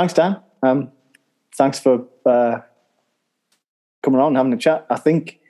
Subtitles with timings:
[0.00, 0.40] thanks, Dan.
[0.62, 0.92] Um,
[1.58, 2.60] thanks for uh,
[4.02, 4.86] coming on and having a chat.
[4.88, 5.40] I think,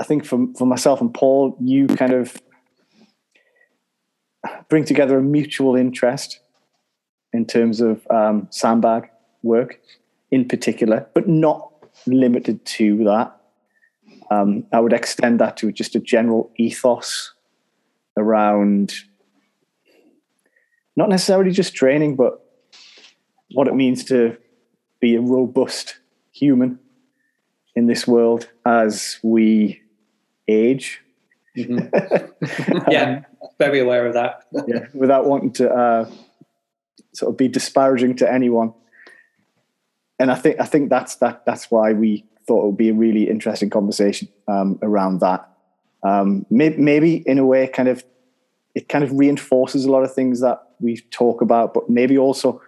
[0.00, 2.36] I think for for myself and Paul, you kind of
[4.68, 6.40] bring together a mutual interest
[7.32, 9.08] in terms of um, sandbag
[9.44, 9.78] work,
[10.32, 11.70] in particular, but not
[12.08, 13.36] limited to that.
[14.32, 17.34] Um, I would extend that to just a general ethos
[18.16, 18.94] around
[20.96, 22.49] not necessarily just training, but
[23.52, 24.36] what it means to
[25.00, 25.98] be a robust
[26.32, 26.78] human
[27.74, 29.80] in this world as we
[30.48, 31.00] age.
[31.56, 32.80] Mm-hmm.
[32.90, 33.22] yeah,
[33.58, 34.44] very aware of that.
[34.66, 36.10] yeah, without wanting to uh,
[37.12, 38.74] sort of be disparaging to anyone.
[40.18, 42.94] And I think I think that's that that's why we thought it would be a
[42.94, 45.48] really interesting conversation um, around that.
[46.02, 48.04] Um, maybe, maybe in a way, kind of
[48.74, 52.60] it kind of reinforces a lot of things that we talk about, but maybe also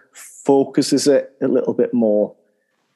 [0.43, 2.35] focuses it a little bit more,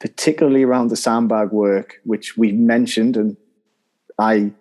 [0.00, 3.16] particularly around the sandbag work, which we mentioned.
[3.16, 3.36] And
[4.18, 4.52] I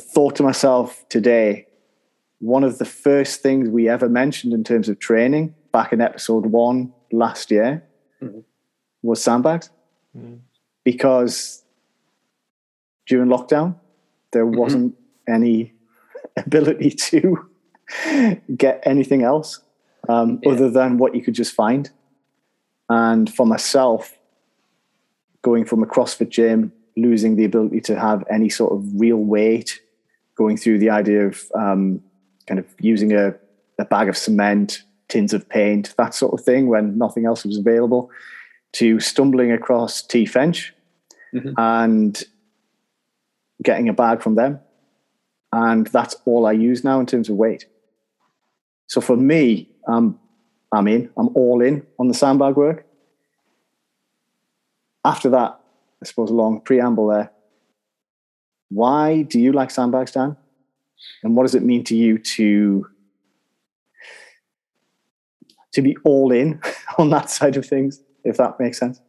[0.00, 1.66] thought to myself today,
[2.40, 6.46] one of the first things we ever mentioned in terms of training back in episode
[6.46, 7.84] one last year
[8.22, 8.40] mm-hmm.
[9.02, 9.70] was sandbags.
[10.16, 10.36] Mm-hmm.
[10.84, 11.62] Because
[13.06, 13.76] during lockdown,
[14.32, 14.58] there mm-hmm.
[14.58, 14.94] wasn't
[15.28, 15.74] any
[16.36, 17.46] ability to
[18.56, 19.60] get anything else
[20.08, 20.52] um, yeah.
[20.52, 21.90] other than what you could just find.
[22.88, 24.16] And for myself,
[25.42, 29.80] going from a CrossFit gym, losing the ability to have any sort of real weight,
[30.36, 32.02] going through the idea of um,
[32.46, 33.34] kind of using a,
[33.78, 37.58] a bag of cement, tins of paint, that sort of thing when nothing else was
[37.58, 38.10] available,
[38.72, 40.72] to stumbling across T Fench
[41.34, 41.52] mm-hmm.
[41.56, 42.22] and
[43.62, 44.60] getting a bag from them.
[45.52, 47.66] And that's all I use now in terms of weight.
[48.86, 50.18] So for me, um,
[50.72, 52.86] I'm in, I'm all in on the sandbag work.
[55.04, 55.60] After that,
[56.02, 57.30] I suppose a long preamble there.
[58.68, 60.36] Why do you like sandbags, Dan?
[61.22, 62.86] And what does it mean to you to
[65.72, 66.60] to be all in
[66.98, 69.00] on that side of things, if that makes sense?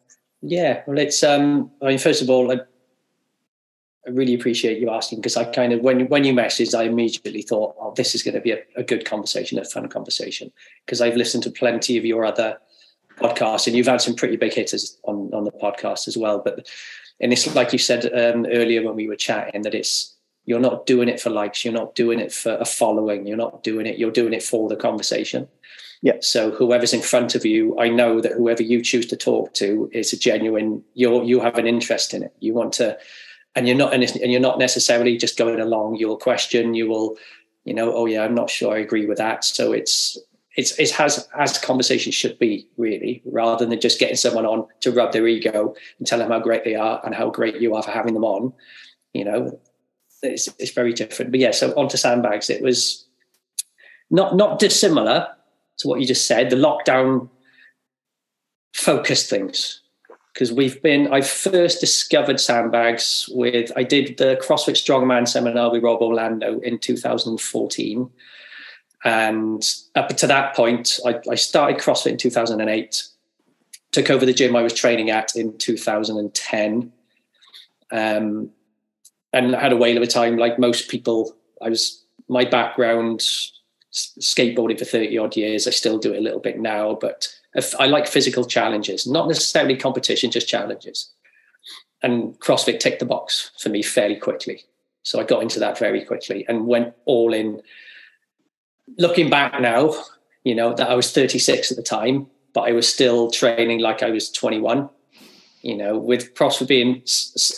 [0.42, 2.62] Yeah, well, it's um, I mean, first of all, I
[4.06, 7.44] I really appreciate you asking because I kind of when when you messaged, I immediately
[7.44, 10.52] thought, "Oh, this is going to be a, a good conversation, a fun conversation."
[10.86, 12.58] Because I've listened to plenty of your other
[13.18, 16.40] podcasts, and you've had some pretty big hitters on on the podcast as well.
[16.44, 16.68] But
[17.20, 20.88] and it's like you said um, earlier when we were chatting that it's you're not
[20.88, 24.00] doing it for likes, you're not doing it for a following, you're not doing it,
[24.00, 25.48] you're doing it for the conversation.
[26.02, 26.18] Yeah.
[26.22, 29.88] So whoever's in front of you, I know that whoever you choose to talk to
[29.94, 30.84] is a genuine.
[30.96, 32.34] You you have an interest in it.
[32.40, 32.98] You want to
[33.56, 36.74] and you're not and you're not necessarily just going along you'll question.
[36.74, 37.18] You will
[37.64, 39.44] you know oh yeah i'm not sure i agree with that.
[39.44, 40.18] So it's
[40.58, 44.92] it's it has as conversation should be really rather than just getting someone on to
[44.92, 47.84] rub their ego and tell them how great they are and how great you are
[47.84, 48.54] for having them on
[49.14, 49.60] you know.
[50.24, 51.32] It's, it's very different.
[51.32, 52.50] But yeah so onto sandbags.
[52.50, 53.06] It was
[54.12, 55.28] not not dissimilar
[55.80, 57.30] to what you just said the lockdown
[58.74, 59.82] focused things
[60.34, 65.84] because we've been i first discovered sandbags with i did the crossfit strongman seminar with
[65.84, 68.10] rob orlando in 2014
[69.04, 73.08] and up to that point i, I started crossfit in 2008
[73.92, 76.92] took over the gym i was training at in 2010
[77.92, 78.50] um,
[79.34, 81.36] and had a whale of a time like most people.
[81.62, 83.20] I was my background
[83.92, 85.68] skateboarding for 30 odd years.
[85.68, 87.28] I still do it a little bit now but
[87.80, 91.12] I like physical challenges, not necessarily competition, just challenges.
[92.02, 94.64] And CrossFit ticked the box for me fairly quickly.
[95.04, 97.62] So I got into that very quickly and went all in.
[98.98, 99.94] Looking back now,
[100.44, 104.04] you know, that I was 36 at the time, but I was still training like
[104.04, 104.90] I was 21.
[105.62, 107.04] You know, with CrossFit being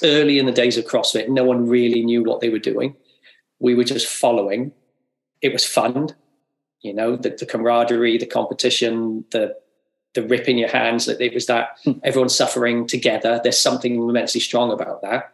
[0.04, 2.96] early in the days of CrossFit, no one really knew what they were doing.
[3.60, 4.74] We were just following.
[5.42, 6.10] It was fun,
[6.82, 9.56] you know, the, the camaraderie, the competition, the
[10.14, 11.94] the rip in your hands that it was that hmm.
[12.04, 13.40] everyone's suffering together.
[13.42, 15.34] There's something immensely strong about that.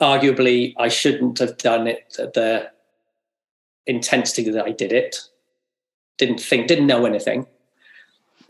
[0.00, 2.70] Arguably i shouldn't have done it at the
[3.86, 5.16] intensity that i did it.
[6.18, 7.46] Didn't think didn't know anything.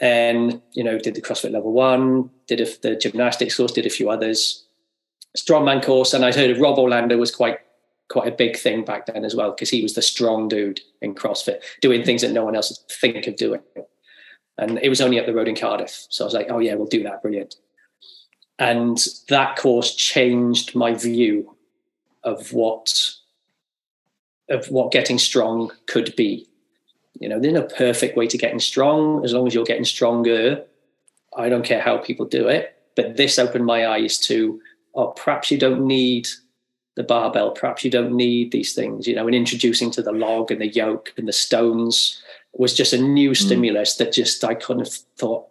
[0.00, 3.90] And you know did the crossfit level one did a, the gymnastics course did a
[3.90, 4.64] few others.
[5.37, 7.58] Strongman course and i heard of rob orlando was quite
[8.08, 11.14] quite a big thing back then as well because he was the strong dude in
[11.14, 13.62] crossfit doing things that no one else would think of doing
[14.59, 16.07] and it was only up the road in Cardiff.
[16.09, 17.23] So I was like, oh, yeah, we'll do that.
[17.23, 17.57] Brilliant.
[18.59, 21.57] And that course changed my view
[22.23, 23.15] of what
[24.49, 26.47] of what getting strong could be.
[27.19, 29.25] You know, there's no perfect way to getting strong.
[29.25, 30.65] As long as you're getting stronger,
[31.37, 32.77] I don't care how people do it.
[32.95, 34.61] But this opened my eyes to,
[34.95, 36.29] oh, perhaps you don't need
[36.95, 37.53] the barbell.
[37.53, 40.69] Perhaps you don't need these things, you know, and introducing to the log and the
[40.69, 42.22] yoke and the stones
[42.55, 43.37] was just a new mm.
[43.37, 45.47] stimulus that just I kind of thought.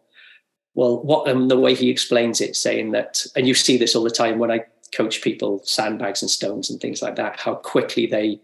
[0.74, 3.96] Well, what and um, the way he explains it, saying that, and you see this
[3.96, 7.56] all the time when I coach people, sandbags and stones and things like that, how
[7.56, 8.40] quickly they, you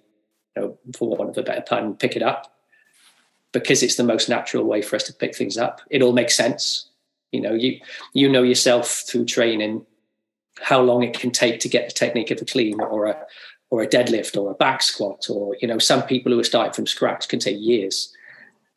[0.56, 2.54] know, for want of a better pun, pick it up
[3.54, 5.82] because it's the most natural way for us to pick things up.
[5.90, 6.90] It all makes sense.
[7.32, 7.80] You know, you
[8.14, 9.86] you know yourself through training
[10.60, 13.18] how long it can take to get the technique of a clean or a
[13.70, 16.74] or a deadlift or a back squat or you know some people who are starting
[16.74, 18.14] from scratch can take years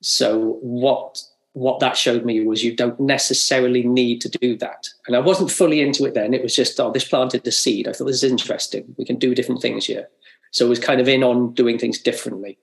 [0.01, 4.89] so what what that showed me was you don't necessarily need to do that.
[5.09, 6.33] And i wasn't fully into it then.
[6.33, 7.89] It was just oh this planted the seed.
[7.89, 8.95] I thought this is interesting.
[8.97, 10.09] We can do different things here.
[10.53, 12.59] So it was kind of in on doing things differently.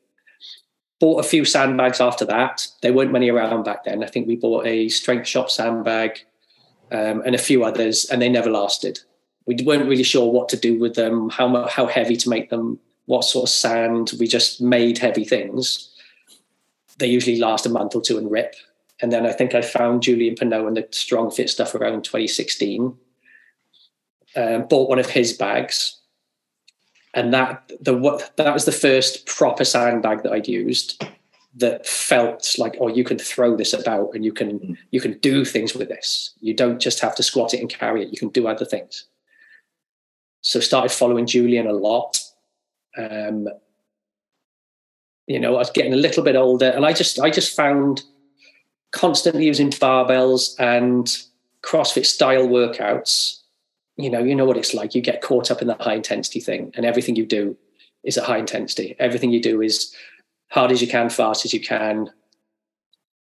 [0.99, 2.67] Bought a few sandbags after that.
[2.81, 4.03] There weren't many around back then.
[4.03, 6.19] I think we bought a strength shop sandbag
[6.91, 8.99] um, and a few others, and they never lasted.
[9.45, 12.79] We weren't really sure what to do with them, how how heavy to make them,
[13.05, 14.13] what sort of sand.
[14.19, 15.93] We just made heavy things.
[16.97, 18.55] They usually last a month or two and rip.
[19.01, 22.97] And then I think I found Julian Pineau and the Strong Fit stuff around 2016.
[24.35, 25.99] Um, bought one of his bags,
[27.13, 31.03] and that the what that was the first proper sandbag that I'd used
[31.57, 34.77] that felt like oh you can throw this about and you can mm.
[34.91, 38.03] you can do things with this you don't just have to squat it and carry
[38.03, 39.05] it you can do other things
[40.41, 42.19] so started following julian a lot
[42.97, 43.47] um,
[45.27, 48.03] you know i was getting a little bit older and i just i just found
[48.91, 51.23] constantly using barbells and
[51.61, 53.41] crossfit style workouts
[53.97, 56.39] you know you know what it's like you get caught up in the high intensity
[56.39, 57.55] thing and everything you do
[58.03, 59.93] is a high intensity everything you do is
[60.49, 62.09] hard as you can, fast as you can.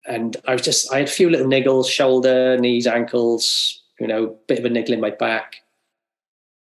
[0.05, 4.37] And I was just, I had a few little niggles, shoulder, knees, ankles, you know,
[4.47, 5.57] bit of a niggle in my back.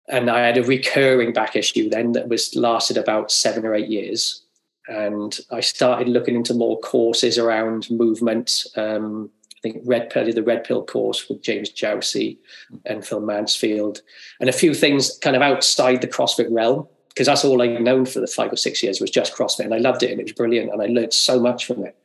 [0.08, 3.88] And I had a recurring back issue then that was lasted about seven or eight
[3.88, 4.41] years.
[4.88, 8.67] And I started looking into more courses around movement.
[8.76, 12.38] Um, I think Red Pill, the Red Pill course with James Jowsey
[12.84, 14.02] and Phil Mansfield,
[14.40, 18.06] and a few things kind of outside the CrossFit realm because that's all I'd known
[18.06, 20.25] for the five or six years was just CrossFit, and I loved it, and it
[20.25, 21.96] was brilliant, and I learned so much from it.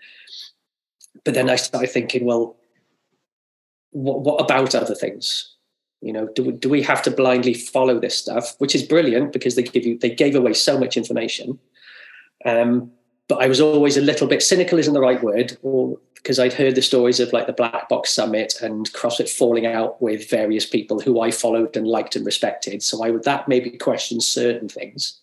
[1.23, 2.57] But then I started thinking, well,
[3.91, 5.55] what, what about other things?
[6.01, 9.33] You know, do we, do we have to blindly follow this stuff, which is brilliant
[9.33, 11.57] because they give you they gave away so much information.
[12.45, 12.91] Um,
[13.27, 16.53] but I was always a little bit cynical, isn't the right word, or because I'd
[16.53, 20.65] heard the stories of like the Black Box Summit and CrossFit falling out with various
[20.65, 22.81] people who I followed and liked and respected.
[22.83, 25.19] So I would that maybe question certain things,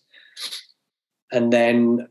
[1.31, 2.07] and then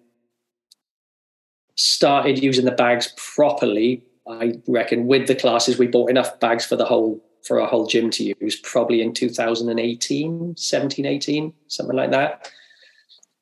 [1.76, 4.04] started using the bags properly.
[4.28, 7.86] I reckon with the classes we bought enough bags for the whole for our whole
[7.86, 12.50] gym to use probably in 2018 17 18 something like that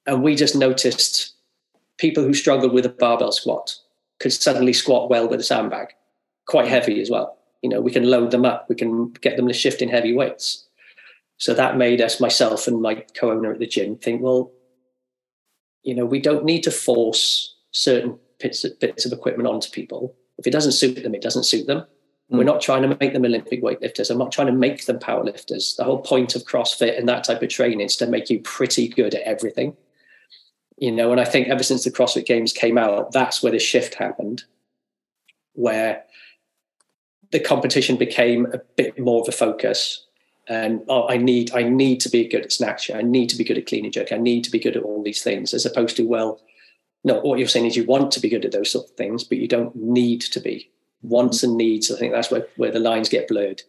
[0.07, 1.35] and we just noticed
[2.03, 3.77] people who struggled with a barbell squat
[4.19, 5.87] could suddenly squat well with a sandbag,
[6.49, 7.39] quite heavy as well.
[7.63, 10.13] You know, we can load them up, we can get them to shift in heavy
[10.13, 10.67] weights.
[11.37, 14.51] So that made us, myself and my co-owner at the gym, think, well,
[15.85, 20.17] you know, we don't need to force certain bits, bits of equipment onto people.
[20.39, 21.85] If it doesn't suit them, it doesn't suit them.
[22.33, 22.39] Mm.
[22.39, 24.11] We're not trying to make them Olympic weightlifters.
[24.11, 25.77] I'm not trying to make them powerlifters.
[25.77, 28.89] The whole point of CrossFit and that type of training is to make you pretty
[28.89, 29.77] good at everything
[30.83, 33.61] you know, and I think ever since the CrossFit Games came out, that's where the
[33.61, 34.43] shift happened,
[35.53, 36.03] where
[37.31, 40.05] the competition became a bit more of a focus.
[40.49, 42.91] And oh, I need, I need to be good at snatch.
[42.91, 44.11] I need to be good at clean and jerk.
[44.11, 46.41] I need to be good at all these things, as opposed to well,
[47.05, 47.21] no.
[47.21, 49.39] What you're saying is you want to be good at those sort of things, but
[49.39, 50.69] you don't need to be.
[51.03, 51.93] Wants and needs.
[51.93, 53.63] I think that's where where the lines get blurred.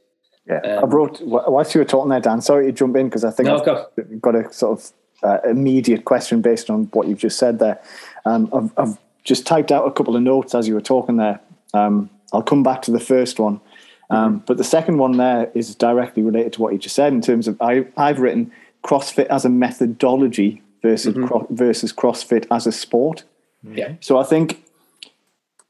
[0.47, 2.41] Yeah, um, I wrote whilst you were talking there, Dan.
[2.41, 3.87] Sorry to jump in because I think no, I've go.
[4.19, 4.91] got a sort of
[5.23, 7.81] uh, immediate question based on what you've just said there.
[8.25, 11.39] Um, I've, I've, just typed out a couple of notes as you were talking there.
[11.73, 13.61] Um, I'll come back to the first one.
[14.09, 14.45] Um, mm-hmm.
[14.45, 17.47] but the second one there is directly related to what you just said in terms
[17.47, 18.51] of I, have written
[18.83, 21.27] CrossFit as a methodology versus mm-hmm.
[21.27, 23.23] cro- versus CrossFit as a sport.
[23.63, 23.93] Yeah.
[24.01, 24.61] So I think,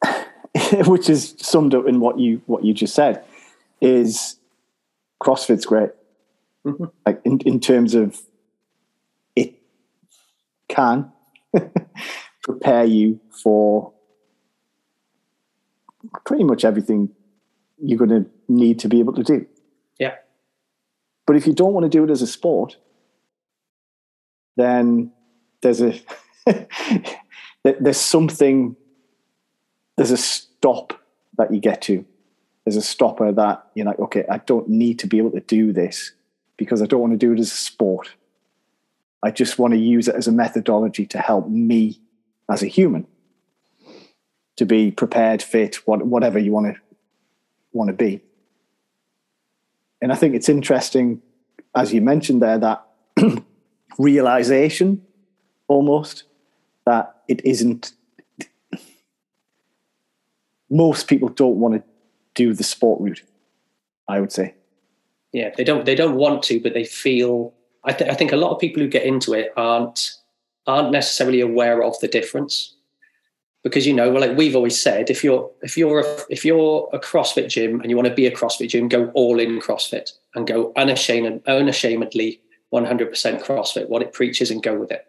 [0.88, 3.24] which is summed up in what you what you just said,
[3.82, 4.38] is
[5.22, 5.92] CrossFit's great.
[6.66, 6.86] Mm-hmm.
[7.06, 8.20] Like in, in terms of
[10.74, 11.12] can
[12.44, 13.94] prepare you for
[16.26, 17.10] pretty much everything
[17.82, 19.46] you're going to need to be able to do.
[20.00, 20.16] Yeah.
[21.26, 22.78] But if you don't want to do it as a sport,
[24.56, 25.12] then
[25.62, 26.00] there's a
[27.64, 28.76] there's something
[29.96, 31.00] there's a stop
[31.38, 32.06] that you get to.
[32.66, 35.74] There's a stopper that you're like, okay, I don't need to be able to do
[35.74, 36.12] this
[36.58, 38.14] because I don't want to do it as a sport.
[39.24, 42.00] I just want to use it as a methodology to help me
[42.50, 43.08] as a human
[44.58, 46.82] to be prepared, fit, what, whatever you want to
[47.72, 48.22] want to be.
[50.02, 51.22] And I think it's interesting,
[51.76, 52.86] as you mentioned there, that
[53.98, 55.02] realization
[55.68, 56.24] almost
[56.86, 57.94] that it isn't
[60.70, 61.84] most people don't want to
[62.34, 63.22] do the sport route
[64.08, 64.54] i would say
[65.32, 67.54] yeah they don't they don't want to but they feel
[67.86, 70.12] I, th- I think a lot of people who get into it aren't
[70.66, 72.76] aren't necessarily aware of the difference.
[73.64, 76.90] Because you know well like we've always said if you're if you're a, if you're
[76.92, 80.12] a crossfit gym and you want to be a crossfit gym go all in crossfit
[80.36, 82.42] and go unashamed unashamedly
[82.74, 83.10] 100%
[83.42, 85.08] crossfit what it preaches and go with it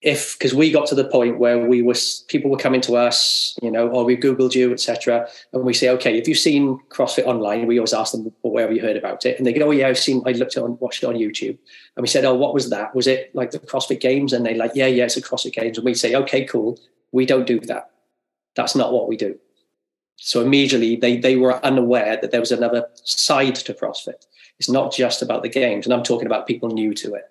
[0.00, 1.94] if because we got to the point where we were
[2.28, 5.88] people were coming to us you know or we googled you etc and we say
[5.88, 9.26] okay if you've seen crossfit online we always ask them where have you heard about
[9.26, 9.36] it?
[9.38, 11.58] And they go oh yeah i've seen i looked it on watched it on youtube.
[11.96, 12.94] And we said oh what was that?
[12.94, 14.32] Was it like the crossfit games?
[14.32, 15.78] And they like yeah yeah it's a crossfit games.
[15.78, 16.78] And we say okay cool.
[17.10, 17.90] We don't do that.
[18.54, 19.38] That's not what we do.
[20.16, 24.26] So immediately they they were unaware that there was another side to crossfit.
[24.58, 25.86] It's not just about the games.
[25.86, 27.30] And i'm talking about people new to it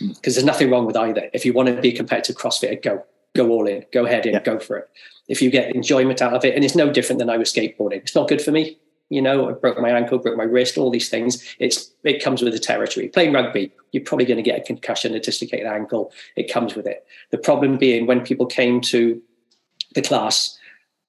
[0.00, 0.14] Mm.
[0.14, 1.28] because there's nothing wrong with either.
[1.32, 4.34] If you want to be a competitive CrossFitter, go go all in, go ahead in,
[4.34, 4.42] yeah.
[4.42, 4.90] go for it.
[5.26, 8.02] If you get enjoyment out of it, and it's no different than I was skateboarding.
[8.02, 8.78] It's not good for me.
[9.08, 11.54] You know, I broke my ankle, broke my wrist, all these things.
[11.58, 13.08] It's it comes with the territory.
[13.08, 16.12] Playing rugby, you're probably going to get a concussion, a dislocated ankle.
[16.36, 17.06] It comes with it.
[17.30, 19.20] The problem being when people came to
[19.94, 20.58] the class,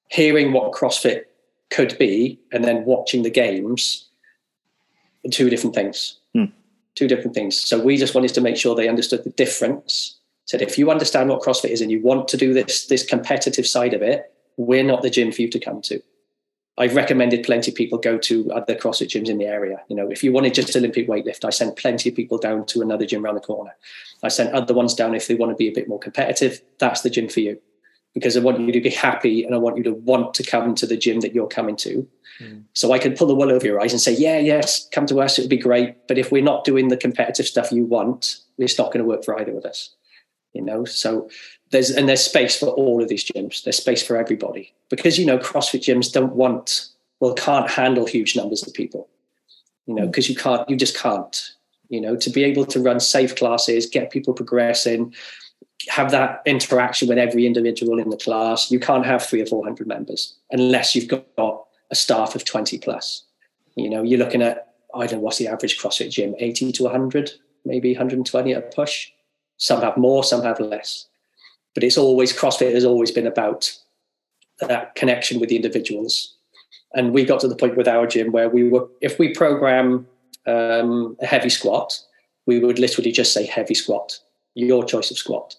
[0.09, 1.23] hearing what CrossFit
[1.69, 4.09] could be, and then watching the games,
[5.31, 6.19] two different things
[6.95, 7.59] two different things.
[7.59, 10.19] So we just wanted to make sure they understood the difference.
[10.45, 13.65] Said if you understand what CrossFit is and you want to do this this competitive
[13.65, 16.01] side of it, we're not the gym for you to come to.
[16.77, 19.81] I've recommended plenty of people go to other CrossFit gyms in the area.
[19.89, 22.81] You know, if you wanted just Olympic weightlift, I sent plenty of people down to
[22.81, 23.75] another gym around the corner.
[24.23, 26.61] I sent other ones down if they want to be a bit more competitive.
[26.79, 27.59] That's the gym for you
[28.13, 30.75] because I want you to be happy and I want you to want to come
[30.75, 32.07] to the gym that you're coming to.
[32.39, 32.63] Mm.
[32.73, 35.21] So I can pull the wool over your eyes and say, yeah, yes, come to
[35.21, 35.37] us.
[35.37, 36.07] It would be great.
[36.07, 39.23] But if we're not doing the competitive stuff you want, it's not going to work
[39.23, 39.89] for either of us.
[40.53, 41.29] You know, so
[41.71, 43.63] there's and there's space for all of these gyms.
[43.63, 46.89] There's space for everybody because you know CrossFit gyms don't want
[47.19, 49.09] well can't handle huge numbers of people.
[49.87, 50.29] You know, because mm.
[50.29, 51.53] you can't, you just can't.
[51.89, 55.13] You know, to be able to run safe classes, get people progressing,
[55.89, 58.71] have that interaction with every individual in the class.
[58.71, 62.79] You can't have three or four hundred members unless you've got a staff of 20
[62.79, 63.23] plus.
[63.75, 66.35] You know, you're looking at, I don't know, what's the average CrossFit gym?
[66.37, 67.31] 80 to 100,
[67.65, 69.09] maybe 120 at a push.
[69.57, 71.07] Some have more, some have less.
[71.73, 73.71] But it's always, CrossFit has always been about
[74.59, 76.35] that connection with the individuals.
[76.93, 80.07] And we got to the point with our gym where we were, if we program
[80.45, 81.99] um, a heavy squat,
[82.45, 84.19] we would literally just say heavy squat,
[84.53, 85.55] your choice of squat.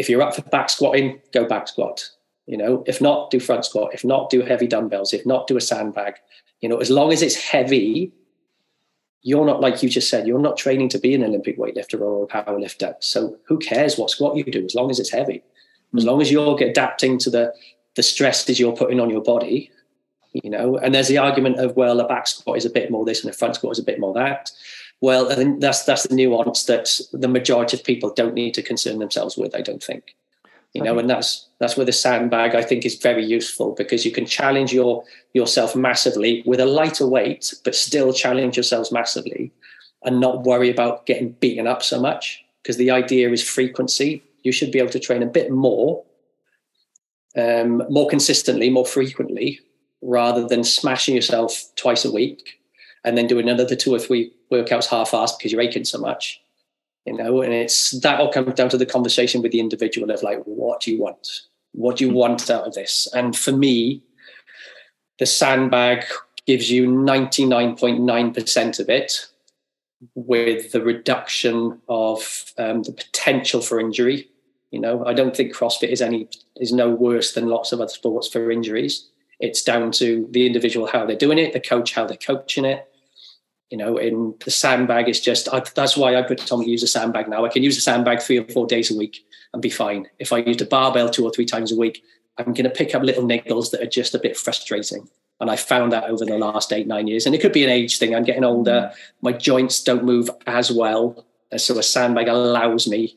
[0.00, 2.08] If you're up for back squatting, go back squat.
[2.46, 3.92] You know, if not, do front squat.
[3.92, 5.12] If not, do heavy dumbbells.
[5.12, 6.14] If not, do a sandbag.
[6.62, 8.10] You know, as long as it's heavy,
[9.20, 10.26] you're not like you just said.
[10.26, 12.96] You're not training to be an Olympic weightlifter or a power lifter.
[13.00, 15.42] So who cares what squat you do as long as it's heavy,
[15.94, 17.52] as long as you're adapting to the
[17.94, 19.70] the stresses you're putting on your body.
[20.32, 23.04] You know, and there's the argument of well, a back squat is a bit more
[23.04, 24.50] this and a front squat is a bit more that.
[25.00, 28.62] Well, I think that's that's the nuance that the majority of people don't need to
[28.62, 29.54] concern themselves with.
[29.54, 30.14] I don't think
[30.72, 34.12] you know, and that's that's where the sandbag I think is very useful because you
[34.12, 35.02] can challenge your
[35.32, 39.52] yourself massively with a lighter weight, but still challenge yourselves massively
[40.04, 42.44] and not worry about getting beaten up so much.
[42.62, 44.22] Because the idea is frequency.
[44.42, 46.04] You should be able to train a bit more,
[47.36, 49.60] um, more consistently, more frequently,
[50.02, 52.60] rather than smashing yourself twice a week
[53.04, 56.40] and then doing another two or three workouts half-assed because you're aching so much
[57.06, 60.22] you know and it's that all comes down to the conversation with the individual of
[60.22, 61.42] like what do you want?
[61.72, 63.08] What do you want out of this?
[63.14, 64.02] And for me
[65.18, 66.04] the sandbag
[66.46, 69.26] gives you 99.9% of it
[70.14, 74.28] with the reduction of um, the potential for injury.
[74.70, 77.88] You know i don't think crossfit is any is no worse than lots of other
[77.88, 79.08] sports for injuries.
[79.40, 82.89] It's down to the individual how they're doing it the coach how they're coaching it
[83.70, 87.28] you know, in the sandbag is just I, that's why I to use a sandbag
[87.28, 87.44] now.
[87.44, 90.08] I can use a sandbag three or four days a week and be fine.
[90.18, 92.02] If I used a barbell two or three times a week,
[92.36, 95.08] I'm going to pick up little niggles that are just a bit frustrating.
[95.40, 97.26] And I found that over the last eight, nine years.
[97.26, 98.14] And it could be an age thing.
[98.14, 98.90] I'm getting older.
[98.92, 98.96] Mm-hmm.
[99.22, 101.24] My joints don't move as well.
[101.50, 103.16] And so a sandbag allows me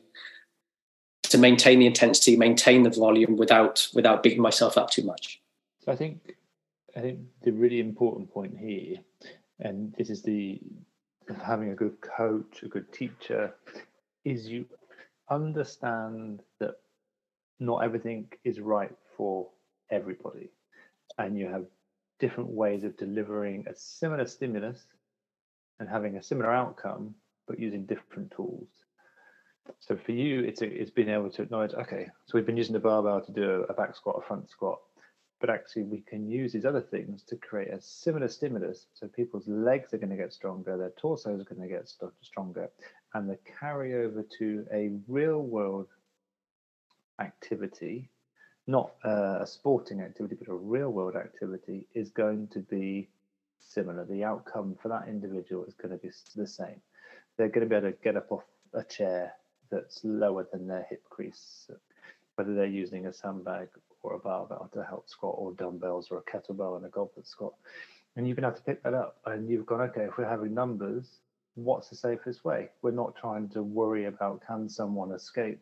[1.24, 5.40] to maintain the intensity, maintain the volume without without beating myself up too much.
[5.84, 6.34] So I think
[6.96, 8.98] I think the really important point here,
[9.60, 10.60] and this is the
[11.42, 13.54] having a good coach, a good teacher,
[14.24, 14.66] is you
[15.30, 16.76] understand that
[17.60, 19.48] not everything is right for
[19.90, 20.50] everybody,
[21.18, 21.64] and you have
[22.18, 24.84] different ways of delivering a similar stimulus
[25.80, 27.14] and having a similar outcome,
[27.46, 28.68] but using different tools.
[29.80, 32.74] So for you, it's a, it's being able to acknowledge, okay, so we've been using
[32.74, 34.78] the barbell to do a back squat, a front squat,
[35.44, 38.86] but actually we can use these other things to create a similar stimulus.
[38.94, 42.70] So people's legs are going to get stronger, their torsos are going to get stronger,
[43.12, 45.88] and the carryover to a real world
[47.20, 48.08] activity,
[48.66, 53.10] not uh, a sporting activity, but a real world activity, is going to be
[53.60, 54.06] similar.
[54.06, 56.80] The outcome for that individual is going to be the same.
[57.36, 59.34] They're going to be able to get up off a chair
[59.70, 61.68] that's lower than their hip crease,
[62.36, 63.68] whether they're using a sandbag
[64.04, 67.54] or a barbell to help squat, or dumbbells, or a kettlebell and a goblet squat.
[68.16, 69.16] And you're going to have to pick that up.
[69.26, 71.18] And you've gone, okay, if we're having numbers,
[71.54, 72.68] what's the safest way?
[72.82, 75.60] We're not trying to worry about can someone escape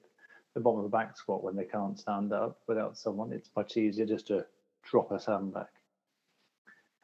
[0.54, 3.32] the bottom of the back squat when they can't stand up without someone.
[3.32, 4.44] It's much easier just to
[4.82, 5.66] drop a sandbag.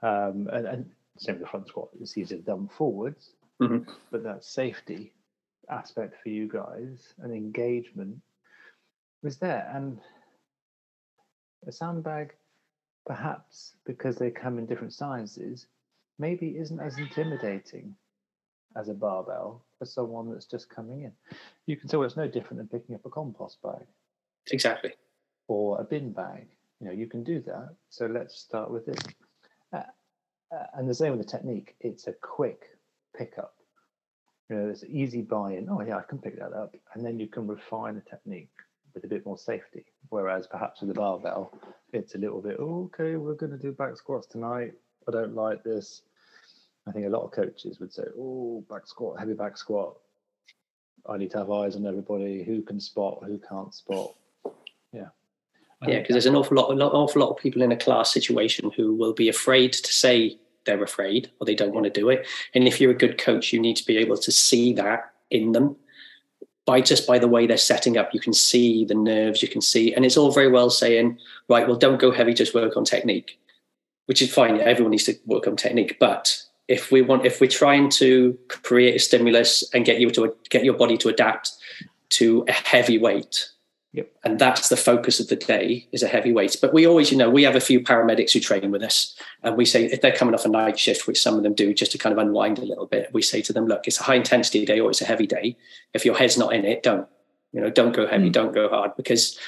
[0.02, 1.88] Um, and, and same with the front squat.
[2.00, 3.30] It's easier done forwards,
[3.60, 3.90] mm-hmm.
[4.10, 5.12] but that safety
[5.70, 8.20] aspect for you guys and engagement
[9.22, 9.70] was there.
[9.74, 9.98] And
[11.66, 12.34] a sandbag,
[13.06, 15.66] perhaps because they come in different sizes,
[16.18, 17.94] maybe isn't as intimidating
[18.76, 21.12] as a barbell for someone that's just coming in.
[21.66, 23.86] You can say, well, it's no different than picking up a compost bag.
[24.50, 24.92] Exactly.
[25.48, 26.48] Or a bin bag.
[26.80, 27.74] You know, you can do that.
[27.88, 28.98] So let's start with this.
[29.72, 29.82] Uh,
[30.54, 31.74] uh, and the same with the technique.
[31.80, 32.62] It's a quick
[33.16, 33.54] pickup.
[34.48, 35.68] You know, it's easy buy-in.
[35.68, 38.48] Oh yeah, I can pick that up, and then you can refine the technique
[38.98, 39.84] with a bit more safety.
[40.08, 41.56] Whereas perhaps with the barbell,
[41.92, 43.16] it's a little bit oh, okay.
[43.16, 44.72] We're going to do back squats tonight.
[45.06, 46.02] I don't like this.
[46.86, 49.96] I think a lot of coaches would say, "Oh, back squat, heavy back squat.
[51.08, 52.42] I need to have eyes on everybody.
[52.42, 53.22] Who can spot?
[53.26, 54.14] Who can't spot?"
[54.92, 55.08] Yeah.
[55.86, 58.72] Yeah, because there's an awful lot, an awful lot of people in a class situation
[58.76, 62.26] who will be afraid to say they're afraid or they don't want to do it.
[62.52, 65.52] And if you're a good coach, you need to be able to see that in
[65.52, 65.76] them
[66.68, 68.12] by just by the way they're setting up.
[68.12, 71.66] You can see the nerves, you can see, and it's all very well saying, right,
[71.66, 73.40] well, don't go heavy, just work on technique,
[74.04, 74.60] which is fine.
[74.60, 78.94] Everyone needs to work on technique, but if we want, if we're trying to create
[78.96, 81.52] a stimulus and get you to get your body to adapt
[82.10, 83.48] to a heavy weight,
[83.92, 84.12] Yep.
[84.22, 86.56] And that's the focus of the day is a heavy weight.
[86.60, 89.16] But we always, you know, we have a few paramedics who train with us.
[89.42, 91.72] And we say if they're coming off a night shift, which some of them do
[91.72, 94.02] just to kind of unwind a little bit, we say to them, look, it's a
[94.02, 95.56] high intensity day or it's a heavy day.
[95.94, 97.08] If your head's not in it, don't,
[97.52, 98.32] you know, don't go heavy, mm.
[98.32, 98.94] don't go hard.
[98.94, 99.38] Because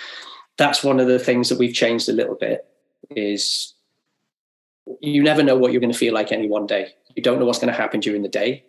[0.57, 2.67] that's one of the things that we've changed a little bit
[3.11, 3.75] is
[5.01, 6.95] you never know what you're going to feel like any one day.
[7.15, 8.65] You don't know what's going to happen during the day.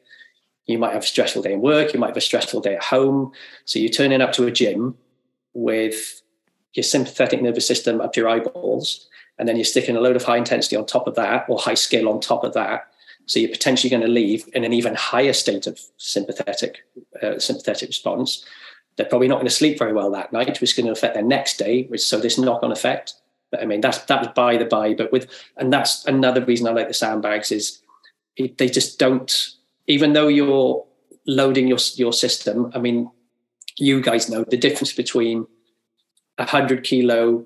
[0.65, 2.83] You might have a stressful day in work, you might have a stressful day at
[2.83, 3.31] home.
[3.65, 4.97] So you're turning up to a gym
[5.53, 6.21] with
[6.73, 10.23] your sympathetic nervous system up to your eyeballs, and then you're sticking a load of
[10.23, 12.87] high intensity on top of that or high skill on top of that.
[13.25, 16.79] So you're potentially going to leave in an even higher state of sympathetic
[17.21, 18.45] uh, sympathetic response.
[18.95, 21.13] They're probably not going to sleep very well that night, which is going to affect
[21.13, 21.83] their next day.
[21.83, 23.13] Which so this knock-on effect.
[23.49, 24.93] But I mean, that's that was by the by.
[24.93, 27.81] But with and that's another reason I like the sandbags is
[28.37, 29.49] they just don't.
[29.87, 30.85] Even though you're
[31.25, 33.09] loading your your system, I mean,
[33.77, 35.47] you guys know the difference between
[36.37, 37.45] a 100 kilo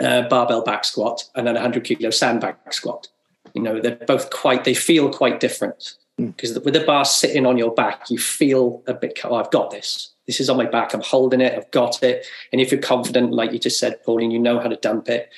[0.00, 3.08] uh, barbell back squat and then a 100 kilo sandbag squat.
[3.54, 6.64] You know, they're both quite, they feel quite different because mm.
[6.64, 10.10] with the bar sitting on your back, you feel a bit, oh, I've got this.
[10.26, 10.94] This is on my back.
[10.94, 11.52] I'm holding it.
[11.56, 12.26] I've got it.
[12.50, 15.30] And if you're confident, like you just said, Pauline, you know how to dump it.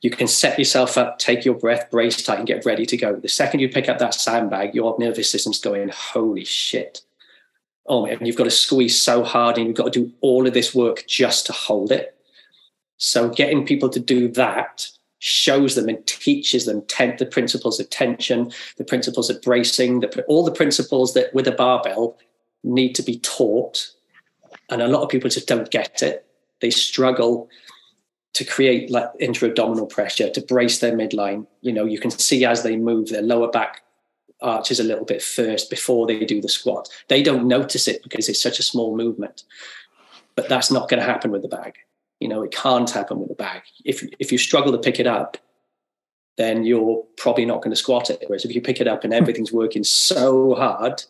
[0.00, 3.14] You can set yourself up, take your breath, brace tight, and get ready to go.
[3.14, 7.02] The second you pick up that sandbag, your nervous system's going, holy shit
[7.86, 10.54] oh man, you've got to squeeze so hard and you've got to do all of
[10.54, 12.16] this work just to hold it.
[12.96, 14.86] So getting people to do that
[15.18, 20.24] shows them and teaches them ten, the principles of tension, the principles of bracing, the,
[20.24, 22.16] all the principles that with a barbell
[22.64, 23.90] need to be taught.
[24.68, 26.26] And a lot of people just don't get it.
[26.60, 27.48] They struggle
[28.34, 31.46] to create like intra-abdominal pressure, to brace their midline.
[31.60, 33.82] You know, you can see as they move, their lower back
[34.42, 36.88] arches a little bit first before they do the squat.
[37.08, 39.44] They don't notice it because it's such a small movement.
[40.34, 41.76] But that's not going to happen with the bag.
[42.20, 43.62] You know, it can't happen with the bag.
[43.84, 45.36] If if you struggle to pick it up,
[46.36, 48.22] then you're probably not going to squat it.
[48.26, 51.02] Whereas if you pick it up and everything's working so hard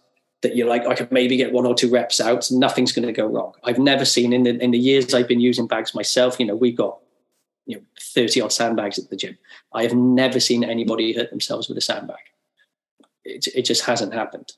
[0.42, 3.12] that you're like, I could maybe get one or two reps out, nothing's going to
[3.12, 3.52] go wrong.
[3.62, 6.40] I've never seen in the in the years I've been using bags myself.
[6.40, 6.98] You know, we've got
[7.66, 9.38] you know 30 odd sandbags at the gym.
[9.72, 12.31] I have never seen anybody hurt themselves with a sandbag.
[13.24, 14.52] It, it just hasn't happened.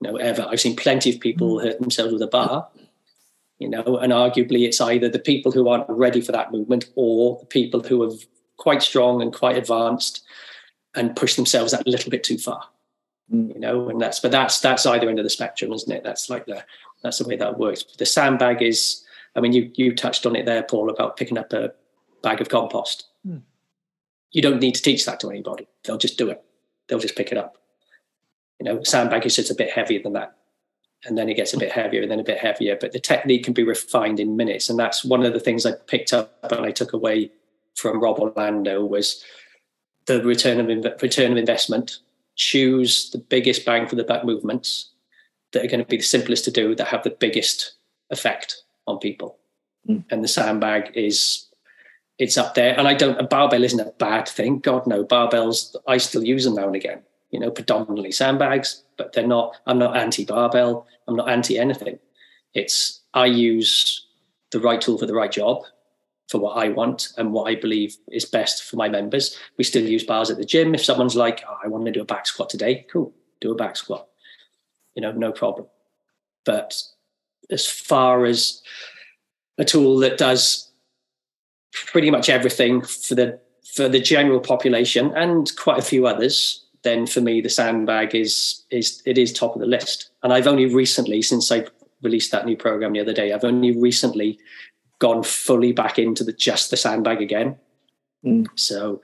[0.00, 0.46] You know, ever.
[0.48, 2.68] I've seen plenty of people hurt themselves with a bar,
[3.58, 7.38] you know, and arguably it's either the people who aren't ready for that movement or
[7.40, 8.14] the people who are
[8.56, 10.22] quite strong and quite advanced
[10.94, 12.64] and push themselves that little bit too far.
[13.32, 13.54] Mm.
[13.54, 16.02] You know, and that's but that's that's either end of the spectrum, isn't it?
[16.02, 16.64] That's like the
[17.02, 17.84] that's the way that works.
[17.98, 19.04] The sandbag is
[19.36, 21.72] I mean, you you touched on it there, Paul, about picking up a
[22.22, 23.06] bag of compost.
[23.26, 23.42] Mm.
[24.32, 25.68] You don't need to teach that to anybody.
[25.84, 26.42] They'll just do it.
[26.88, 27.56] They'll just pick it up.
[28.60, 30.36] You know, sandbag is just a bit heavier than that.
[31.06, 32.76] And then it gets a bit heavier and then a bit heavier.
[32.78, 34.68] But the technique can be refined in minutes.
[34.68, 37.30] And that's one of the things I picked up and I took away
[37.74, 39.24] from Rob Orlando was
[40.06, 41.98] the return of return of investment.
[42.36, 44.90] Choose the biggest bang for the buck movements
[45.52, 47.72] that are going to be the simplest to do that have the biggest
[48.10, 49.38] effect on people.
[49.88, 50.04] Mm.
[50.10, 51.46] And the sandbag is
[52.18, 52.78] it's up there.
[52.78, 54.58] And I don't a barbell isn't a bad thing.
[54.58, 57.02] God no, barbells I still use them now and again.
[57.30, 59.56] You know, predominantly sandbags, but they're not.
[59.66, 60.86] I'm not anti-barbell.
[61.06, 61.98] I'm not anti anything.
[62.54, 64.06] It's I use
[64.50, 65.62] the right tool for the right job
[66.28, 69.36] for what I want and what I believe is best for my members.
[69.58, 70.74] We still use bars at the gym.
[70.74, 73.56] If someone's like, oh, I want to do a back squat today, cool, do a
[73.56, 74.06] back squat.
[74.94, 75.66] You know, no problem.
[76.44, 76.80] But
[77.50, 78.62] as far as
[79.58, 80.70] a tool that does
[81.72, 83.40] pretty much everything for the
[83.74, 88.64] for the general population and quite a few others, then for me the sandbag is
[88.70, 90.10] is it is top of the list.
[90.22, 91.66] And I've only recently, since I
[92.02, 94.38] released that new program the other day, I've only recently
[94.98, 97.56] gone fully back into the just the sandbag again.
[98.24, 98.46] Mm.
[98.54, 99.00] So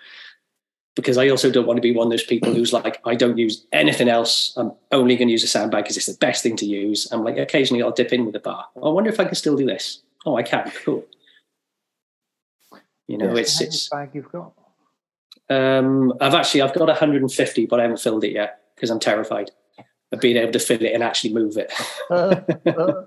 [0.95, 3.37] because I also don't want to be one of those people who's like, I don't
[3.37, 4.55] use anything else.
[4.57, 7.07] I'm only going to use a sandbag because it's the best thing to use.
[7.13, 8.67] I'm like, occasionally I'll dip in with a bar.
[8.77, 10.03] I wonder if I can still do this.
[10.25, 10.73] Oh, I can.
[10.85, 11.05] Cool.
[13.07, 14.53] You know, it's it's bag you've got.
[15.49, 19.51] Um, I've actually I've got 150, but I haven't filled it yet because I'm terrified
[20.13, 21.73] of being able to fill it and actually move it.
[22.11, 23.03] uh, uh.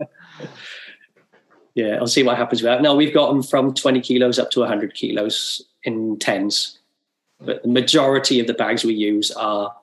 [1.76, 2.82] yeah, I'll see what happens with that.
[2.82, 6.80] No, we've got them from 20 kilos up to 100 kilos in tens
[7.40, 9.74] but the majority of the bags we use are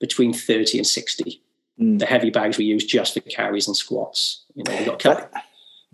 [0.00, 1.40] between 30 and 60.
[1.80, 1.98] Mm.
[1.98, 4.42] The heavy bags we use just for carries and squats.
[4.54, 5.32] You know, we got that,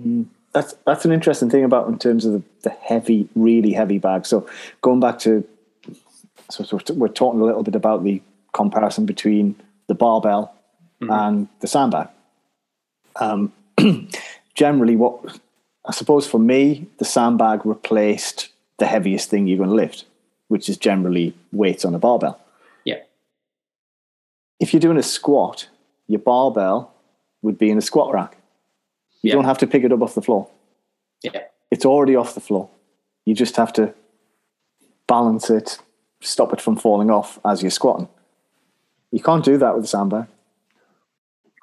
[0.00, 3.98] mm, that's that's an interesting thing about in terms of the, the heavy, really heavy
[3.98, 4.28] bags.
[4.28, 4.48] So
[4.80, 5.46] going back to,
[6.50, 9.56] so, so we're talking a little bit about the comparison between
[9.86, 10.54] the barbell
[11.00, 11.12] mm-hmm.
[11.12, 12.08] and the sandbag.
[13.16, 13.52] Um,
[14.54, 15.38] generally, what
[15.84, 20.04] I suppose for me, the sandbag replaced the heaviest thing you're going to lift
[20.48, 22.40] which is generally weights on a barbell.
[22.84, 23.00] Yeah.
[24.60, 25.68] If you're doing a squat,
[26.06, 26.92] your barbell
[27.42, 28.36] would be in a squat rack.
[29.22, 29.34] You yeah.
[29.34, 30.48] don't have to pick it up off the floor.
[31.22, 31.42] Yeah.
[31.70, 32.68] It's already off the floor.
[33.24, 33.92] You just have to
[35.08, 35.78] balance it,
[36.20, 38.08] stop it from falling off as you're squatting.
[39.12, 40.26] You can't do that with a sandbag.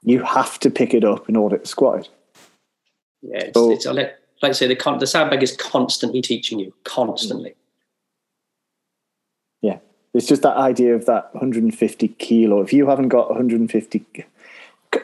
[0.04, 2.10] You have to pick it up in order to squat it.
[3.22, 7.56] Yeah, it's, so, it's like I say, the, the sandbag is constantly teaching you, constantly.
[9.62, 9.78] Yeah,
[10.14, 12.62] it's just that idea of that 150 kilo.
[12.62, 14.06] If you haven't got 150,
[14.92, 15.02] do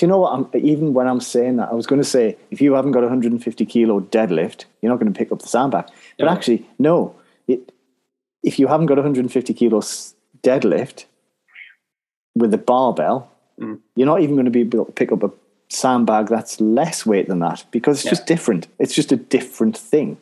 [0.00, 0.32] you know what?
[0.32, 3.02] I'm, even when I'm saying that, I was going to say if you haven't got
[3.02, 5.86] 150 kilo deadlift, you're not going to pick up the sandbag.
[6.18, 7.14] But actually, no.
[7.48, 7.72] It,
[8.42, 11.06] if you haven't got 150 kilos deadlift
[12.34, 13.78] with a barbell, mm.
[13.94, 15.30] you're not even going to be able to pick up a
[15.68, 18.10] sandbag that's less weight than that because it's yeah.
[18.10, 18.68] just different.
[18.78, 20.18] It's just a different thing.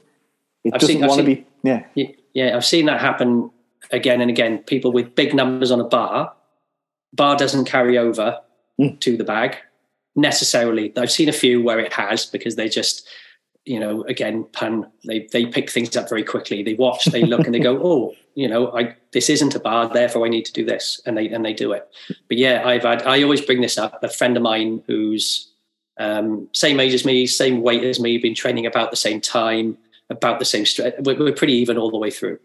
[0.64, 1.46] It I've doesn't seen, want to be.
[1.62, 1.84] Yeah.
[2.32, 3.50] Yeah, I've seen that happen
[3.90, 6.32] again and again, people with big numbers on a bar,
[7.12, 8.40] bar doesn't carry over
[8.80, 8.98] mm.
[9.00, 9.56] to the bag
[10.16, 10.92] necessarily.
[10.96, 13.06] I've seen a few where it has because they just,
[13.64, 16.62] you know, again, pun, they, they pick things up very quickly.
[16.62, 19.88] They watch, they look and they go, oh, you know, I, this isn't a bar,
[19.88, 21.00] therefore I need to do this.
[21.06, 21.88] And they, and they do it.
[22.28, 24.02] But yeah, I've had, I always bring this up.
[24.02, 25.50] A friend of mine who's
[25.98, 29.78] um, same age as me, same weight as me, been training about the same time,
[30.10, 30.96] about the same strength.
[31.00, 32.38] We're, we're pretty even all the way through.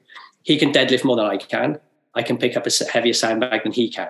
[0.43, 1.79] He can deadlift more than I can.
[2.15, 4.10] I can pick up a heavier sandbag than he can.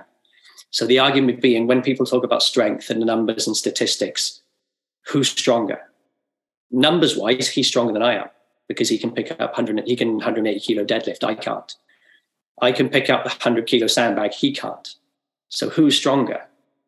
[0.72, 4.42] So the argument being when people talk about strength and the numbers and statistics,
[5.08, 5.82] who's stronger?
[6.72, 8.30] Numbers wise, he's stronger than I am
[8.68, 11.24] because he can pick up 100, he can 180 kilo deadlift.
[11.24, 11.76] I can't.
[12.62, 14.34] I can pick up the 100 kilo sandbag.
[14.34, 14.96] He can't.
[15.50, 16.46] So who's stronger?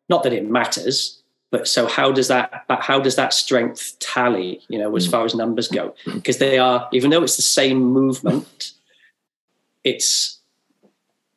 [0.08, 4.62] Not that it matters, but so how does that how does that strength tally?
[4.68, 5.10] You know, as mm.
[5.10, 8.72] far as numbers go, because they are even though it's the same movement,
[9.84, 10.38] it's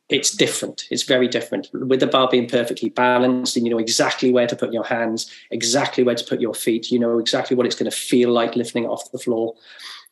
[0.10, 0.86] it's different.
[0.91, 1.70] It's very different.
[1.74, 5.32] With the bar being perfectly balanced and you know exactly where to put your hands,
[5.50, 8.56] exactly where to put your feet, you know exactly what it's going to feel like
[8.56, 9.56] lifting it off the floor.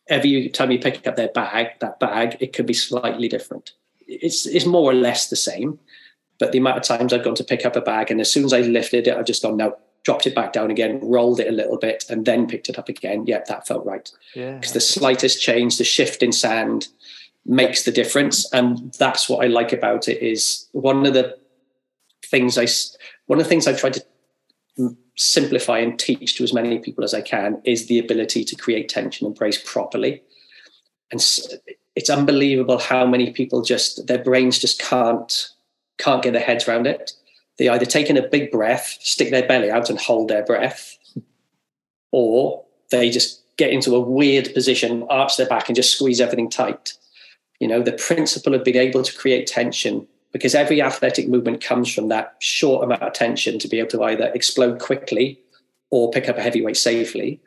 [0.07, 3.73] every time you pick up their bag, that bag, it could be slightly different.
[4.07, 5.79] It's it's more or less the same,
[6.39, 8.45] but the amount of times I've gone to pick up a bag, and as soon
[8.45, 11.47] as I lifted it, I've just gone no, dropped it back down again, rolled it
[11.47, 13.25] a little bit, and then picked it up again.
[13.25, 14.11] Yeah, that felt right.
[14.35, 14.55] Yeah.
[14.55, 16.87] Because the slightest change, the shift in sand,
[17.45, 20.23] makes the difference, and that's what I like about it.
[20.23, 21.37] Is one of the
[22.25, 22.67] things I
[23.27, 24.03] one of the things I try to
[25.15, 28.89] simplify and teach to as many people as I can is the ability to create
[28.89, 30.23] tension and brace properly.
[31.11, 31.23] And
[31.95, 35.49] it's unbelievable how many people just their brains just can't
[35.99, 37.13] can't get their heads around it.
[37.59, 40.97] They either take in a big breath, stick their belly out and hold their breath,
[42.11, 46.49] or they just get into a weird position, arch their back and just squeeze everything
[46.49, 46.93] tight.
[47.63, 51.93] You know, the principle of being able to create tension because every athletic movement comes
[51.93, 55.39] from that short amount of tension to be able to either explode quickly
[55.89, 57.39] or pick up a heavy weight safely.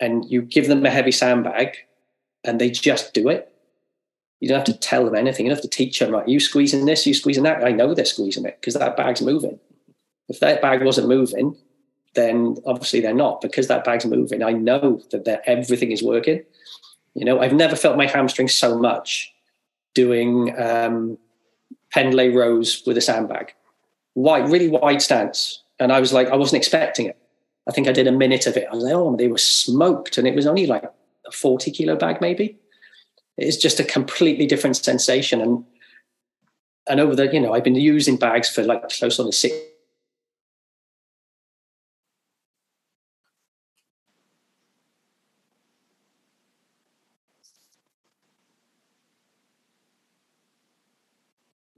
[0.00, 1.76] And you give them a heavy sandbag
[2.42, 3.52] and they just do it.
[4.40, 5.44] You don't have to tell them anything.
[5.44, 6.26] You don't have to teach them, right?
[6.26, 7.62] You squeezing this, you squeezing that.
[7.62, 9.60] I know they're squeezing it because that bag's moving.
[10.30, 11.54] If that bag wasn't moving,
[12.14, 13.42] then obviously they're not.
[13.42, 16.44] Because that bag's moving, I know that everything is working.
[17.12, 19.32] You know, I've never felt my hamstring so much
[19.94, 21.18] doing um,
[21.92, 23.54] Pendlay rows with a sandbag,
[24.14, 25.62] wide, really wide stance.
[25.78, 27.18] And I was like, I wasn't expecting it.
[27.68, 28.66] I think I did a minute of it.
[28.70, 30.18] I was like, oh, they were smoked.
[30.18, 32.58] And it was only like a 40 kilo bag, maybe.
[33.36, 35.40] It's just a completely different sensation.
[35.40, 35.64] And
[36.86, 39.54] and over the, you know, I've been using bags for like close on the six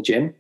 [0.07, 0.35] gym.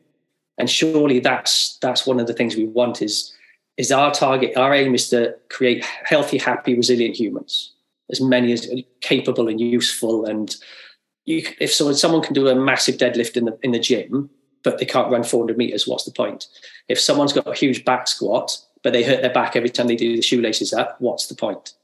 [0.58, 3.32] And surely that's that's one of the things we want is
[3.76, 7.74] is our target, our aim is to create healthy, happy, resilient humans,
[8.10, 8.70] as many as
[9.02, 10.24] capable and useful.
[10.24, 10.54] And
[11.26, 14.30] you, if someone someone can do a massive deadlift in the in the gym,
[14.62, 16.46] but they can't run 400 meters, what's the point?
[16.88, 19.96] If someone's got a huge back squat, but they hurt their back every time they
[19.96, 21.74] do the shoelaces up, what's the point?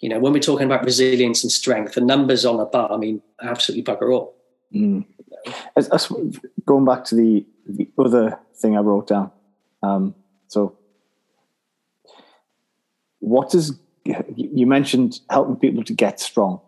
[0.00, 2.96] You know, when we're talking about resilience and strength, the numbers on a bar, I
[2.96, 4.34] mean, absolutely bugger all.
[4.74, 5.04] Mm.
[5.76, 6.10] As, as,
[6.64, 9.30] going back to the, the other thing I wrote down.
[9.82, 10.14] Um,
[10.48, 10.76] so,
[13.18, 16.60] what does you mentioned helping people to get strong?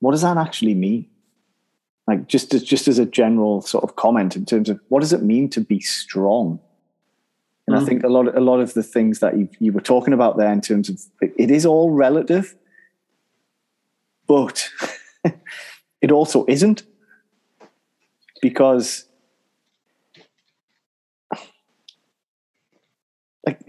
[0.00, 1.06] What does that actually mean?
[2.06, 5.12] Like just as, just as a general sort of comment in terms of what does
[5.12, 6.60] it mean to be strong?
[7.66, 7.82] And mm.
[7.82, 10.14] I think a lot of, a lot of the things that you, you were talking
[10.14, 12.54] about there in terms of it is all relative,
[14.26, 14.70] but
[16.00, 16.82] it also isn't
[18.40, 19.06] because
[23.46, 23.60] like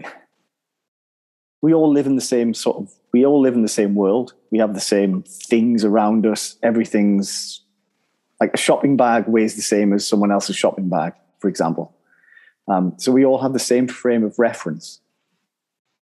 [1.62, 4.34] we all live in the same sort of we all live in the same world.
[4.50, 6.56] We have the same things around us.
[6.62, 7.62] Everything's
[8.40, 11.96] like a shopping bag weighs the same as someone else's shopping bag for example.
[12.68, 15.00] Um, so we all have the same frame of reference.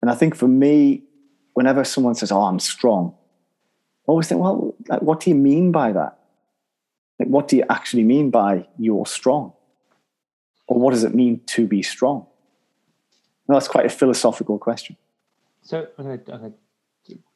[0.01, 1.03] And i think for me
[1.53, 3.15] whenever someone says oh i'm strong
[4.07, 6.19] I always think well what do you mean by that
[7.19, 9.53] like, what do you actually mean by you're strong?
[10.67, 12.27] Or what does it mean to be strong?
[13.47, 14.97] that's quite a philosophical question.
[15.61, 16.53] So I'm going to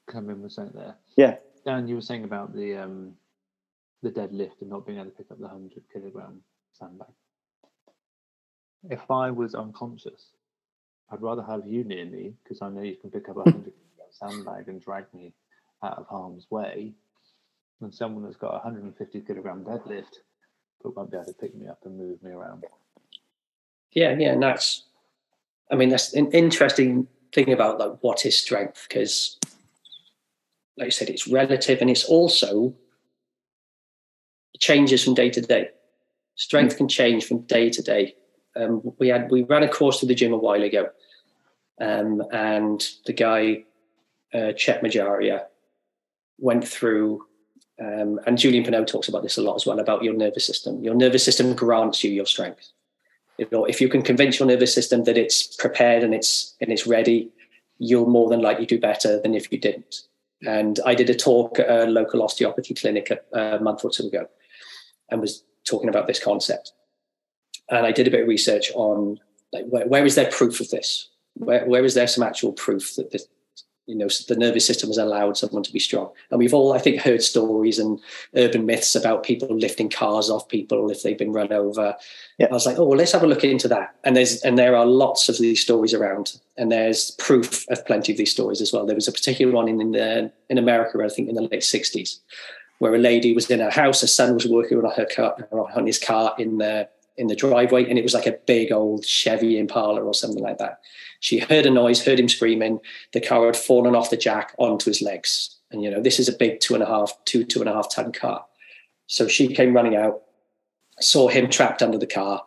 [0.07, 0.95] come in with something there.
[1.15, 1.37] Yeah.
[1.65, 3.13] Dan, you were saying about the um,
[4.01, 6.41] the deadlift and not being able to pick up the 100 kilogram
[6.73, 7.07] sandbag.
[8.89, 10.31] If I was unconscious,
[11.11, 13.63] I'd rather have you near me because I know you can pick up a 100
[13.63, 15.33] kilogram sandbag and drag me
[15.83, 16.93] out of harm's way
[17.81, 20.19] than someone that's got a 150 kilogram deadlift
[20.83, 22.63] but won't be able to pick me up and move me around.
[23.91, 24.83] Yeah, yeah, and that's,
[25.71, 29.37] I mean, that's an interesting thing about like what is strength because,
[30.77, 32.73] like you said, it's relative and it's also
[34.59, 35.69] changes from day to day.
[36.35, 38.15] Strength can change from day to day.
[38.55, 40.89] Um, we had we ran a course to the gym a while ago,
[41.79, 43.63] um, and the guy
[44.33, 45.45] uh, Chet Majaria
[46.37, 47.25] went through
[47.81, 50.83] um, and Julian Pineau talks about this a lot as well about your nervous system.
[50.83, 52.71] Your nervous system grants you your strength.
[53.39, 56.85] If, if you can convince your nervous system that it's prepared and it's and it's
[56.85, 57.31] ready,
[57.79, 60.03] you'll more than likely do better than if you didn't.
[60.45, 64.07] And I did a talk at a local osteopathy clinic a, a month or two
[64.07, 64.27] ago,
[65.09, 66.73] and was talking about this concept.
[67.69, 69.19] And I did a bit of research on
[69.53, 71.09] like where, where is there proof of this?
[71.33, 73.27] Where, where is there some actual proof that this,
[73.87, 76.11] you know the nervous system has allowed someone to be strong.
[76.29, 77.99] And we've all i think heard stories and
[78.35, 81.95] urban myths about people lifting cars off people if they've been run over.
[82.37, 82.47] Yeah.
[82.47, 83.95] i was like oh well let's have a look into that.
[84.03, 86.39] And there's and there are lots of these stories around.
[86.57, 88.85] And there's proof of plenty of these stories as well.
[88.85, 91.61] There was a particular one in in, the, in america i think in the late
[91.61, 92.19] 60s
[92.81, 94.01] where a lady was in her house.
[94.01, 97.87] Her son was working on her car on his car in the in the driveway.
[97.87, 100.79] And it was like a big old chevy impala or something like that
[101.21, 102.79] she heard a noise, heard him screaming.
[103.13, 105.55] The car had fallen off the jack onto his legs.
[105.69, 107.73] And, you know, this is a big two and a half, two, two and a
[107.73, 108.43] half ton car.
[109.05, 110.23] So she came running out,
[110.99, 112.43] saw him trapped under the car.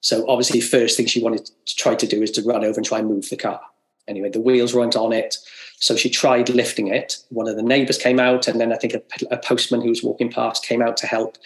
[0.00, 2.84] So obviously, first thing she wanted to try to do is to run over and
[2.84, 3.60] try and move the car.
[4.08, 5.36] Anyway, the wheels weren't on it.
[5.78, 7.18] So she tried lifting it.
[7.28, 10.02] One of the neighbors came out, and then I think a, a postman who was
[10.02, 11.38] walking past came out to help.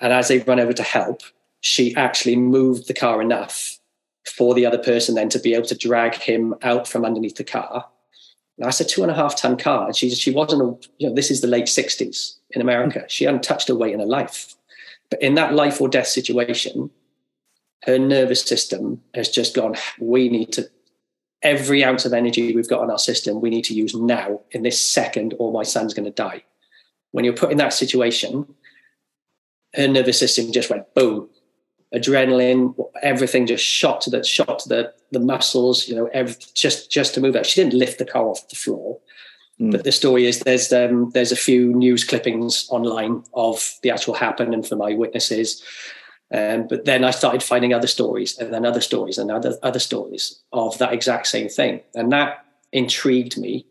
[0.00, 1.22] And as they run over to help,
[1.60, 3.78] she actually moved the car enough
[4.28, 7.44] for the other person then to be able to drag him out from underneath the
[7.44, 7.86] car.
[8.58, 9.86] Now, that's a two and a half ton car.
[9.86, 13.04] And she, she wasn't, a, you know, this is the late 60s in America.
[13.08, 14.54] She hadn't touched her weight in her life.
[15.10, 16.90] But in that life or death situation,
[17.84, 20.68] her nervous system has just gone, we need to,
[21.42, 24.62] every ounce of energy we've got in our system, we need to use now in
[24.62, 26.42] this second, or my son's going to die.
[27.12, 28.54] When you're put in that situation,
[29.74, 31.28] her nervous system just went boom,
[31.94, 36.90] adrenaline, everything just shot to the shot to the the muscles, you know, every, just
[36.90, 37.46] just to move out.
[37.46, 38.98] She didn't lift the car off the floor.
[39.60, 39.72] Mm.
[39.72, 44.14] But the story is there's um, there's a few news clippings online of the actual
[44.14, 45.62] happen and from eyewitnesses.
[46.32, 49.78] Um, but then I started finding other stories and then other stories and other other
[49.78, 51.80] stories of that exact same thing.
[51.94, 53.66] And that intrigued me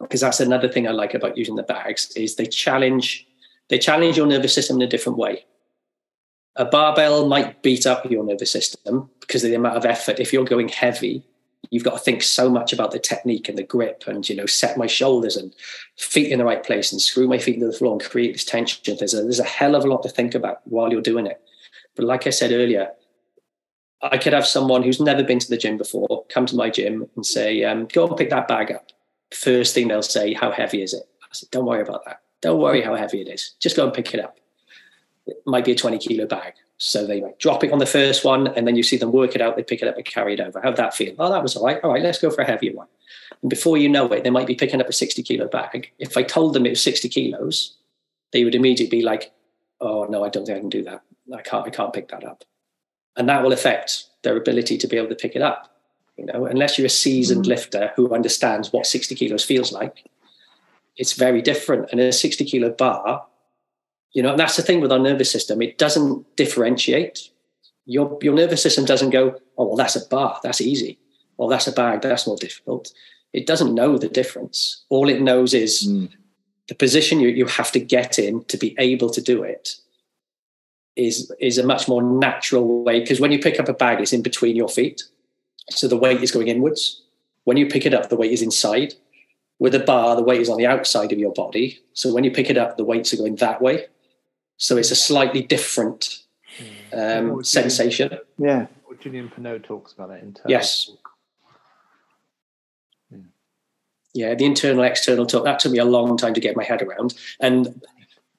[0.00, 3.26] because that's another thing I like about using the bags is they challenge
[3.68, 5.44] they challenge your nervous system in a different way
[6.56, 10.20] a barbell might beat up your nervous system because of the amount of effort.
[10.20, 11.24] If you're going heavy,
[11.70, 14.46] you've got to think so much about the technique and the grip and you know
[14.46, 15.54] set my shoulders and
[15.96, 18.44] feet in the right place and screw my feet to the floor and create this
[18.44, 18.96] tension.
[18.98, 21.40] There's a there's a hell of a lot to think about while you're doing it.
[21.96, 22.88] But like i said earlier
[24.00, 27.06] i could have someone who's never been to the gym before come to my gym
[27.16, 28.90] and say um, go and pick that bag up.
[29.32, 31.04] First thing they'll say how heavy is it?
[31.22, 32.20] I said don't worry about that.
[32.42, 33.54] Don't worry how heavy it is.
[33.60, 34.36] Just go and pick it up
[35.26, 36.54] it might be a 20 kilo bag.
[36.78, 39.34] So they might drop it on the first one and then you see them work
[39.34, 40.60] it out, they pick it up and carry it over.
[40.60, 41.14] How'd that feel?
[41.18, 41.78] Oh, that was all right.
[41.84, 42.88] All right, let's go for a heavier one.
[43.40, 45.92] And before you know it, they might be picking up a 60 kilo bag.
[45.98, 47.76] If I told them it was 60 kilos,
[48.32, 49.32] they would immediately be like,
[49.80, 51.02] oh no, I don't think I can do that.
[51.32, 52.44] I can't, I can't pick that up.
[53.16, 55.76] And that will affect their ability to be able to pick it up.
[56.16, 57.50] You know, unless you're a seasoned mm-hmm.
[57.50, 60.04] lifter who understands what 60 kilos feels like,
[60.96, 61.90] it's very different.
[61.90, 63.26] And a 60 kilo bar
[64.12, 65.62] you know, that's the thing with our nervous system.
[65.62, 67.30] It doesn't differentiate.
[67.86, 70.98] Your your nervous system doesn't go, oh well, that's a bar, that's easy.
[71.36, 72.92] Well, that's a bag, that's more difficult.
[73.32, 74.84] It doesn't know the difference.
[74.90, 76.10] All it knows is mm.
[76.68, 79.76] the position you, you have to get in to be able to do it
[80.94, 83.00] is is a much more natural way.
[83.00, 85.02] Because when you pick up a bag, it's in between your feet.
[85.70, 87.02] So the weight is going inwards.
[87.44, 88.94] When you pick it up, the weight is inside.
[89.58, 91.80] With a bar, the weight is on the outside of your body.
[91.92, 93.86] So when you pick it up, the weights are going that way.
[94.62, 96.22] So it's a slightly different
[96.92, 98.16] um, what sensation.
[98.38, 98.68] Yeah.
[98.84, 100.46] What Julien Pineau talks about it in terms.
[100.46, 100.90] Yes.
[103.10, 103.18] Yeah.
[104.14, 106.80] yeah, the internal external talk that took me a long time to get my head
[106.80, 107.82] around, and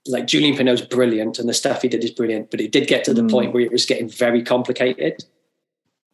[0.08, 3.04] like Julien Pineau's brilliant, and the stuff he did is brilliant, but it did get
[3.04, 3.30] to the mm.
[3.30, 5.26] point where it was getting very complicated,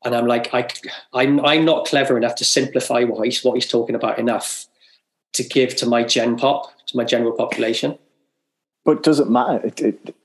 [0.03, 0.67] and I'm like, I,
[1.13, 4.65] I'm I'm not clever enough to simplify what he's what he's talking about enough
[5.33, 7.99] to give to my gen pop to my general population.
[8.85, 9.65] But does it matter?
[9.65, 10.15] It, it,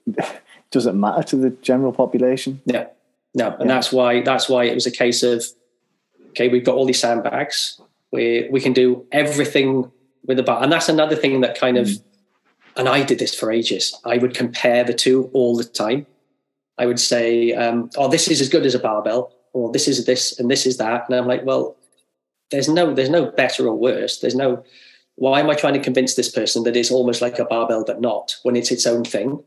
[0.71, 2.61] does it matter to the general population?
[2.65, 2.87] Yeah,
[3.35, 3.75] no, and yeah.
[3.75, 5.45] that's why that's why it was a case of
[6.31, 7.81] okay, we've got all these sandbags.
[8.13, 9.91] We we can do everything
[10.25, 11.89] with the bar, and that's another thing that kind of.
[11.89, 12.03] Mm.
[12.77, 13.97] And I did this for ages.
[14.05, 16.09] I would compare the two all the time.
[16.77, 20.07] I would say, um, "Oh, this is as good as a barbell," or "This is
[20.07, 21.77] this and this is that," and I'm like, "Well,
[22.51, 24.19] there's no there's no better or worse.
[24.19, 24.65] There's no
[25.17, 28.01] why am I trying to convince this person that it's almost like a barbell but
[28.01, 29.43] not when it's its own thing?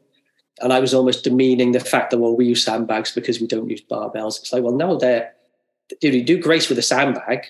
[0.59, 3.69] And I was almost demeaning the fact that well we use sandbags because we don't
[3.69, 4.39] use barbells.
[4.39, 5.33] It's like well no, they're
[6.01, 7.45] you do grace with a sandbag.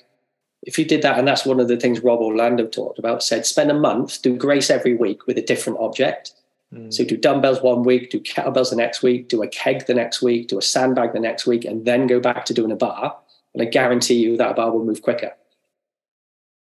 [0.63, 3.45] If you did that, and that's one of the things Rob Orlando talked about, said
[3.45, 6.33] spend a month, do grace every week with a different object.
[6.73, 6.93] Mm.
[6.93, 10.21] So do dumbbells one week, do kettlebells the next week, do a keg the next
[10.21, 13.15] week, do a sandbag the next week, and then go back to doing a bar.
[13.53, 15.33] And I guarantee you that a bar will move quicker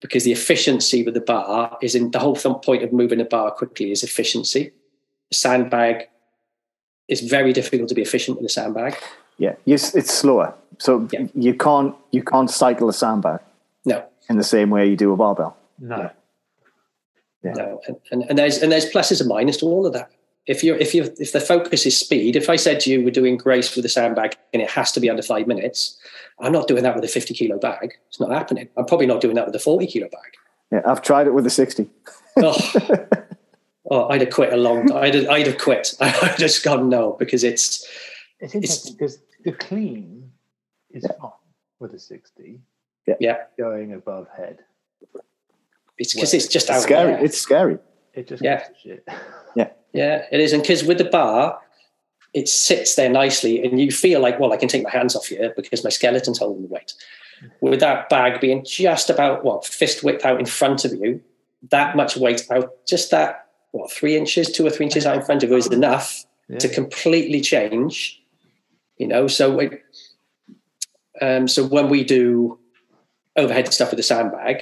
[0.04, 3.50] because the efficiency with the bar is in the whole point of moving a bar
[3.52, 4.74] quickly is efficiency.
[5.30, 6.10] The sandbag
[7.08, 8.98] is very difficult to be efficient with a sandbag.
[9.38, 10.54] Yeah, yes, it's slower.
[10.78, 11.28] So yeah.
[11.34, 13.40] you can't you can't cycle a sandbag.
[13.86, 15.56] No, in the same way you do a barbell.
[15.80, 16.12] No.
[17.44, 17.54] Yeah.
[17.54, 17.82] No.
[17.88, 20.12] And, and, and there's and there's pluses and minuses to all of that.
[20.48, 23.12] If you're if you if the focus is speed, if I said to you we're
[23.12, 25.98] doing grace with a sandbag and it has to be under five minutes,
[26.40, 27.94] I'm not doing that with a 50 kilo bag.
[28.08, 28.70] It's not happening.
[28.78, 30.34] I'm probably not doing that with a 40 kilo bag.
[30.72, 31.88] Yeah, I've tried it with a 60.
[32.38, 32.74] oh,
[33.92, 35.04] oh, I'd have quit a long time.
[35.04, 35.94] I'd have, I'd have quit.
[36.02, 37.88] I'd just gone no because it's.
[38.40, 40.32] It's interesting it's, because the clean
[40.92, 41.16] is yeah.
[41.22, 41.32] fine
[41.80, 42.60] with a 60.
[43.08, 43.16] Yeah.
[43.20, 43.38] yeah.
[43.58, 44.60] Going above head.
[45.98, 47.14] It's because it's just it's scary.
[47.14, 47.24] There.
[47.24, 47.78] It's scary.
[48.14, 48.66] It just yeah.
[48.82, 49.08] shit.
[49.56, 49.70] Yeah.
[49.94, 50.52] Yeah, it is.
[50.52, 51.60] And because with the bar,
[52.34, 55.28] it sits there nicely and you feel like, well, I can take my hands off
[55.28, 56.94] here because my skeleton's holding the weight.
[57.62, 61.22] With that bag being just about what fist width out in front of you,
[61.70, 65.24] that much weight out, just that what three inches, two or three inches out in
[65.24, 66.58] front of you is enough yeah.
[66.60, 68.22] to completely change.
[68.98, 69.84] You know, so it,
[71.22, 72.60] um, so when we do
[73.36, 74.62] overhead stuff with the sandbag,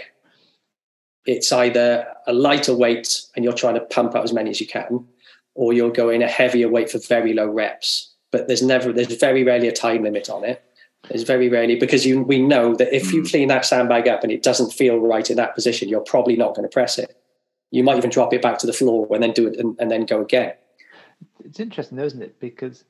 [1.26, 4.68] it's either a lighter weight and you're trying to pump out as many as you
[4.68, 5.06] can,
[5.56, 8.14] or you're going a heavier weight for very low reps.
[8.32, 10.64] But there's never, there's very rarely a time limit on it.
[11.10, 13.28] There's very rarely because you, we know that if you hmm.
[13.28, 16.56] clean that sandbag up and it doesn't feel right in that position, you're probably not
[16.56, 17.18] going to press it.
[17.72, 19.90] You might even drop it back to the floor and then do it and, and
[19.90, 20.54] then go again.
[21.44, 22.40] It's interesting, though, isn't it?
[22.40, 22.84] Because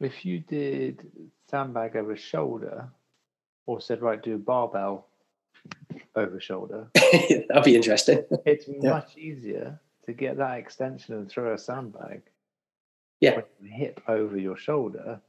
[0.00, 1.06] if you did
[1.50, 2.88] sandbag over shoulder
[3.66, 5.06] or said, right, do barbell
[6.14, 8.24] over shoulder, that'd be interesting.
[8.44, 8.90] it's yeah.
[8.90, 12.22] much easier to get that extension and throw a sandbag
[13.20, 13.40] yeah.
[13.62, 15.20] hip over your shoulder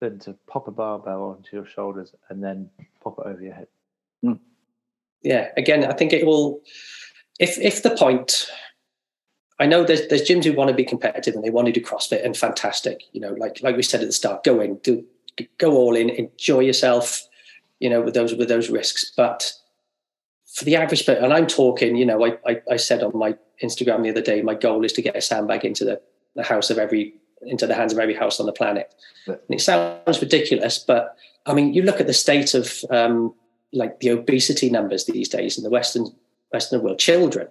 [0.00, 2.68] than to pop a barbell onto your shoulders and then
[3.02, 3.68] pop it over your head.
[4.24, 4.38] Mm.
[5.22, 6.62] yeah again i think it will
[7.38, 8.46] if if the point
[9.60, 11.82] i know there's there's gyms who want to be competitive and they want to do
[11.82, 15.04] crossfit and fantastic you know like like we said at the start go in do
[15.58, 17.28] go all in enjoy yourself
[17.80, 19.12] you know with those with those risks.
[19.16, 19.52] But
[20.46, 23.36] for the average person, and I'm talking, you know, I, I, I, said on my
[23.62, 26.00] Instagram the other day, my goal is to get a sandbag into the,
[26.34, 28.94] the house of every, into the hands of every house on the planet.
[29.26, 33.34] And it sounds ridiculous, but I mean, you look at the state of um,
[33.72, 36.06] like the obesity numbers these days in the Western
[36.52, 37.48] Western world, children,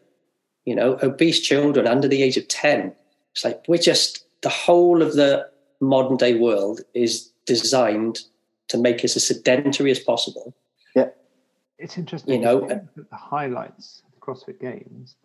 [0.65, 2.93] you know, obese children under the age of 10.
[3.31, 5.49] It's like we're just the whole of the
[5.79, 8.19] modern day world is designed
[8.67, 10.55] to make us as sedentary as possible
[10.95, 11.09] Yeah,
[11.77, 12.33] it's interesting.
[12.33, 15.15] You know, the highlights, the CrossFit Games,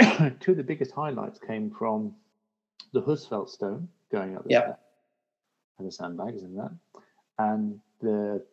[0.40, 2.14] two of the biggest highlights came from
[2.92, 4.80] the Husafell stone going up the yep.
[5.78, 6.72] and the sandbags in that,
[7.38, 8.44] and the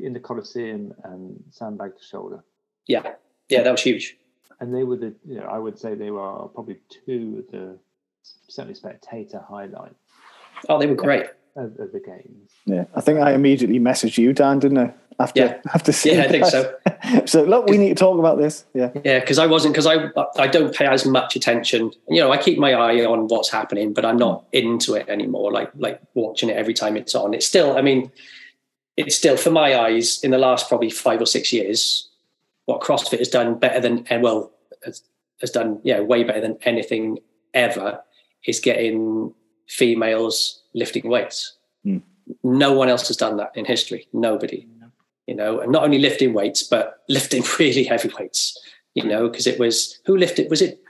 [0.00, 2.44] in the Colosseum and sandbag to shoulder.
[2.86, 3.14] Yeah,
[3.48, 4.16] yeah, that was huge.
[4.60, 7.78] And they were the, you know, I would say they were probably two of the
[8.48, 9.94] certainly spectator highlights.
[10.68, 11.26] Oh, they were great
[11.56, 12.52] of, of the games.
[12.64, 14.94] Yeah, I think I immediately messaged you, Dan, didn't I?
[15.18, 15.60] after yeah.
[15.74, 16.74] after seeing yeah, I think so.
[17.26, 18.64] so look, we need to talk about this.
[18.74, 21.92] Yeah, yeah, because I wasn't because I I don't pay as much attention.
[22.08, 25.52] You know, I keep my eye on what's happening, but I'm not into it anymore.
[25.52, 27.34] Like like watching it every time it's on.
[27.34, 28.10] It's still, I mean,
[28.96, 32.08] it's still for my eyes in the last probably five or six years.
[32.66, 34.52] What CrossFit has done better than and well
[34.84, 35.02] has,
[35.40, 37.18] has done yeah way better than anything
[37.54, 38.00] ever
[38.44, 39.32] is getting
[39.68, 41.54] females lifting weights.
[41.84, 42.02] Mm.
[42.42, 44.08] No one else has done that in history.
[44.12, 44.66] Nobody
[45.26, 48.58] you know, and not only lifting weights, but lifting really heavy weights,
[48.94, 50.80] you know, because it was who lifted, was it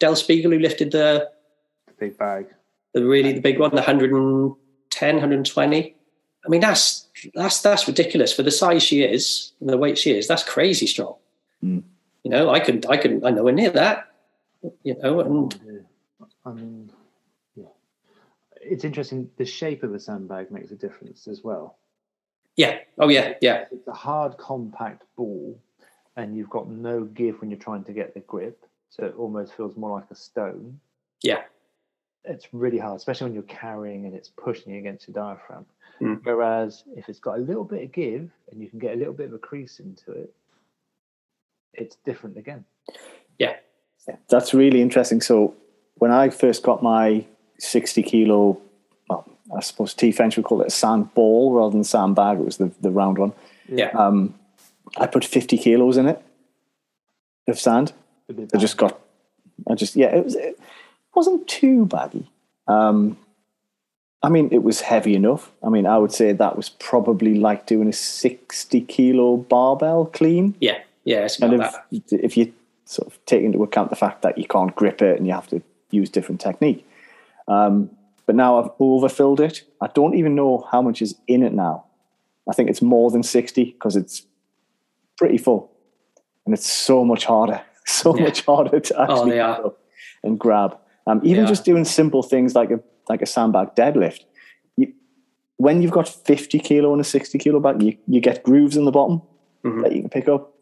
[0.00, 1.30] Dani Speegle who lifted the,
[1.86, 2.46] the big bag,
[2.92, 5.96] the really the big one, the 110, 120.
[6.46, 10.10] I mean, that's that's that's ridiculous for the size she is and the weight she
[10.10, 10.28] is.
[10.28, 11.16] That's crazy strong.
[11.62, 11.82] Mm.
[12.22, 14.08] You know, I couldn't, I couldn't, I nowhere near that.
[14.82, 15.86] You know, and
[16.44, 16.90] I mean,
[18.64, 19.30] it's interesting.
[19.36, 21.78] The shape of a sandbag makes a difference as well.
[22.56, 22.78] Yeah.
[22.98, 23.34] Oh, yeah.
[23.40, 23.64] Yeah.
[23.70, 25.58] It's a hard, compact ball,
[26.16, 28.64] and you've got no give when you're trying to get the grip.
[28.90, 30.78] So it almost feels more like a stone.
[31.22, 31.42] Yeah.
[32.24, 35.66] It's really hard, especially when you're carrying and it's pushing against your diaphragm.
[36.00, 36.20] Mm.
[36.22, 39.12] Whereas if it's got a little bit of give and you can get a little
[39.12, 40.32] bit of a crease into it,
[41.72, 42.64] it's different again.
[43.38, 43.56] Yeah.
[44.08, 44.16] yeah.
[44.28, 45.20] That's really interesting.
[45.20, 45.54] So
[45.96, 47.26] when I first got my
[47.58, 48.60] 60 kilo
[49.08, 52.38] well, I suppose T French would call it a sand ball rather than sandbag.
[52.38, 53.32] It was the, the round one.
[53.68, 53.90] Yeah.
[53.90, 54.34] Um,
[54.96, 56.22] I put 50 kilos in it
[57.48, 57.92] of sand.
[58.30, 58.98] I just got,
[59.68, 60.58] I just, yeah, it, was, it
[61.14, 62.30] wasn't too baggy.
[62.66, 63.18] Um,
[64.22, 65.52] I mean, it was heavy enough.
[65.62, 70.54] I mean, I would say that was probably like doing a 60 kilo barbell clean.
[70.60, 70.78] Yeah.
[71.04, 71.28] Yeah.
[71.42, 71.74] And if,
[72.10, 72.54] if you
[72.86, 75.48] sort of take into account the fact that you can't grip it and you have
[75.48, 76.86] to use different technique.
[77.48, 77.90] Um,
[78.26, 79.64] but now I've overfilled it.
[79.80, 81.84] I don't even know how much is in it now.
[82.48, 84.26] I think it's more than 60 because it's
[85.16, 85.70] pretty full
[86.44, 87.62] and it's so much harder.
[87.86, 88.24] so yeah.
[88.24, 89.76] much harder to oh, actually oh,
[90.22, 90.78] and grab.
[91.06, 92.80] Um, even just doing simple things like a
[93.10, 94.20] like a sandbag deadlift.
[94.76, 94.92] You,
[95.58, 98.86] when you've got 50 kilo and a 60 kilo bag, you, you get grooves in
[98.86, 99.20] the bottom
[99.62, 99.82] mm-hmm.
[99.82, 100.54] that you can pick up.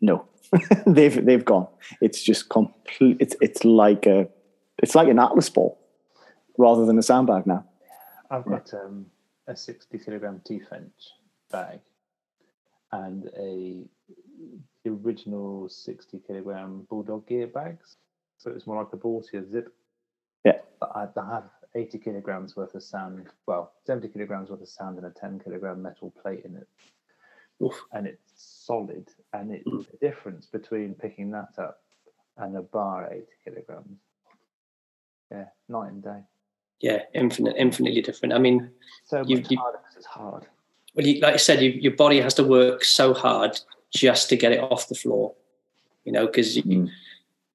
[0.00, 0.24] No,
[0.86, 1.66] they've they've gone.
[2.00, 3.16] It's just complete.
[3.18, 4.28] It's it's like a
[4.80, 5.80] it's like an atlas ball
[6.58, 7.64] rather than a sandbag now.
[8.30, 9.06] I've got um,
[9.46, 10.92] a 60 kilogram T-French
[11.50, 11.80] bag
[12.92, 13.84] and a
[14.84, 17.96] the original 60 kilogram bulldog gear bags.
[18.38, 19.74] So it's more like a Baltia zip.
[20.44, 20.58] Yeah.
[20.78, 24.98] But I, I have 80 kilograms worth of sand, well, 70 kilograms worth of sand
[24.98, 26.68] and a 10 kilogram metal plate in it.
[27.62, 27.84] Oof.
[27.92, 29.08] And it's solid.
[29.32, 29.90] And it's mm.
[29.90, 31.80] the difference between picking that up
[32.36, 33.98] and a bar 80 kilograms.
[35.30, 36.20] Yeah, night and day.
[36.80, 38.34] Yeah, infinite, infinitely different.
[38.34, 38.70] I mean,
[39.04, 40.46] so much you, harder because it's hard.
[40.94, 43.58] Well, you, like I said, you, your body has to work so hard
[43.90, 45.34] just to get it off the floor.
[46.04, 46.88] You know, because mm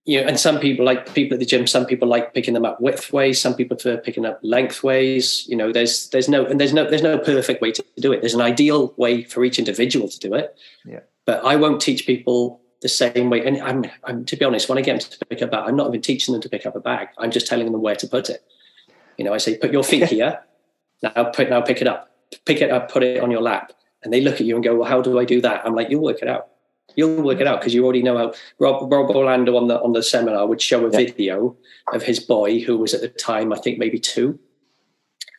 [0.06, 1.66] you know, and some people like people at the gym.
[1.66, 3.38] Some people like picking them up widthways.
[3.38, 5.48] Some people prefer picking up lengthways.
[5.48, 8.20] You know, there's there's no and there's no there's no perfect way to do it.
[8.20, 10.58] There's an ideal way for each individual to do it.
[10.84, 11.00] Yeah.
[11.26, 13.46] But I won't teach people the same way.
[13.46, 15.70] And I'm, I'm to be honest, when I get them to pick up a bag,
[15.70, 17.08] I'm not even teaching them to pick up a bag.
[17.18, 18.44] I'm just telling them where to put it.
[19.18, 20.40] You know, I say, put your feet here.
[21.02, 22.10] Now put now pick it up.
[22.46, 23.74] Pick it up, put it on your lap.
[24.04, 25.66] And they look at you and go, Well, how do I do that?
[25.66, 26.48] I'm like, you'll work it out.
[26.96, 29.94] You'll work it out because you already know how Rob, Rob Orlando on the on
[29.94, 30.98] the seminar would show a yeah.
[30.98, 31.58] video
[31.92, 34.40] of his boy who was at the time I think maybe two,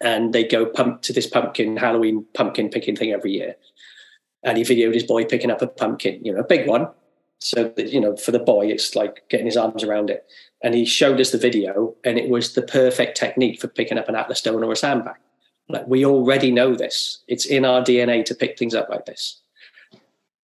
[0.00, 3.56] and they go pump to this pumpkin Halloween pumpkin picking thing every year,
[4.42, 6.88] and he videoed his boy picking up a pumpkin, you know, a big one.
[7.38, 10.24] So that you know, for the boy, it's like getting his arms around it,
[10.64, 14.08] and he showed us the video, and it was the perfect technique for picking up
[14.08, 15.16] an atlas stone or a sandbag.
[15.68, 19.40] Like we already know this; it's in our DNA to pick things up like this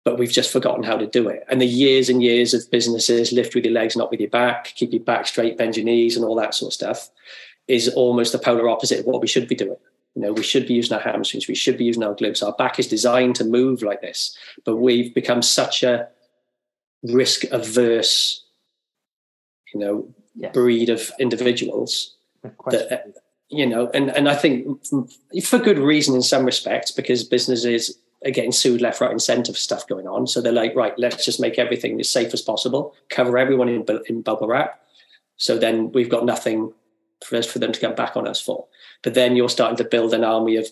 [0.05, 1.43] but we've just forgotten how to do it.
[1.49, 4.65] And the years and years of businesses lift with your legs, not with your back,
[4.75, 7.09] keep your back straight, bend your knees, and all that sort of stuff
[7.67, 9.75] is almost the polar opposite of what we should be doing.
[10.13, 12.45] You know, we should be using our hamstrings, we should be using our glutes.
[12.45, 16.07] Our back is designed to move like this, but we've become such a
[17.03, 18.44] risk averse,
[19.76, 20.53] you know, yes.
[20.53, 22.15] breed of individuals
[22.67, 22.97] that uh,
[23.49, 24.86] you know, and and I think
[25.43, 29.51] for good reason in some respects because businesses are getting sued left, right, and centre
[29.51, 30.28] for stuff going on.
[30.28, 33.86] So they're like, right, let's just make everything as safe as possible, cover everyone in,
[34.07, 34.82] in bubble wrap.
[35.38, 36.73] So then we've got nothing
[37.23, 38.65] for us for them to come back on us for.
[39.03, 40.67] But then you're starting to build an army of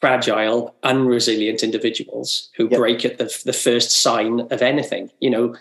[0.00, 2.78] fragile, unresilient individuals who yep.
[2.78, 5.10] break at the, the first sign of anything.
[5.20, 5.56] You know,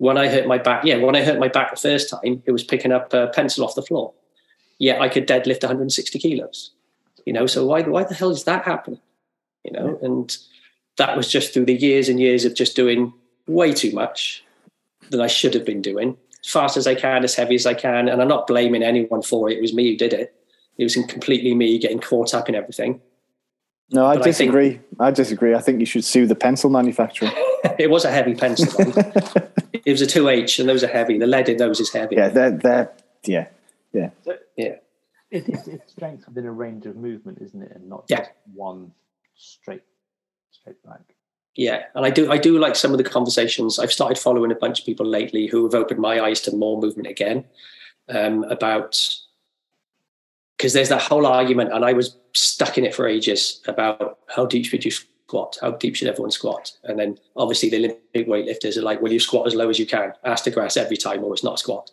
[0.00, 2.52] when I hurt my back, yeah, when I hurt my back the first time, it
[2.52, 4.12] was picking up a pencil off the floor.
[4.78, 6.72] Yeah, I could deadlift 160 kilos.
[7.26, 9.00] You know, so why why the hell is that happening?
[9.64, 10.36] you know, and
[10.96, 13.12] that was just through the years and years of just doing
[13.46, 14.44] way too much
[15.10, 17.74] than I should have been doing, as fast as I can, as heavy as I
[17.74, 18.08] can.
[18.08, 19.58] And I'm not blaming anyone for it.
[19.58, 20.34] It was me who did it.
[20.78, 23.00] It was completely me getting caught up in everything.
[23.92, 24.66] No, I but disagree.
[24.66, 25.54] I, think, I, disagree.
[25.54, 27.30] I think you should sue the pencil manufacturer.
[27.78, 28.68] it was a heavy pencil.
[29.72, 31.18] it was a 2H and those are heavy.
[31.18, 32.16] The lead in those is heavy.
[32.16, 32.92] Yeah, they're, they're
[33.24, 33.48] yeah,
[33.92, 34.10] yeah.
[34.56, 34.76] yeah.
[35.30, 37.72] It, it's, it's strength within a range of movement, isn't it?
[37.74, 38.28] And not just yeah.
[38.54, 38.92] one
[39.34, 39.82] straight
[40.50, 41.14] straight back
[41.56, 44.54] yeah and i do i do like some of the conversations i've started following a
[44.54, 47.44] bunch of people lately who have opened my eyes to more movement again
[48.08, 49.00] um, about
[50.60, 54.44] because there's that whole argument and i was stuck in it for ages about how
[54.44, 58.76] deep should you squat how deep should everyone squat and then obviously the olympic weightlifters
[58.76, 61.24] are like well you squat as low as you can ass to grass every time
[61.24, 61.90] or it's not a squat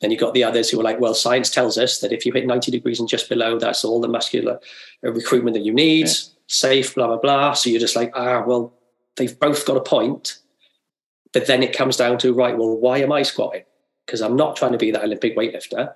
[0.00, 2.32] then you've got the others who are like well science tells us that if you
[2.32, 4.60] hit 90 degrees and just below that's all the muscular
[5.02, 6.14] recruitment that you need yeah
[6.50, 7.52] safe, blah, blah, blah.
[7.52, 8.74] So you're just like, ah, well,
[9.16, 10.38] they've both got a point.
[11.32, 13.62] But then it comes down to, right, well, why am I squatting?
[14.04, 15.94] Because I'm not trying to be that Olympic weightlifter.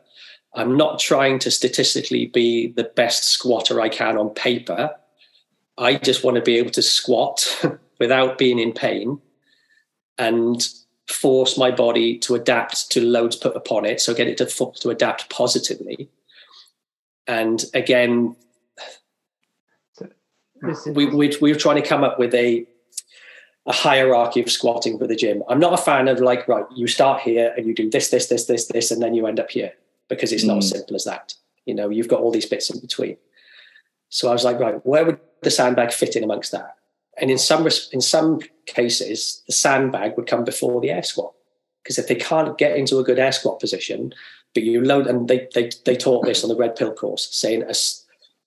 [0.55, 4.95] I'm not trying to statistically be the best squatter I can on paper.
[5.77, 7.67] I just want to be able to squat
[7.99, 9.21] without being in pain
[10.17, 10.67] and
[11.09, 14.01] force my body to adapt to loads put upon it.
[14.01, 16.09] So get it to, to adapt positively.
[17.27, 18.37] And again,
[20.87, 22.67] we, we, we were trying to come up with a
[23.67, 25.43] a hierarchy of squatting for the gym.
[25.49, 28.27] I'm not a fan of like, right, you start here and you do this, this,
[28.27, 29.73] this, this, this, and then you end up here
[30.09, 30.77] because it's not as mm.
[30.77, 31.35] simple as that.
[31.67, 33.17] You know, you've got all these bits in between.
[34.09, 36.77] So I was like, right, where would the sandbag fit in amongst that?
[37.17, 41.33] And in some in some cases, the sandbag would come before the air squat
[41.83, 44.13] because if they can't get into a good air squat position,
[44.55, 47.63] but you load, and they they they taught this on the red pill course, saying
[47.63, 47.75] a,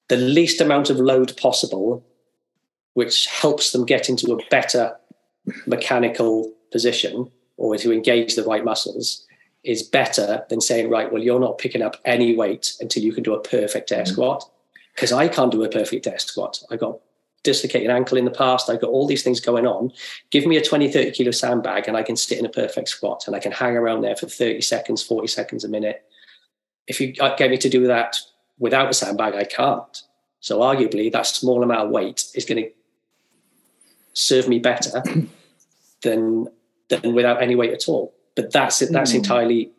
[0.10, 2.06] the least amount of load possible,
[2.94, 4.96] which helps them get into a better
[5.66, 9.26] mechanical position or to engage the right muscles
[9.68, 13.22] is better than saying, right, well, you're not picking up any weight until you can
[13.22, 14.14] do a perfect air mm-hmm.
[14.14, 14.50] squat.
[14.96, 16.64] Because I can't do a perfect air squat.
[16.72, 17.00] I got
[17.44, 18.70] dislocated ankle in the past.
[18.70, 19.92] I've got all these things going on.
[20.32, 23.26] Give me a 20, 30 kilo sandbag and I can sit in a perfect squat
[23.28, 26.04] and I can hang around there for 30 seconds, 40 seconds a minute.
[26.88, 28.18] If you get me to do that
[28.58, 30.02] without a sandbag, I can't.
[30.40, 32.72] So arguably that small amount of weight is going to
[34.14, 35.04] serve me better
[36.02, 36.48] than
[36.90, 38.17] than without any weight at all.
[38.38, 39.16] But that's that's mm.
[39.16, 39.72] entirely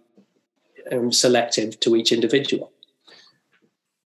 [0.90, 2.72] um, selective to each individual.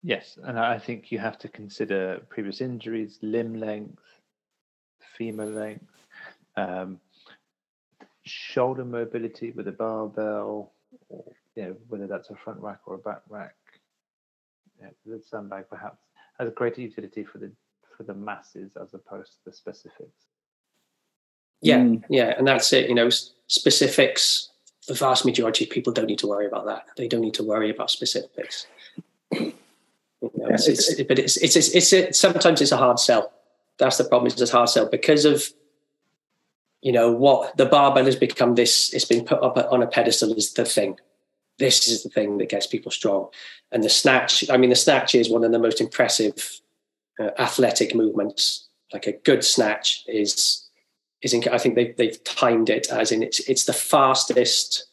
[0.03, 4.03] Yes, and I think you have to consider previous injuries, limb length,
[5.17, 5.87] femur length,
[6.59, 7.01] um,
[8.25, 10.75] shoulder mobility with a barbell,
[11.09, 11.25] or
[11.57, 13.57] you know whether that's a front rack or a back rack.
[14.79, 16.03] Yeah, the sandbag perhaps
[16.39, 17.51] has a greater utility for the
[17.97, 20.27] for the masses as opposed to the specifics.
[21.61, 22.05] Yeah, mm.
[22.09, 22.89] yeah, and that's it.
[22.89, 23.11] You know,
[23.47, 24.51] specifics.
[24.87, 26.85] The vast majority of people don't need to worry about that.
[26.99, 28.67] They don't need to worry about specifics.
[29.33, 29.53] You
[30.37, 33.33] know, yeah, it's, it's, but it's, it's it's it's sometimes it's a hard sell.
[33.79, 34.31] That's the problem.
[34.31, 35.45] It's a hard sell because of
[36.83, 38.55] you know what the barbell has become.
[38.55, 40.99] This it's been put up on a pedestal as the thing.
[41.59, 43.29] This is the thing that gets people strong.
[43.73, 44.49] And the snatch.
[44.51, 46.61] I mean, the snatch is one of the most impressive
[47.19, 48.69] uh, athletic movements.
[48.93, 50.64] Like a good snatch is
[51.25, 54.87] is in, I think they've, they've timed it as in it's it's the fastest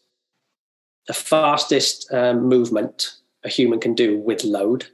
[1.07, 4.87] the fastest um, movement a human can do with load.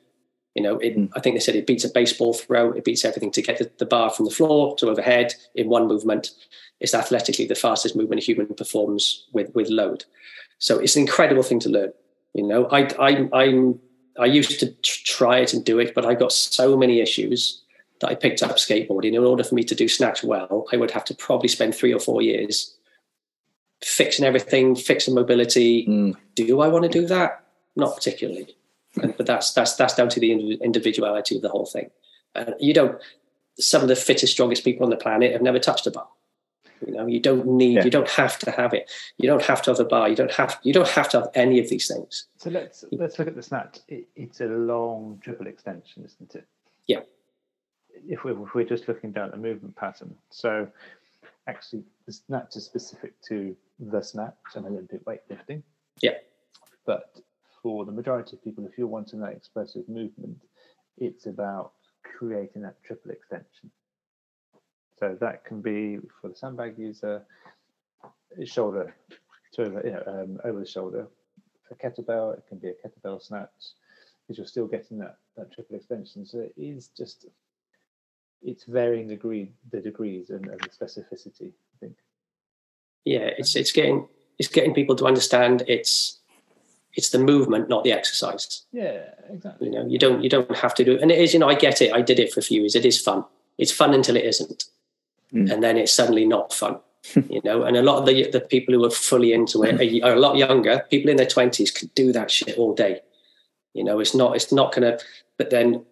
[0.56, 1.10] You know, it, mm.
[1.16, 2.72] I think they said it beats a baseball throw.
[2.72, 5.88] It beats everything to get the, the, bar from the floor to overhead in one
[5.88, 6.32] movement.
[6.80, 10.06] It's athletically the fastest movement a human performs with with load.
[10.58, 11.94] So it's an incredible thing to learn.
[12.34, 13.80] You know, I I I'm
[14.18, 17.62] I used to try it and do it, but I got so many issues
[18.00, 20.92] that I picked up skateboarding, in order for me to do snatch well, I would
[20.92, 22.76] have to probably spend three or four years
[23.84, 25.86] fixing everything, fixing mobility.
[25.86, 26.16] Mm.
[26.36, 27.44] Do I want to do that?
[27.76, 28.56] Not particularly,
[28.96, 31.92] but that's that's that's down to the individuality of the whole thing.
[32.36, 33.00] Uh, you don't.
[33.60, 36.08] Some of the fittest, strongest people on the planet have never touched a bar.
[36.86, 37.84] You know, you don't need, yeah.
[37.84, 38.92] you don't have to have it.
[39.18, 40.10] You don't have to have a bar.
[40.10, 42.28] You don't have, you don't have to have any of these things.
[42.38, 43.80] So let's let's look at the snatch.
[43.88, 46.46] It, it's a long triple extension, isn't it?
[46.86, 47.00] Yeah
[48.08, 50.16] if we're, if we're just looking down the movement pattern.
[50.30, 50.68] So
[51.48, 55.64] actually, the snatch is specific to the snatch and Olympic weightlifting.
[56.02, 56.18] Yeah.
[56.86, 57.20] But
[57.62, 60.42] for the majority of people, if you're wanting that expressive movement,
[60.98, 61.74] it's about
[62.04, 63.72] creating that triple extension.
[65.00, 67.24] So that can be for the sandbag user,
[68.46, 68.96] shoulder
[69.54, 71.08] to you know um, over the shoulder.
[71.68, 73.50] For kettlebell, it can be a kettlebell snatch
[74.24, 76.26] because you're still getting that that triple extension.
[76.26, 77.28] So it is just
[78.42, 81.50] it's varying degree the degrees and, and the specificity.
[81.50, 81.96] I think.
[83.06, 84.08] Yeah, it's it's getting
[84.38, 86.20] it's getting people to understand it's
[86.94, 88.64] it's the movement, not the exercise.
[88.72, 89.68] Yeah, exactly.
[89.68, 91.02] You know, you don't you don't have to do it.
[91.02, 91.94] And it is, you know, I get it.
[91.94, 92.76] I did it for a few years.
[92.76, 93.24] It is fun.
[93.58, 94.66] It's fun until it isn't.
[95.34, 95.52] Mm.
[95.52, 96.80] And then it's suddenly not fun.
[97.30, 100.08] you know, and a lot of the the people who are fully into it are,
[100.08, 100.86] are a lot younger.
[100.90, 103.00] People in their twenties could do that shit all day.
[103.74, 104.98] You know, it's not it's not gonna
[105.38, 105.86] but then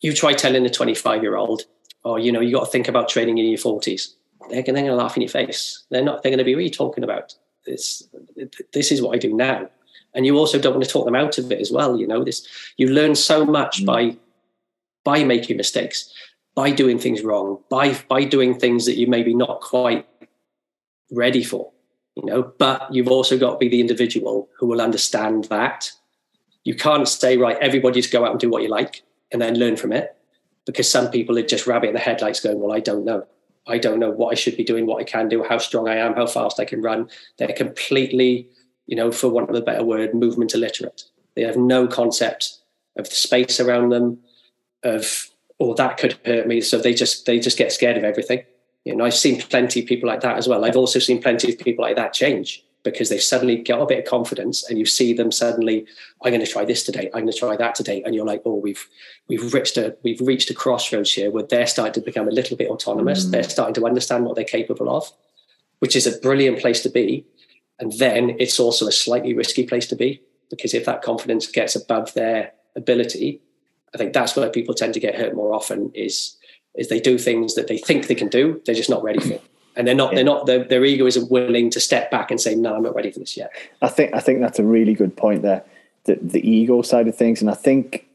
[0.00, 1.62] you try telling a 25 year old,
[2.04, 4.14] oh, you know, you got to think about training in your 40s.
[4.50, 5.84] They're going to laugh in your face.
[5.90, 6.22] They're not.
[6.22, 7.34] They're going to be really talking about
[7.66, 8.02] this.
[8.72, 9.68] This is what I do now,
[10.14, 11.98] and you also don't want to talk them out of it as well.
[11.98, 12.46] You know, this
[12.76, 13.86] you learn so much mm.
[13.86, 14.16] by
[15.04, 16.10] by making mistakes,
[16.54, 20.06] by doing things wrong, by by doing things that you maybe not quite
[21.10, 21.70] ready for.
[22.14, 25.92] You know, but you've also got to be the individual who will understand that.
[26.64, 29.58] You can't say, right, everybody just go out and do what you like and then
[29.58, 30.16] learn from it.
[30.66, 33.26] Because some people are just rabbit in the headlights going, well, I don't know.
[33.66, 35.96] I don't know what I should be doing, what I can do, how strong I
[35.96, 37.08] am, how fast I can run.
[37.36, 38.48] They're completely,
[38.86, 41.04] you know, for want of a better word, movement illiterate.
[41.34, 42.58] They have no concept
[42.96, 44.18] of the space around them,
[44.82, 46.60] of oh that could hurt me.
[46.60, 48.42] So they just they just get scared of everything.
[48.84, 50.64] You know, I've seen plenty of people like that as well.
[50.64, 53.98] I've also seen plenty of people like that change because they've suddenly got a bit
[53.98, 55.86] of confidence and you see them suddenly
[56.22, 58.42] i'm going to try this today i'm going to try that today and you're like
[58.44, 58.88] oh we've
[59.28, 62.56] we've reached a we've reached a crossroads here where they're starting to become a little
[62.56, 63.30] bit autonomous mm.
[63.30, 65.10] they're starting to understand what they're capable of
[65.80, 67.24] which is a brilliant place to be
[67.78, 70.20] and then it's also a slightly risky place to be
[70.50, 73.40] because if that confidence gets above their ability
[73.94, 76.36] i think that's where people tend to get hurt more often is
[76.74, 79.40] is they do things that they think they can do they're just not ready for
[79.78, 80.16] and they're not yeah.
[80.16, 82.94] they're not their, their ego isn't willing to step back and say no i'm not
[82.94, 83.50] ready for this yet
[83.80, 85.64] i think i think that's a really good point there
[86.04, 88.06] the, the ego side of things and i think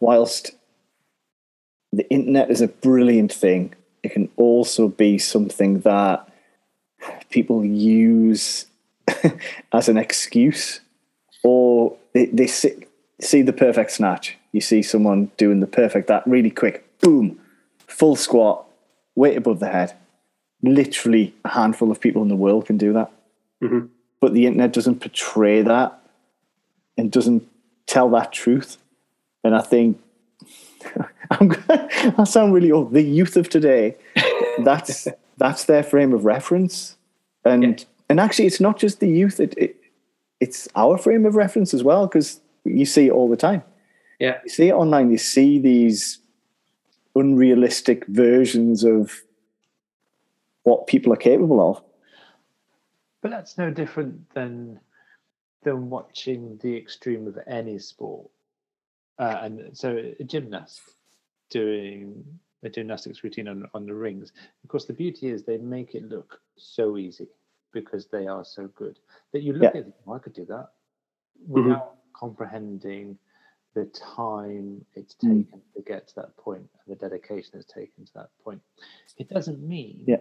[0.00, 0.52] whilst
[1.92, 6.28] the internet is a brilliant thing it can also be something that
[7.30, 8.66] people use
[9.72, 10.80] as an excuse,
[11.42, 12.86] or they, they see,
[13.20, 14.36] see the perfect snatch.
[14.52, 17.38] You see someone doing the perfect that really quick, boom,
[17.86, 18.66] full squat,
[19.14, 19.94] weight above the head.
[20.62, 23.10] Literally, a handful of people in the world can do that.
[23.62, 23.86] Mm-hmm.
[24.20, 26.00] But the internet doesn't portray that
[26.96, 27.46] and doesn't
[27.86, 28.78] tell that truth.
[29.44, 30.00] And I think
[31.30, 31.52] I'm,
[32.18, 32.92] I sound really old.
[32.92, 33.96] The youth of today,
[34.64, 36.96] that's that's their frame of reference,
[37.44, 37.86] and yeah.
[38.08, 39.40] and actually, it's not just the youth.
[39.40, 39.76] It, it
[40.40, 43.62] it's our frame of reference as well because you see it all the time.
[44.18, 45.10] Yeah, you see it online.
[45.10, 46.18] You see these
[47.14, 49.22] unrealistic versions of
[50.66, 51.80] what people are capable of.
[53.22, 54.80] But that's no different than
[55.62, 58.28] than watching the extreme of any sport.
[59.18, 60.80] Uh, and so a gymnast
[61.50, 62.24] doing
[62.64, 64.32] a gymnastics routine on, on the rings.
[64.64, 67.28] Of course, the beauty is they make it look so easy
[67.72, 68.98] because they are so good
[69.32, 69.80] that you look yeah.
[69.80, 70.70] at it, oh, I could do that
[71.40, 71.52] mm-hmm.
[71.52, 72.18] without mm-hmm.
[72.18, 73.18] comprehending
[73.74, 73.84] the
[74.16, 75.44] time it's mm.
[75.44, 75.74] taken mm.
[75.76, 78.60] to get to that point and the dedication it's taken to that point.
[79.18, 80.16] It doesn't mean yeah.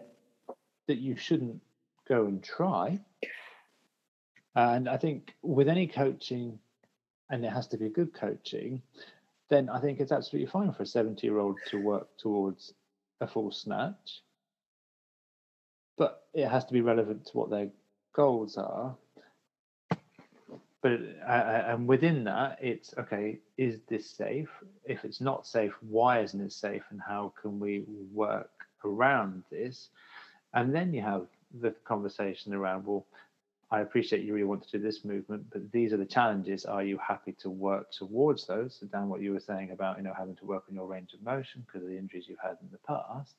[0.88, 1.62] That you shouldn't
[2.08, 3.00] go and try.
[4.56, 6.60] And I think with any coaching,
[7.30, 8.82] and it has to be good coaching,
[9.50, 12.74] then I think it's absolutely fine for a 70 year old to work towards
[13.22, 14.22] a full snatch.
[15.98, 17.70] But it has to be relevant to what their
[18.14, 18.96] goals are.
[20.82, 23.40] But uh, and within that, it's okay.
[23.58, 24.50] Is this safe?
[24.84, 26.84] If it's not safe, why isn't it safe?
[26.92, 27.84] And how can we
[28.14, 28.52] work
[28.84, 29.90] around this?
[30.56, 31.28] And then you have
[31.62, 33.06] the conversation around well,
[33.72, 36.66] I appreciate you really want to do this movement, but these are the challenges.
[36.66, 38.78] Are you happy to work towards those?
[38.80, 41.14] So, Dan, what you were saying about you know having to work on your range
[41.14, 43.36] of motion because of the injuries you've had in the past,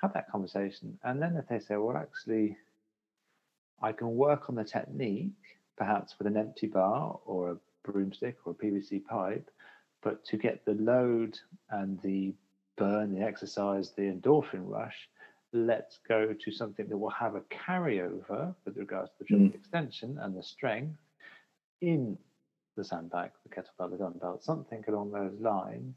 [0.00, 2.56] have that conversation, and then if they say, well, actually,
[3.82, 8.52] I can work on the technique, perhaps with an empty bar or a broomstick or
[8.52, 9.50] a PVC pipe,
[10.02, 11.38] but to get the load
[11.70, 12.32] and the
[12.76, 15.08] burn, the exercise, the endorphin rush,
[15.52, 19.54] let's go to something that will have a carryover with regards to the joint mm.
[19.54, 20.98] extension and the strength
[21.80, 22.16] in
[22.76, 25.94] the sandbag, the kettlebell, the dumbbell, something along those lines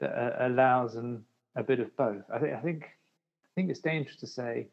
[0.00, 1.24] that uh, allows an,
[1.56, 2.22] a bit of both.
[2.32, 4.68] I think I think I think it's dangerous to say,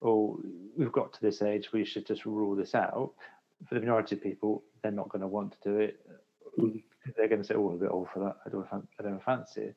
[0.00, 0.40] "Oh,
[0.76, 3.12] we've got to this age, we should just rule this out."
[3.68, 6.00] For the majority of people, they're not going to want to do it.
[6.58, 6.82] Mm.
[7.16, 8.36] They're going to say, "Oh, I'm a bit old for that.
[8.46, 8.66] I don't,
[9.00, 9.76] I don't fancy it."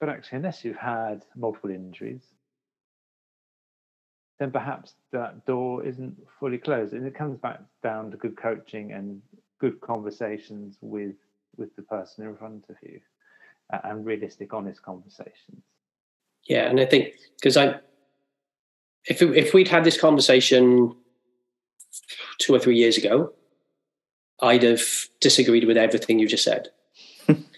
[0.00, 2.22] But actually, unless you've had multiple injuries,
[4.38, 6.92] then perhaps that door isn't fully closed.
[6.92, 9.20] And it comes back down to good coaching and
[9.58, 11.16] good conversations with
[11.56, 13.00] with the person in front of you
[13.72, 15.64] uh, and realistic, honest conversations.
[16.46, 17.80] Yeah, and I think because I,
[19.06, 20.94] if if we'd had this conversation
[22.38, 23.32] two or three years ago,
[24.40, 24.82] I'd have
[25.20, 26.68] disagreed with everything you just said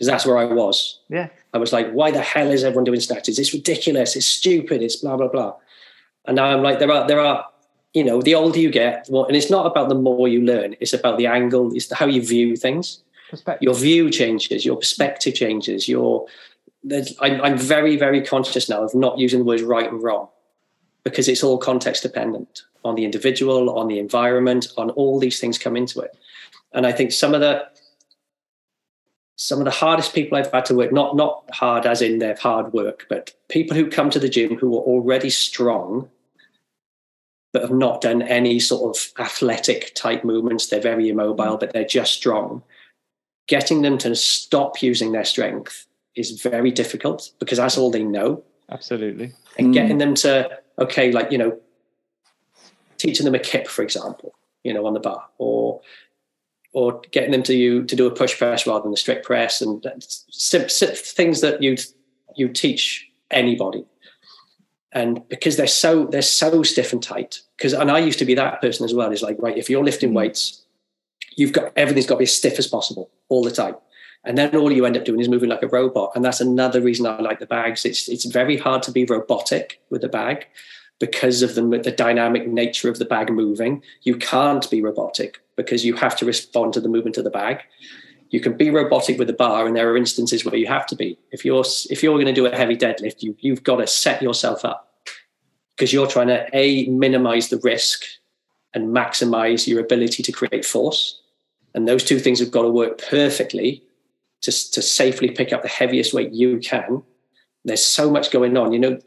[0.01, 0.99] because that's where I was.
[1.11, 1.29] Yeah.
[1.53, 3.39] I was like, why the hell is everyone doing snatches?
[3.39, 4.17] It's ridiculous.
[4.17, 4.83] It's stupid.
[4.83, 5.57] It's blah blah blah.
[6.25, 7.45] And now I'm like, there are there are,
[7.93, 10.75] you know, the older you get, more, and it's not about the more you learn.
[10.81, 11.71] It's about the angle.
[11.75, 13.03] It's how you view things.
[13.61, 14.65] Your view changes.
[14.65, 15.87] Your perspective changes.
[15.87, 16.27] Your
[17.21, 20.29] I'm, I'm very very conscious now of not using the words right and wrong
[21.05, 25.59] because it's all context dependent on the individual, on the environment, on all these things
[25.59, 26.17] come into it.
[26.73, 27.69] And I think some of the
[29.43, 32.37] some of the hardest people I've had to work, not not hard as in their
[32.37, 36.11] hard work, but people who come to the gym who are already strong,
[37.51, 40.67] but have not done any sort of athletic type movements.
[40.67, 42.63] They're very immobile, but they're just strong.
[43.49, 48.45] Getting them to stop using their strength is very difficult because that's all they know.
[48.71, 49.33] Absolutely.
[49.59, 49.73] And mm.
[49.73, 51.59] getting them to, okay, like, you know,
[52.99, 54.35] teaching them a kip, for example,
[54.65, 55.81] you know, on the bar, or
[56.73, 59.61] or getting them to you to do a push press rather than a strict press,
[59.61, 61.77] and things that you
[62.37, 63.85] you teach anybody.
[64.93, 68.35] And because they're so they're so stiff and tight, because and I used to be
[68.35, 69.13] that person as well.
[69.13, 70.15] Is like right, if you're lifting mm.
[70.15, 70.63] weights,
[71.37, 73.77] you've got everything's got to be as stiff as possible all the time.
[74.25, 76.13] And then all you end up doing is moving like a robot.
[76.15, 77.85] And that's another reason I like the bags.
[77.85, 80.47] It's it's very hard to be robotic with a bag
[81.01, 83.83] because of the, the dynamic nature of the bag moving.
[84.03, 87.63] You can't be robotic because you have to respond to the movement of the bag.
[88.29, 90.95] You can be robotic with the bar, and there are instances where you have to
[90.95, 91.19] be.
[91.33, 94.23] If you're if you're going to do a heavy deadlift, you you've got to set
[94.23, 94.89] yourself up
[95.75, 98.05] because you're trying to a minimize the risk
[98.73, 101.21] and maximize your ability to create force,
[101.75, 103.83] and those two things have got to work perfectly
[104.43, 107.03] to to safely pick up the heaviest weight you can.
[107.65, 109.01] There's so much going on, you know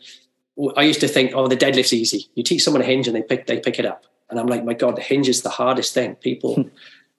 [0.78, 2.30] I used to think, oh, the deadlift's easy.
[2.36, 4.06] You teach someone a hinge and they pick they pick it up.
[4.30, 6.16] And I'm like, my God, the hinge is the hardest thing.
[6.16, 6.68] People hmm.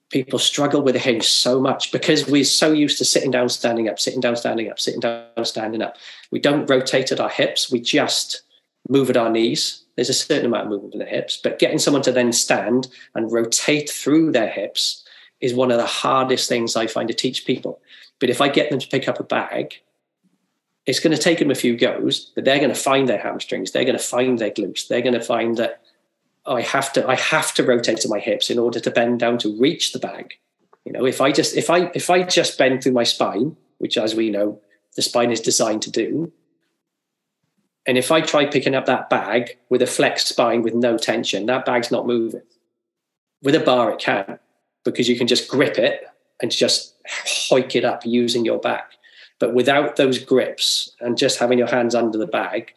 [0.09, 3.89] people struggle with a hinge so much because we're so used to sitting down, standing
[3.89, 5.97] up, sitting down, standing up, sitting down, standing up.
[6.31, 7.71] We don't rotate at our hips.
[7.71, 8.43] We just
[8.87, 9.83] move at our knees.
[9.95, 12.87] There's a certain amount of movement in the hips, but getting someone to then stand
[13.15, 15.03] and rotate through their hips
[15.39, 17.79] is one of the hardest things I find to teach people.
[18.19, 19.81] But if I get them to pick up a bag,
[20.85, 23.71] it's going to take them a few goes, but they're going to find their hamstrings,
[23.71, 25.81] they're going to find their glutes, they're going to find that
[26.45, 29.37] I have to I have to rotate to my hips in order to bend down
[29.39, 30.35] to reach the bag.
[30.83, 33.97] You know, if I just if I if I just bend through my spine, which
[33.97, 34.61] as we know
[34.95, 36.31] the spine is designed to do,
[37.87, 41.47] and if I try picking up that bag with a flexed spine with no tension,
[41.47, 42.43] that bag's not moving.
[43.41, 44.39] With a bar, it can
[44.83, 46.05] because you can just grip it
[46.41, 46.93] and just
[47.49, 48.91] hike it up using your back.
[49.39, 52.71] But without those grips and just having your hands under the bag,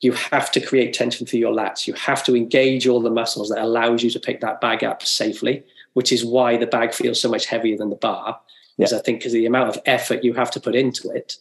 [0.00, 1.86] you have to create tension through your lats.
[1.86, 5.02] You have to engage all the muscles that allows you to pick that bag up
[5.02, 8.38] safely, which is why the bag feels so much heavier than the bar.
[8.76, 8.86] Yeah.
[8.86, 11.36] Is I think because the amount of effort you have to put into it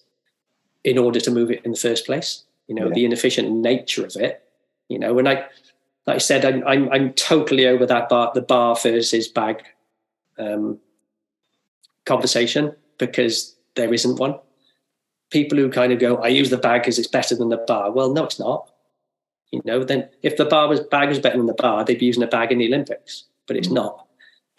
[0.84, 2.44] in order to move it in the first place.
[2.68, 2.94] You know, yeah.
[2.94, 4.44] the inefficient nature of it.
[4.90, 5.46] You know, when I
[6.06, 9.64] like I said, I'm I'm, I'm totally over that bar the bar versus bag
[10.38, 10.80] um,
[12.06, 14.36] conversation because there isn't one
[15.32, 17.92] people who kind of go, I use the bag because it's better than the bar.
[17.92, 18.70] Well, no, it's not.
[19.52, 22.06] You know, then if the bar was bag was better than the bar, they'd be
[22.06, 23.74] using a bag in the Olympics, but it's mm.
[23.74, 24.08] not.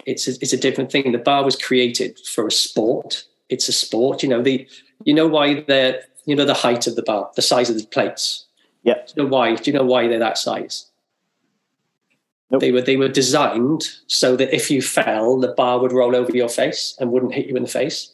[0.05, 1.13] It's a, it's a different thing.
[1.13, 3.25] The bar was created for a sport.
[3.49, 4.23] It's a sport.
[4.23, 4.69] You know the
[5.05, 7.87] you know why the you know the height of the bar, the size of the
[7.87, 8.47] plates.
[8.83, 8.95] Yeah.
[8.95, 9.55] Do you know why?
[9.55, 10.91] Do you know why they're that size?
[12.51, 12.61] Nope.
[12.61, 16.37] They were they were designed so that if you fell, the bar would roll over
[16.37, 18.13] your face and wouldn't hit you in the face.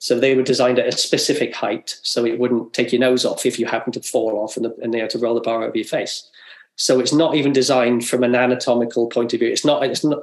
[0.00, 3.44] So they were designed at a specific height, so it wouldn't take your nose off
[3.44, 5.62] if you happened to fall off and, the, and they had to roll the bar
[5.62, 6.26] over your face.
[6.76, 9.50] So it's not even designed from an anatomical point of view.
[9.50, 9.84] It's not.
[9.84, 10.22] It's not.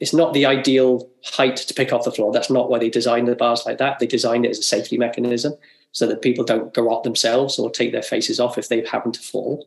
[0.00, 2.30] It's not the ideal height to pick off the floor.
[2.30, 3.98] That's not why they designed the bars like that.
[3.98, 5.54] They designed it as a safety mechanism
[5.92, 9.20] so that people don't garrot themselves or take their faces off if they happen to
[9.20, 9.66] fall.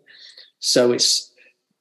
[0.59, 1.31] So it's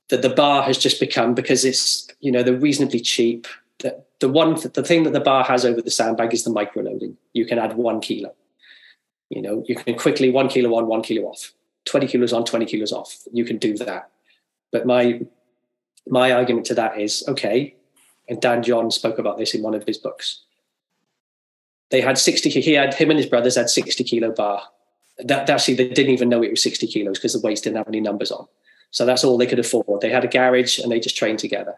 [0.09, 3.47] that the bar has just become because it's you know they're reasonably cheap
[3.81, 6.83] the, the one the thing that the bar has over the sandbag is the micro
[6.83, 7.17] loading.
[7.33, 8.35] You can add one kilo.
[9.29, 11.53] You know, you can quickly one kilo on, one kilo off.
[11.87, 13.17] 20 kilos on, 20 kilos off.
[13.33, 14.11] You can do that.
[14.71, 15.21] But my
[16.09, 17.77] my argument to that is okay,
[18.29, 20.43] and Dan John spoke about this in one of his books.
[21.91, 24.63] They had 60, he had him and his brothers had 60 kilo bar.
[25.19, 27.89] That actually they didn't even know it was 60 kilos because the weights didn't have
[27.89, 28.47] any numbers on.
[28.91, 30.01] So that's all they could afford.
[30.01, 31.77] They had a garage and they just trained together.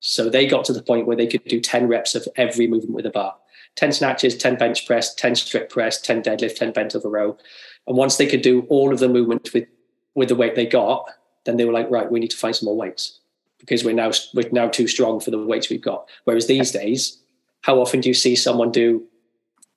[0.00, 2.94] So they got to the point where they could do 10 reps of every movement
[2.94, 3.34] with a bar
[3.76, 7.38] 10 snatches, 10 bench press, 10 strict press, 10 deadlift, 10 bent over row.
[7.86, 9.68] And once they could do all of the movement with,
[10.16, 11.08] with the weight they got,
[11.44, 13.20] then they were like, right, we need to find some more weights
[13.60, 16.08] because we're now we're now too strong for the weights we've got.
[16.24, 17.18] Whereas these days,
[17.62, 19.04] how often do you see someone do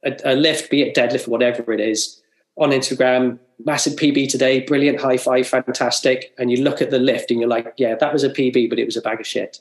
[0.03, 2.22] a, a lift, be it deadlift, or whatever it is,
[2.57, 6.34] on Instagram, massive PB today, brilliant, high five, fantastic.
[6.38, 8.80] And you look at the lift and you're like, yeah, that was a PB, but
[8.80, 9.59] it was a bag of shit.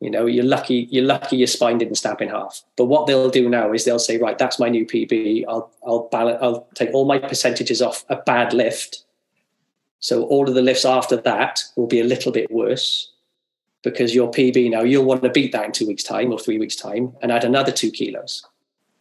[0.00, 0.86] You know, you're lucky.
[0.90, 2.62] You're lucky your spine didn't snap in half.
[2.76, 5.44] But what they'll do now is they'll say, right, that's my new PB.
[5.48, 6.38] I'll I'll balance.
[6.40, 9.04] I'll take all my percentages off a bad lift.
[10.00, 13.12] So all of the lifts after that will be a little bit worse
[13.82, 16.58] because your PB now you'll want to beat that in two weeks' time or three
[16.58, 18.46] weeks' time and add another two kilos.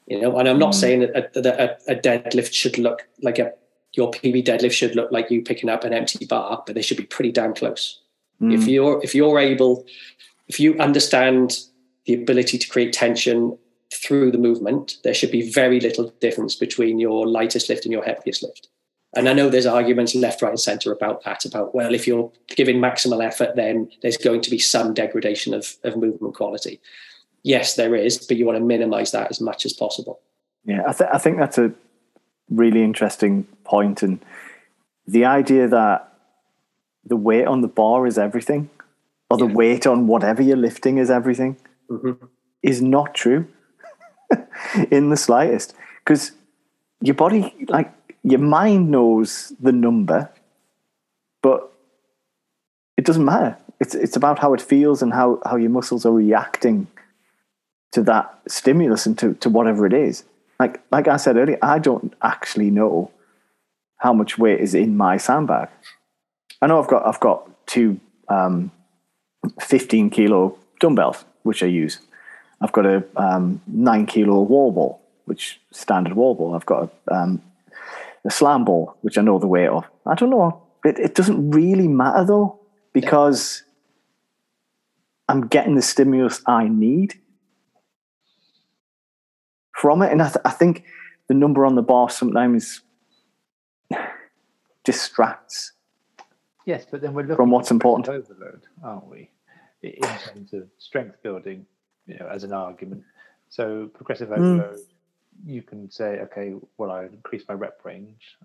[0.07, 0.79] You know, and I'm not mm.
[0.79, 3.53] saying that a, that a, a deadlift should look like a
[3.93, 6.97] your PB deadlift should look like you picking up an empty bar, but they should
[6.97, 7.99] be pretty damn close.
[8.41, 8.53] Mm.
[8.53, 9.85] If you're if you're able
[10.47, 11.59] if you understand
[12.05, 13.57] the ability to create tension
[13.93, 18.03] through the movement, there should be very little difference between your lightest lift and your
[18.03, 18.67] heaviest lift.
[19.15, 21.45] And I know there's arguments left, right, and center about that.
[21.45, 25.75] About well, if you're giving maximal effort, then there's going to be some degradation of,
[25.83, 26.79] of movement quality.
[27.43, 30.19] Yes, there is, but you want to minimize that as much as possible.
[30.65, 31.71] Yeah, I, th- I think that's a
[32.49, 34.23] really interesting point, and
[35.07, 36.13] the idea that
[37.05, 38.69] the weight on the bar is everything
[39.29, 39.53] or the yeah.
[39.53, 41.57] weight on whatever you're lifting is everything
[41.89, 42.25] mm-hmm.
[42.61, 43.47] is not true
[44.91, 45.73] in the slightest.
[46.03, 46.31] Because
[47.01, 50.29] your body, like your mind knows the number,
[51.41, 51.71] but
[52.95, 53.57] it doesn't matter.
[53.79, 56.87] It's it's about how it feels and how, how your muscles are reacting
[57.91, 60.23] to that stimulus and to, to whatever it is.
[60.59, 63.11] Like like I said earlier, I don't actually know
[63.97, 65.69] how much weight is in my sandbag.
[66.61, 67.99] I know I've got I've got two
[68.29, 68.71] um,
[69.61, 71.99] 15 kilo dumbbells, which I use.
[72.61, 76.55] I've got a um, nine kilo wall ball, which standard wall ball.
[76.55, 77.41] I've got a, um,
[78.25, 79.85] a slam ball, which I know the weight of.
[80.05, 82.59] I don't know it, it doesn't really matter though,
[82.93, 83.63] because
[85.27, 87.19] I'm getting the stimulus I need
[89.75, 90.11] from it.
[90.11, 90.83] And I, th- I think
[91.27, 92.81] the number on the bar sometimes
[94.83, 95.73] distracts.
[96.67, 98.09] Yes, but then we're looking from what's important.
[98.09, 99.31] Overload, aren't we?
[99.83, 101.65] In terms of strength building,
[102.05, 103.03] you know, as an argument.
[103.47, 104.33] So progressive hmm.
[104.33, 104.85] overload, mm.
[105.45, 108.35] you can say, okay, well, I increased my rep range.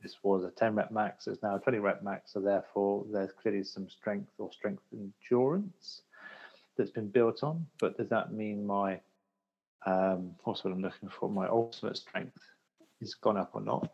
[0.00, 2.32] This was a 10 rep max, it's now a 20 rep max.
[2.32, 6.02] So therefore, there's clearly some strength or strength endurance
[6.76, 7.66] that's been built on.
[7.80, 9.00] But does that mean my
[9.86, 11.28] um, what's what I'm looking for?
[11.28, 12.38] My ultimate strength
[13.00, 13.90] is gone up or not?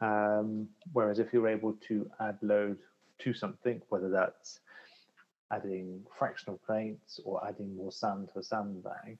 [0.00, 2.78] Um, whereas if you're able to add load
[3.20, 4.60] to something, whether that's
[5.52, 9.18] adding fractional plates or adding more sand to a sandbag,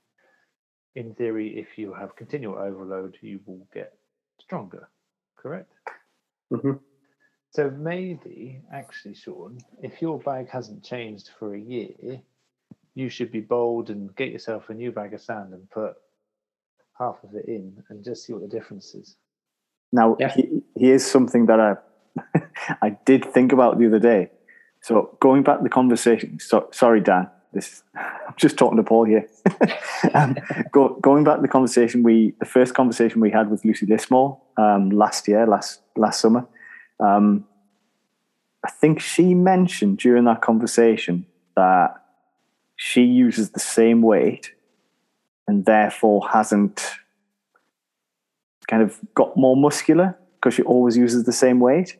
[0.94, 3.96] in theory, if you have continual overload, you will get
[4.40, 4.88] stronger.
[5.36, 5.72] Correct.
[6.53, 6.72] Mm-hmm.
[7.51, 12.20] So maybe, actually, Sean, if your bag hasn't changed for a year,
[12.94, 15.94] you should be bold and get yourself a new bag of sand and put
[16.98, 19.16] half of it in and just see what the difference is.
[19.92, 20.36] Now, yeah.
[20.76, 21.76] here's something that I
[22.83, 24.31] I did think about the other day.
[24.83, 29.05] So going back to the conversation, so, sorry, Dan, this I'm just talking to Paul
[29.05, 29.29] here.
[30.14, 30.37] um,
[30.73, 34.41] go, going back to the conversation we, the first conversation we had with Lucy Lismore
[34.57, 36.47] um, last year, last last summer.
[37.01, 37.45] Um,
[38.64, 41.95] I think she mentioned during that conversation that
[42.77, 44.53] she uses the same weight
[45.49, 46.93] and therefore hasn't
[48.68, 51.97] kind of got more muscular because she always uses the same weight.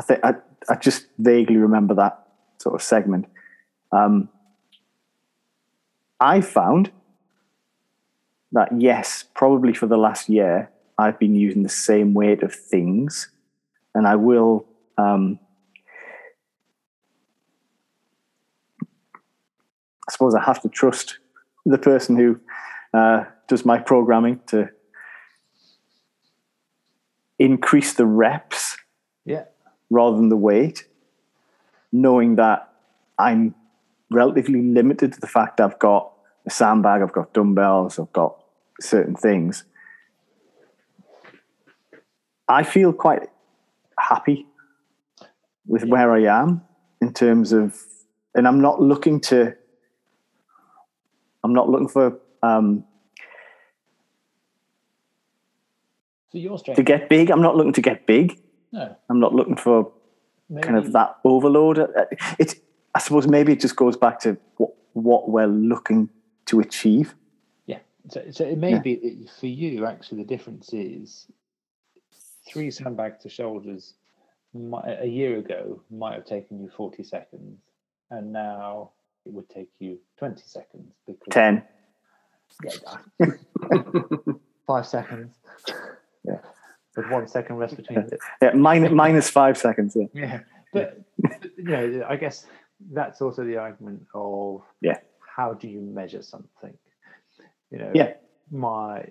[0.00, 0.34] I think I,
[0.66, 2.26] I just vaguely remember that
[2.56, 3.26] sort of segment.
[3.92, 4.30] Um,
[6.18, 6.90] I found
[8.52, 13.28] that yes, probably for the last year, I've been using the same weight of things,
[13.94, 14.64] and I will
[14.96, 15.38] um,
[18.82, 21.18] I suppose I have to trust
[21.66, 22.40] the person who
[22.94, 24.70] uh, does my programming to
[27.38, 28.78] increase the reps
[29.26, 29.44] yeah.
[29.90, 30.86] Rather than the weight,
[31.92, 32.72] knowing that
[33.18, 33.54] I'm
[34.10, 36.12] relatively limited to the fact I've got
[36.46, 38.42] a sandbag, I've got dumbbells, I've got
[38.80, 39.64] certain things.
[42.48, 43.28] I feel quite
[43.98, 44.46] happy
[45.66, 46.62] with where I am
[47.00, 47.80] in terms of,
[48.34, 49.54] and I'm not looking to
[51.42, 52.84] I'm not looking for um,
[56.30, 57.30] so your strength to get big.
[57.30, 58.38] I'm not looking to get big.
[58.72, 59.92] No, I'm not looking for
[60.48, 60.66] maybe.
[60.66, 61.78] kind of that overload.
[61.78, 61.86] Uh,
[62.38, 62.54] it's
[62.94, 66.08] I suppose maybe it just goes back to what what we're looking
[66.46, 67.14] to achieve.
[67.66, 67.78] Yeah.
[68.08, 68.78] So, so it may yeah.
[68.80, 71.26] be for you, actually, the difference is
[72.48, 73.94] three sandbags to shoulders
[74.54, 77.60] a year ago might have taken you 40 seconds,
[78.10, 78.90] and now
[79.24, 80.92] it would take you 20 seconds.
[81.06, 81.62] Because, 10.
[82.64, 83.28] Yeah,
[84.66, 85.36] five seconds.
[86.24, 86.38] Yeah.
[86.96, 88.18] With one second rest between it.
[88.42, 89.96] Yeah, minus, minus five seconds.
[89.96, 90.06] Yeah.
[90.12, 90.40] yeah.
[90.72, 92.46] But, but, you know, I guess
[92.92, 94.98] that's also the argument of yeah.
[95.36, 96.76] how do you measure something?
[97.70, 98.14] You know, yeah.
[98.50, 99.06] my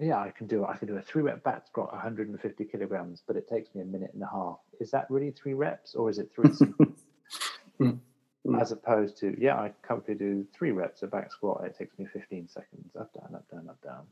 [0.00, 3.36] yeah, I can do I can do a three rep back squat 150 kilograms, but
[3.36, 4.58] it takes me a minute and a half.
[4.80, 6.50] Is that really three reps or is it three?
[8.46, 8.60] mm.
[8.60, 12.06] as opposed to yeah i comfortably do three reps of back squat it takes me
[12.12, 14.04] 15 seconds up down up down up down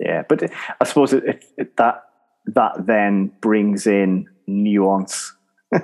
[0.00, 0.42] yeah but
[0.80, 2.04] i suppose it, it, that
[2.46, 5.34] that then brings in nuance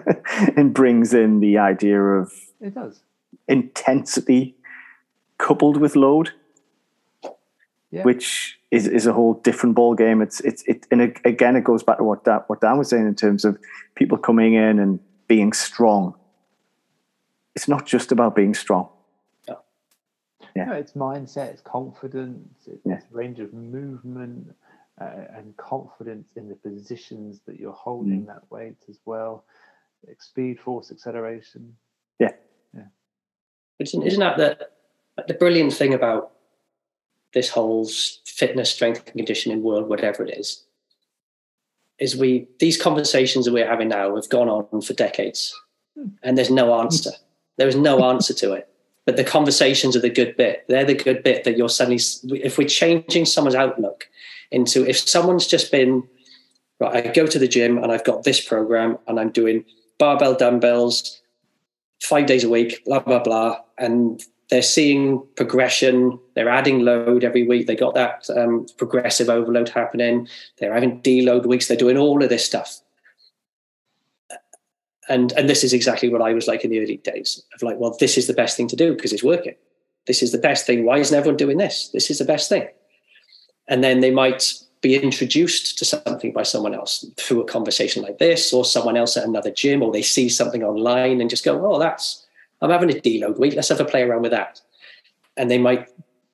[0.57, 3.03] and brings in the idea of it does
[3.49, 4.57] intensity
[5.39, 6.31] coupled with load
[7.91, 8.03] yeah.
[8.03, 10.23] which is, is a whole different ball game.
[10.23, 12.89] It's it's it, and it, again it goes back to what Dan, what Dan was
[12.89, 13.59] saying in terms of
[13.97, 16.15] people coming in and being strong
[17.55, 18.89] it's not just about being strong.
[20.55, 20.63] No.
[20.63, 20.65] Yeah.
[20.67, 23.01] No, it's mindset, it's confidence, it's yeah.
[23.11, 24.55] range of movement,
[25.01, 28.27] uh, and confidence in the positions that you're holding mm.
[28.27, 29.45] that weight as well.
[30.07, 31.75] Like speed, force, acceleration.
[32.19, 32.33] Yeah.
[32.75, 32.85] Yeah.
[33.79, 34.69] Isn't, isn't that the,
[35.27, 36.33] the brilliant thing about
[37.33, 37.89] this whole
[38.27, 40.65] fitness, strength, and conditioning world, whatever it is,
[41.99, 45.55] is we these conversations that we're having now have gone on for decades,
[45.97, 46.09] hmm.
[46.23, 47.13] and there's no answer.
[47.57, 48.70] There is no answer to it.
[49.11, 50.65] But the conversations are the good bit.
[50.69, 51.99] They're the good bit that you're suddenly,
[52.45, 54.09] if we're changing someone's outlook
[54.53, 56.05] into, if someone's just been,
[56.79, 59.65] right, I go to the gym and I've got this program and I'm doing
[59.99, 61.21] barbell dumbbells
[62.01, 63.59] five days a week, blah, blah, blah.
[63.79, 66.17] And they're seeing progression.
[66.37, 67.67] They're adding load every week.
[67.67, 70.29] They got that um, progressive overload happening.
[70.59, 71.67] They're having deload weeks.
[71.67, 72.79] They're doing all of this stuff.
[75.11, 77.79] And and this is exactly what I was like in the early days of like,
[77.79, 79.57] well, this is the best thing to do because it's working.
[80.07, 80.85] This is the best thing.
[80.85, 81.91] Why isn't everyone doing this?
[81.93, 82.69] This is the best thing.
[83.69, 88.19] And then they might be introduced to something by someone else through a conversation like
[88.19, 91.55] this, or someone else at another gym, or they see something online and just go,
[91.67, 92.25] "Oh, that's
[92.63, 93.55] I'm having a deload week.
[93.55, 94.61] Let's have a play around with that."
[95.37, 95.89] And they might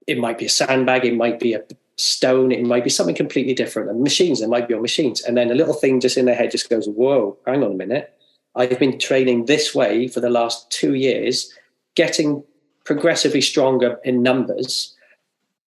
[0.07, 1.65] it might be a sandbag, it might be a
[1.97, 3.91] stone, it might be something completely different.
[3.91, 5.23] And machines, it might be on machines.
[5.23, 7.75] And then a little thing just in their head just goes, "Whoa, hang on a
[7.75, 8.16] minute."
[8.57, 11.53] I've been training this way for the last two years,
[11.95, 12.43] getting
[12.85, 14.97] progressively stronger in numbers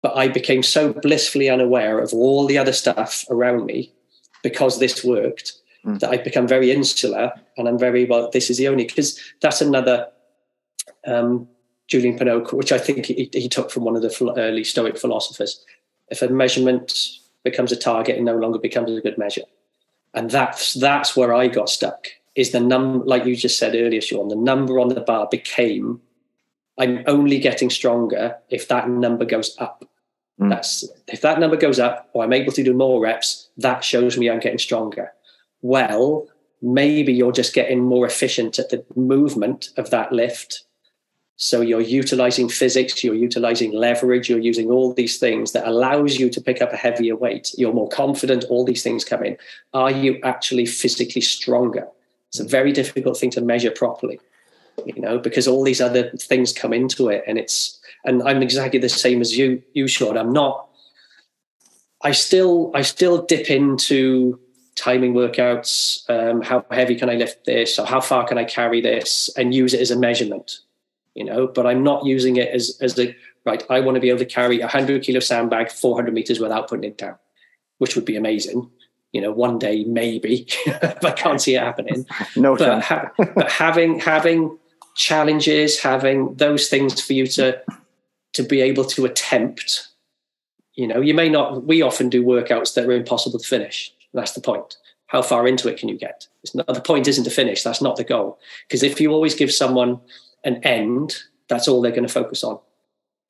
[0.03, 3.93] but I became so blissfully unaware of all the other stuff around me
[4.43, 5.53] because this worked
[5.87, 5.99] mm.
[6.01, 8.29] that I've become very insular and I'm very well.
[8.31, 10.09] This is the only because that's another
[11.07, 11.49] um,
[11.87, 15.65] Julien Pineau, which I think he, he, took from one of the early Stoic philosophers.
[16.09, 16.93] If a measurement
[17.45, 19.43] becomes a target, it no longer becomes a good measure,
[20.15, 22.07] and that's that's where I got stuck.
[22.35, 26.01] Is the number, like you just said earlier, Sean, the number on the bar became
[26.79, 29.85] I'm only getting stronger if that number goes up.
[30.41, 30.49] Mm.
[30.49, 34.17] That's if that number goes up or I'm able to do more reps, that shows
[34.17, 35.13] me I'm getting stronger.
[35.61, 36.29] Well,
[36.61, 40.65] maybe you're just getting more efficient at the movement of that lift.
[41.37, 46.31] So you're utilizing physics, you're utilizing leverage, you're using all these things that allows you
[46.31, 47.53] to pick up a heavier weight.
[47.59, 49.37] You're more confident, all these things come in.
[49.75, 51.89] Are you actually physically stronger?
[52.33, 54.19] It's a very difficult thing to measure properly,
[54.87, 58.81] you know, because all these other things come into it and it's and I'm exactly
[58.81, 60.17] the same as you, you Sean.
[60.17, 60.69] I'm not.
[62.03, 64.41] I still, I still dip into
[64.75, 66.09] timing workouts.
[66.11, 69.55] Um, how heavy can I lift this, or how far can I carry this, and
[69.55, 70.61] use it as a measurement.
[71.15, 73.15] You know, but I'm not using it as as the
[73.45, 73.63] right.
[73.71, 76.85] I want to be able to carry a hundred kilo sandbag 400 meters without putting
[76.85, 77.17] it down,
[77.79, 78.71] which would be amazing.
[79.13, 82.07] You know, one day maybe, but I can't see it happening.
[82.37, 84.59] no, but, ha- but having having
[84.95, 87.61] challenges, having those things for you to
[88.33, 89.89] to be able to attempt
[90.75, 93.93] you know you may not we often do workouts that are impossible to finish.
[94.15, 94.77] That's the point.
[95.07, 96.27] How far into it can you get?
[96.55, 97.63] Not, the point isn't to finish.
[97.63, 98.39] That's not the goal.
[98.67, 100.01] Because if you always give someone
[100.45, 101.17] an end
[101.49, 102.59] that's all they're going to focus on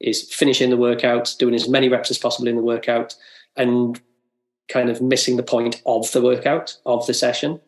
[0.00, 3.14] is finishing the workout doing as many reps as possible in the workout
[3.56, 4.00] and
[4.68, 7.60] kind of missing the point of the workout of the session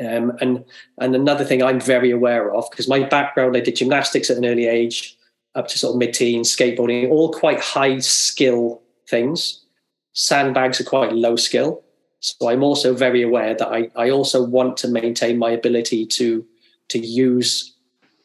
[0.00, 0.64] um, and
[0.98, 4.46] and another thing i'm very aware of because my background i did gymnastics at an
[4.46, 5.18] early age
[5.58, 9.64] up to sort of mid-teens, skateboarding, all quite high skill things.
[10.12, 11.82] Sandbags are quite low skill.
[12.20, 16.44] So I'm also very aware that I, I also want to maintain my ability to
[16.88, 17.74] to use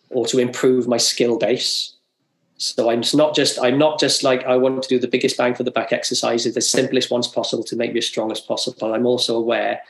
[0.10, 1.93] or to improve my skill base.
[2.66, 5.55] So I'm not just I'm not just like I want to do the biggest bang
[5.55, 8.93] for the buck exercises, the simplest ones possible to make me as strong as possible.
[8.93, 9.82] I'm also aware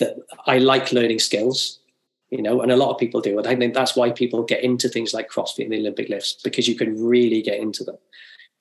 [0.00, 0.16] that
[0.46, 1.80] I like learning skills
[2.34, 3.38] you know, and a lot of people do.
[3.38, 6.32] And I think that's why people get into things like CrossFit and the Olympic lifts
[6.42, 7.96] because you can really get into them.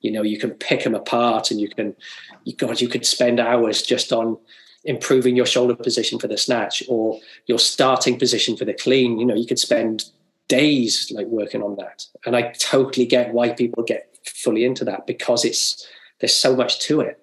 [0.01, 1.95] You know, you can pick them apart, and you can,
[2.43, 4.37] you, God, you could spend hours just on
[4.83, 9.17] improving your shoulder position for the snatch or your starting position for the clean.
[9.17, 10.03] You know, you could spend
[10.47, 12.05] days like working on that.
[12.25, 15.87] And I totally get why people get fully into that because it's
[16.19, 17.19] there's so much to it.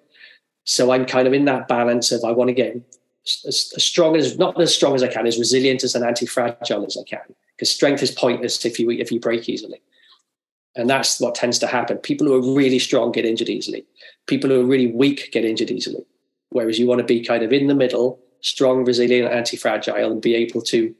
[0.63, 2.75] So I'm kind of in that balance of I want to get
[3.25, 6.85] as, as, strong as not as strong as I can, as resilient as an anti-fragile
[6.85, 7.35] as I can.
[7.55, 9.81] Because strength is pointless if you if you break easily,
[10.75, 11.97] and that's what tends to happen.
[11.97, 13.85] People who are really strong get injured easily.
[14.27, 16.03] People who are really weak get injured easily.
[16.49, 20.35] Whereas you want to be kind of in the middle, strong, resilient, anti-fragile, and be
[20.35, 20.93] able to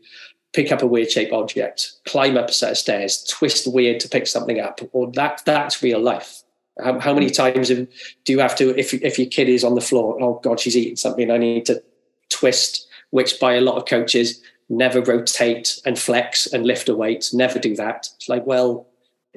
[0.53, 4.09] pick up a weird shaped object, climb up a set of stairs, twist weird to
[4.09, 4.81] pick something up.
[4.91, 6.43] Or that that's real life.
[6.81, 7.87] How, how many times do
[8.27, 10.21] you have to if if your kid is on the floor?
[10.21, 11.29] Oh God, she's eating something.
[11.29, 11.83] I need to
[12.29, 17.29] twist, which by a lot of coaches never rotate and flex and lift a weight,
[17.33, 18.07] never do that.
[18.15, 18.87] It's like, well,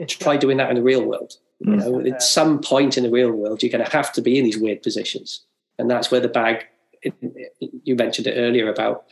[0.06, 1.34] try doing that in the real world.
[1.58, 1.78] You mm.
[1.78, 4.44] know, at some point in the real world, you're going to have to be in
[4.44, 5.44] these weird positions.
[5.78, 6.64] And that's where the bag,
[7.58, 9.06] you mentioned it earlier about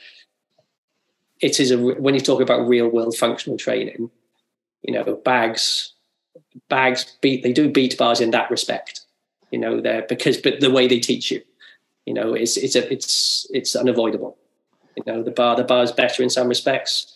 [1.43, 4.10] it is a, when you talk about real world functional training,
[4.82, 5.93] you know, bags,
[6.69, 9.01] bags beat, they do beat bars in that respect,
[9.51, 11.43] you know, they're because, but the way they teach you,
[12.06, 14.36] you know, it's it's a, it's it's unavoidable.
[14.97, 17.14] You know, the bar the bar is better in some respects.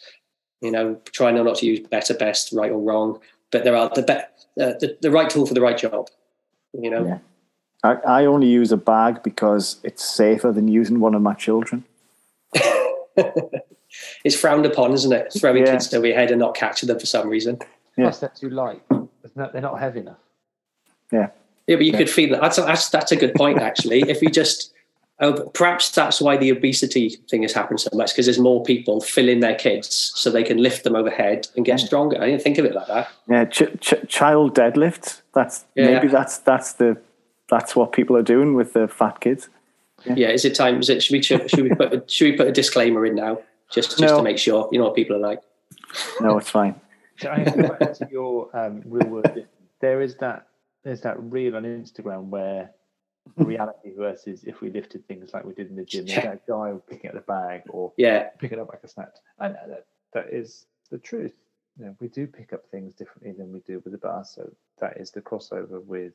[0.61, 3.21] You know, try not to use better, best, right or wrong,
[3.51, 6.09] but there are the be- uh, the, the right tool for the right job.
[6.73, 7.07] You know.
[7.07, 7.19] Yeah.
[7.83, 11.85] I, I only use a bag because it's safer than using one of my children.
[14.25, 15.33] it's frowned upon, isn't it?
[15.39, 15.73] Throwing yeah.
[15.73, 17.59] kids over your head and not catching them for some reason.
[17.97, 18.05] Yeah.
[18.05, 18.83] Plus, they're too light.
[19.35, 20.19] They're not heavy enough.
[21.13, 21.29] Yeah.
[21.67, 21.99] Yeah, but you yeah.
[21.99, 22.41] could feel that.
[22.41, 24.03] That's a, that's that's a good point actually.
[24.09, 24.73] if you just
[25.19, 29.01] Oh, perhaps that's why the obesity thing has happened so much because there's more people
[29.01, 32.21] filling their kids so they can lift them overhead and get stronger.
[32.21, 33.09] I didn't think of it like that.
[33.27, 35.23] Yeah, ch- ch- child deadlifts.
[35.33, 35.87] That's yeah.
[35.87, 36.99] maybe that's that's the
[37.49, 39.49] that's what people are doing with the fat kids.
[40.05, 40.81] Yeah, yeah is it time?
[40.81, 43.39] Is it should we should we put a, should we put a disclaimer in now
[43.73, 44.19] just just no.
[44.19, 45.41] to make sure you know what people are like?
[46.21, 46.81] No, it's fine.
[47.19, 49.47] So I to your um, real world.
[49.81, 50.49] There is that
[50.85, 52.73] there's that reel on Instagram where
[53.37, 56.07] reality versus if we lifted things like we did in the gym.
[56.07, 56.21] Yeah.
[56.21, 59.17] That guy picking up the bag or yeah, pick it up like a snatch.
[59.39, 61.33] And that, that is the truth.
[61.79, 64.25] You know, we do pick up things differently than we do with the bar.
[64.25, 66.13] So that is the crossover with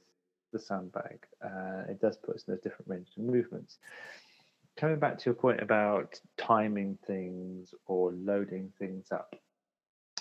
[0.54, 1.26] the sandbag.
[1.44, 3.78] Uh, it does put us in a different range of movements.
[4.78, 9.36] Coming back to your point about timing things or loading things up,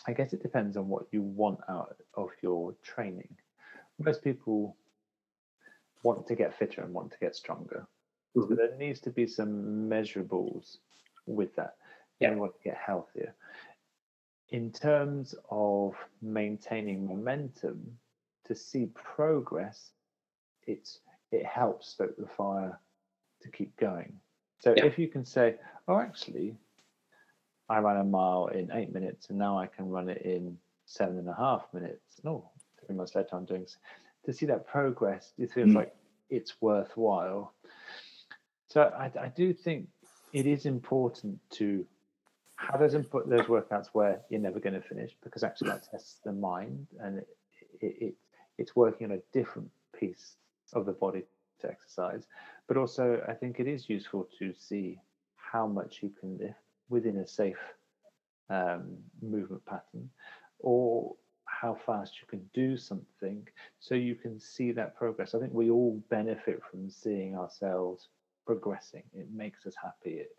[0.06, 3.36] I guess it depends on what you want out of your training.
[3.98, 4.77] Most people
[6.02, 7.86] want to get fitter and want to get stronger.
[8.36, 8.48] Mm-hmm.
[8.48, 10.78] So there needs to be some measurables
[11.27, 11.77] with that.
[12.18, 12.32] Yeah.
[12.32, 13.35] You want to get healthier.
[14.51, 17.98] In terms of maintaining momentum,
[18.51, 19.93] to see progress,
[20.66, 20.98] it's
[21.31, 22.81] it helps stoke the fire
[23.43, 24.12] to keep going.
[24.60, 24.84] So yeah.
[24.84, 25.56] if you can say,
[25.88, 26.54] oh, actually,
[27.68, 31.18] I ran a mile in eight minutes and now I can run it in seven
[31.18, 32.20] and a half minutes.
[32.24, 32.50] No,
[32.84, 33.78] three months later I'm doing so.
[34.26, 35.76] to see that progress, it feels mm.
[35.76, 35.94] like
[36.28, 37.54] it's worthwhile.
[38.68, 39.88] So I, I, do think
[40.32, 41.84] it is important to
[42.56, 46.20] have those input those workouts where you're never going to finish because actually that tests
[46.24, 47.28] the mind and it,
[47.80, 48.14] it, it,
[48.58, 49.68] it's working on a different
[49.98, 50.36] piece
[50.72, 51.22] of the body
[51.60, 52.26] to exercise.
[52.70, 55.01] But also, I think it is useful to see
[55.34, 56.55] how much you can lift
[56.88, 57.59] within a safe
[58.48, 60.09] um, movement pattern
[60.60, 61.16] or
[61.47, 63.44] how fast you can do something
[63.80, 65.34] so you can see that progress.
[65.34, 68.06] I think we all benefit from seeing ourselves
[68.47, 69.02] progressing.
[69.14, 70.18] It makes us happy.
[70.18, 70.36] It,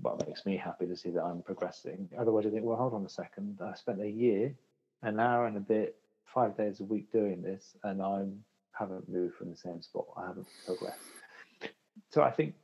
[0.00, 2.08] well, makes me happy to see that I'm progressing.
[2.18, 3.58] Otherwise, I think, well, hold on a second.
[3.62, 4.54] I spent a year,
[5.02, 8.24] an hour and a bit, five days a week doing this, and I
[8.72, 10.06] haven't moved from the same spot.
[10.16, 11.17] I haven't progressed.
[12.10, 12.54] So I think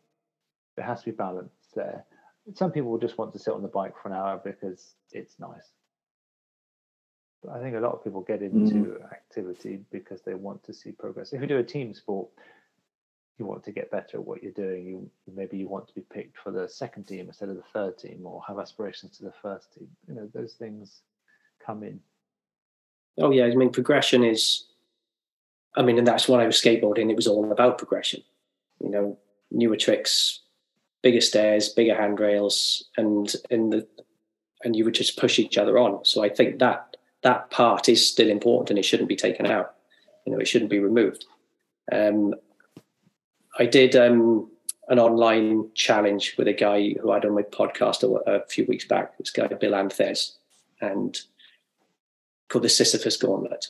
[0.76, 2.04] there has to be balance there.
[2.54, 5.70] Some people just want to sit on the bike for an hour because it's nice
[7.52, 9.12] I think a lot of people get into mm.
[9.12, 11.32] activity because they want to see progress.
[11.32, 12.28] If you do a team sport,
[13.38, 14.86] you want to get better at what you're doing.
[14.86, 17.98] You maybe you want to be picked for the second team instead of the third
[17.98, 19.88] team, or have aspirations to the first team.
[20.08, 21.00] You know, those things
[21.64, 22.00] come in.
[23.18, 24.66] Oh yeah, I mean progression is.
[25.76, 27.10] I mean, and that's when I was skateboarding.
[27.10, 28.22] It was all about progression.
[28.80, 29.18] You know,
[29.50, 30.40] newer tricks,
[31.02, 33.86] bigger stairs, bigger handrails, and in the
[34.62, 36.04] and you would just push each other on.
[36.04, 39.74] So I think that that part is still important and it shouldn't be taken out.
[40.26, 41.26] You know, it shouldn't be removed.
[41.92, 42.34] Um,
[43.58, 44.50] I did um,
[44.88, 48.64] an online challenge with a guy who I had on my podcast a, a few
[48.66, 49.16] weeks back.
[49.18, 50.32] This guy Bill Anthes,
[50.80, 51.18] and
[52.48, 53.68] called the Sisyphus Gauntlet.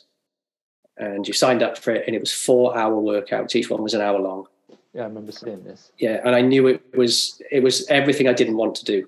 [0.97, 3.55] And you signed up for it, and it was four hour workouts.
[3.55, 4.47] Each one was an hour long.
[4.95, 5.91] Yeah, I remember seeing this.
[5.99, 9.07] Yeah, and I knew it was it was everything I didn't want to do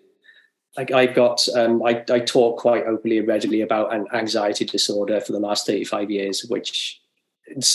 [0.78, 5.20] like I've got, um, I, I talk quite openly and readily about an anxiety disorder
[5.20, 7.02] for the last 35 years, which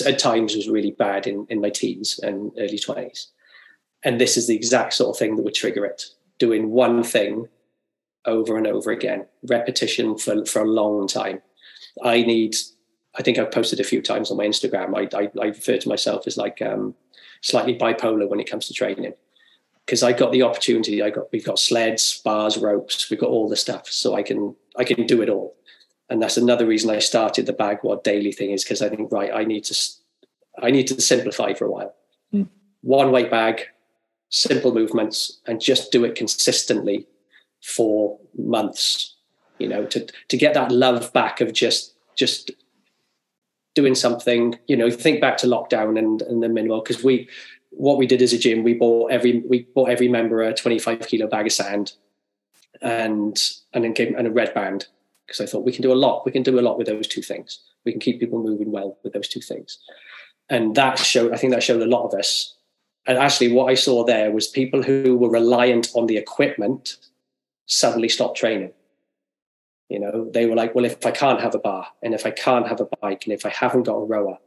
[0.06, 3.26] at times was really bad in, in my teens and early 20s.
[4.04, 6.04] And this is the exact sort of thing that would trigger it.
[6.38, 7.48] Doing one thing
[8.24, 11.42] over and over again, repetition for, for a long time.
[12.04, 12.54] I need,
[13.16, 14.96] I think I've posted a few times on my Instagram.
[14.96, 16.94] I, I, I refer to myself as like um,
[17.42, 19.12] slightly bipolar when it comes to training
[19.84, 21.02] because I got the opportunity.
[21.02, 23.10] I got we've got sleds, bars, ropes.
[23.10, 25.56] We've got all the stuff, so I can I can do it all.
[26.08, 29.30] And that's another reason I started the BagWOD daily thing is because I think right,
[29.32, 29.90] I need to
[30.62, 31.94] I need to simplify for a while.
[32.32, 32.48] Mm.
[32.82, 33.62] One weight bag,
[34.28, 37.06] simple movements, and just do it consistently
[37.62, 39.16] for months.
[39.58, 42.50] You know, to to get that love back of just just
[43.74, 44.58] doing something.
[44.66, 47.28] You know, think back to lockdown and and the minimal because we
[47.70, 51.06] what we did as a gym, we bought every we bought every member a 25
[51.06, 51.92] kilo bag of sand
[52.80, 53.40] and
[53.72, 54.86] and then came and a red band
[55.26, 56.26] because I thought we can do a lot.
[56.26, 57.60] We can do a lot with those two things.
[57.84, 59.78] We can keep people moving well with those two things.
[60.50, 62.54] And that showed, I think that showed a lot of us.
[63.06, 66.96] And actually, what I saw there was people who were reliant on the equipment
[67.66, 68.72] suddenly stopped training.
[69.92, 72.30] You know, they were like, well, if I can't have a bar and if I
[72.30, 74.38] can't have a bike and if I haven't got a rower,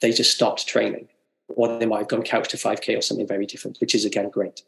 [0.00, 1.08] they just stopped training.
[1.48, 4.30] Or they might have gone couch to 5k or something very different which is again
[4.30, 4.62] great.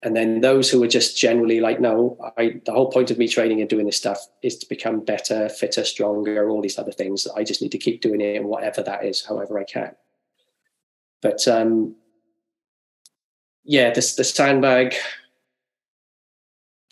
[0.00, 3.26] And then those who are just generally like no I, the whole point of me
[3.26, 7.26] training and doing this stuff is to become better fitter stronger all these other things.
[7.26, 9.96] I just need to keep doing it and whatever that is however i can.
[11.20, 11.96] But um
[13.64, 14.94] yeah, this the sandbag.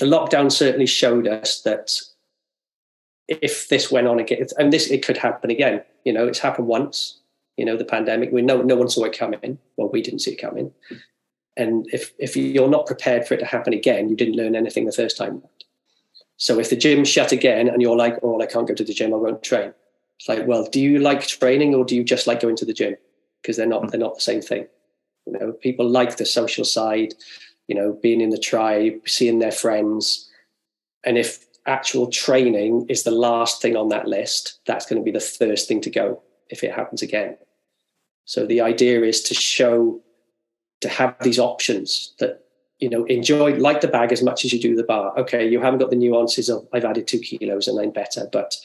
[0.01, 2.01] The lockdown certainly showed us that
[3.29, 5.83] if this went on again, and this it could happen again.
[6.05, 7.21] You know, it's happened once.
[7.57, 8.33] You know, the pandemic.
[8.33, 9.59] We know no one saw it coming.
[9.77, 10.73] Well, we didn't see it coming.
[11.57, 14.87] And if if you're not prepared for it to happen again, you didn't learn anything
[14.87, 15.43] the first time.
[16.37, 18.93] So if the gym shut again and you're like, oh, I can't go to the
[18.93, 19.73] gym, I won't train.
[20.19, 22.73] It's like, well, do you like training or do you just like going to the
[22.73, 22.97] gym?
[23.41, 24.67] Because they're not they're not the same thing.
[25.27, 27.15] You know, people like the social side,
[27.69, 30.29] you know, being in the tribe, seeing their friends.
[31.05, 35.11] And if actual training is the last thing on that list, that's going to be
[35.11, 37.37] the first thing to go if it happens again.
[38.25, 40.01] So the idea is to show,
[40.81, 42.41] to have these options that
[42.79, 45.19] you know enjoy like the bag as much as you do the bar.
[45.19, 48.57] Okay, you haven't got the nuances of I've added two kilos and I'm better, but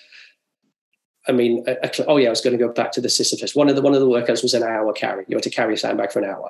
[1.27, 3.55] I mean, a, a, oh yeah, I was going to go back to the Sisyphus.
[3.55, 5.25] One of the one of the workouts was an hour carry.
[5.27, 6.49] You had to carry a sandbag for an hour,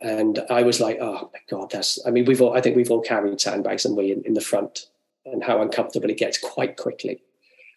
[0.00, 1.98] and I was like, oh my god, that's.
[2.06, 2.56] I mean, we've all.
[2.56, 4.86] I think we've all carried sandbags, and we in, in the front
[5.32, 7.22] and how uncomfortable it gets quite quickly.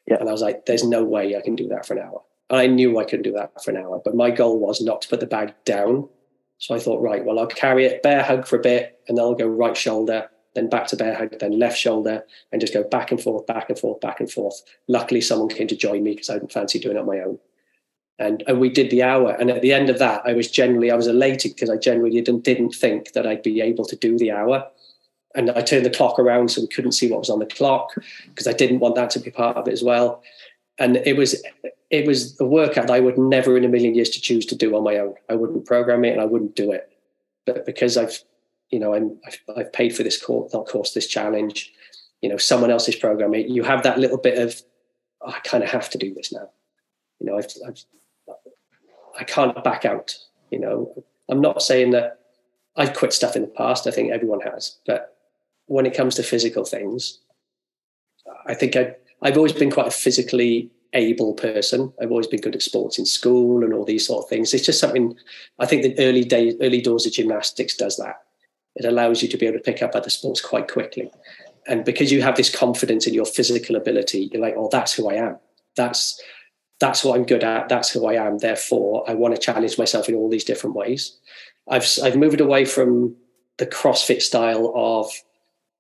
[0.08, 0.18] Yeah.
[0.20, 2.22] And I was like, there's no way I can do that for an hour.
[2.50, 5.10] I knew I couldn't do that for an hour, but my goal was not to
[5.10, 6.10] put the bag down.
[6.58, 9.24] So I thought, right, well, I'll carry it bear hug for a bit and then
[9.24, 12.84] I'll go right shoulder, then back to bear hug, then left shoulder, and just go
[12.84, 14.62] back and forth, back and forth, back and forth.
[14.88, 17.38] Luckily, someone came to join me because I didn't fancy doing it on my own.
[18.18, 19.32] And, and we did the hour.
[19.40, 22.20] And at the end of that, I was generally, I was elated because I generally
[22.20, 24.68] didn't, didn't think that I'd be able to do the hour
[25.36, 27.94] and I turned the clock around so we couldn't see what was on the clock
[28.30, 30.24] because I didn't want that to be part of it as well.
[30.78, 31.44] And it was
[31.90, 34.76] it was a workout I would never in a million years to choose to do
[34.76, 35.16] on my own.
[35.30, 36.92] I wouldn't program it and I wouldn't do it.
[37.46, 38.24] But because I've
[38.70, 41.72] you know I'm I've, I've paid for this course, course, this challenge.
[42.22, 43.50] You know, someone else is programming.
[43.50, 44.62] You have that little bit of
[45.22, 46.50] oh, I kind of have to do this now.
[47.20, 47.84] You know, I've, I've
[49.20, 50.16] I can't back out.
[50.50, 52.20] You know, I'm not saying that
[52.76, 53.86] I've quit stuff in the past.
[53.86, 55.18] I think everyone has, but
[55.70, 57.20] when it comes to physical things,
[58.46, 61.94] I think I, I've always been quite a physically able person.
[62.02, 64.54] I've always been good at sports in school and all these sort of things.
[64.54, 65.16] It's just something
[65.60, 68.16] I think the early days, early doors of gymnastics does that.
[68.76, 71.12] It allows you to be able to pick up other sports quite quickly.
[71.68, 75.08] And because you have this confidence in your physical ability, you're like, oh, that's who
[75.08, 75.38] I am.
[75.76, 76.20] That's
[76.80, 77.70] that's what I'm good at.
[77.70, 78.40] That's who I am.
[78.40, 81.20] Therefore, I want to challenge myself in all these different ways.
[81.68, 83.16] I've I've moved away from
[83.58, 85.12] the CrossFit style of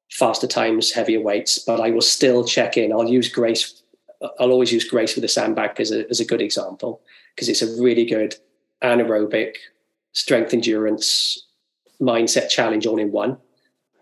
[0.09, 2.91] faster times, heavier weights, but I will still check in.
[2.91, 3.81] I'll use Grace.
[4.39, 7.01] I'll always use Grace with a sandbag as a, as a good example
[7.35, 8.35] because it's a really good
[8.83, 9.55] anaerobic
[10.13, 11.45] strength endurance
[12.01, 13.37] mindset challenge all in one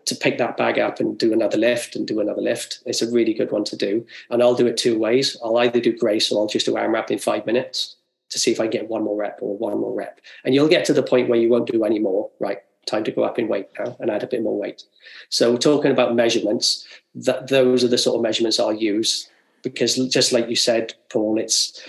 [0.05, 2.79] to pick that bag up and do another lift and do another lift.
[2.85, 4.05] It's a really good one to do.
[4.29, 5.35] And I'll do it two ways.
[5.43, 7.97] I'll either do Grace or I'll just do AMRAP in five minutes
[8.29, 10.21] to see if I get one more rep or one more rep.
[10.45, 12.59] And you'll get to the point where you won't do any more, right?
[12.87, 14.83] Time to go up in weight now and add a bit more weight.
[15.29, 19.29] So talking about measurements, that those are the sort of measurements I'll use
[19.63, 21.81] because just like you said, Paul, it's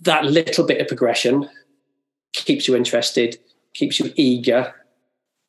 [0.00, 1.48] that little bit of progression
[2.32, 3.38] keeps you interested,
[3.74, 4.74] keeps you eager.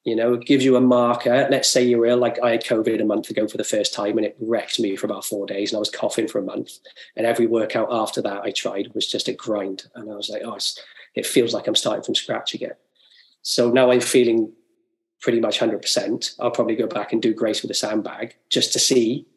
[0.05, 1.45] You know, gives you a marker.
[1.51, 4.17] Let's say you're ill, like I had COVID a month ago for the first time,
[4.17, 6.79] and it wrecked me for about four days, and I was coughing for a month.
[7.17, 10.41] And every workout after that I tried was just a grind, and I was like,
[10.43, 10.57] oh,
[11.15, 12.73] it feels like I'm starting from scratch again.
[13.41, 14.51] So now I'm feeling
[15.21, 16.35] pretty much 100%.
[16.39, 19.27] I'll probably go back and do Grace with a sandbag just to see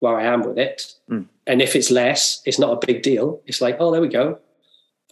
[0.00, 0.94] where I am with it.
[1.10, 1.28] Mm.
[1.46, 3.40] And if it's less, it's not a big deal.
[3.46, 4.38] It's like, oh, there we go.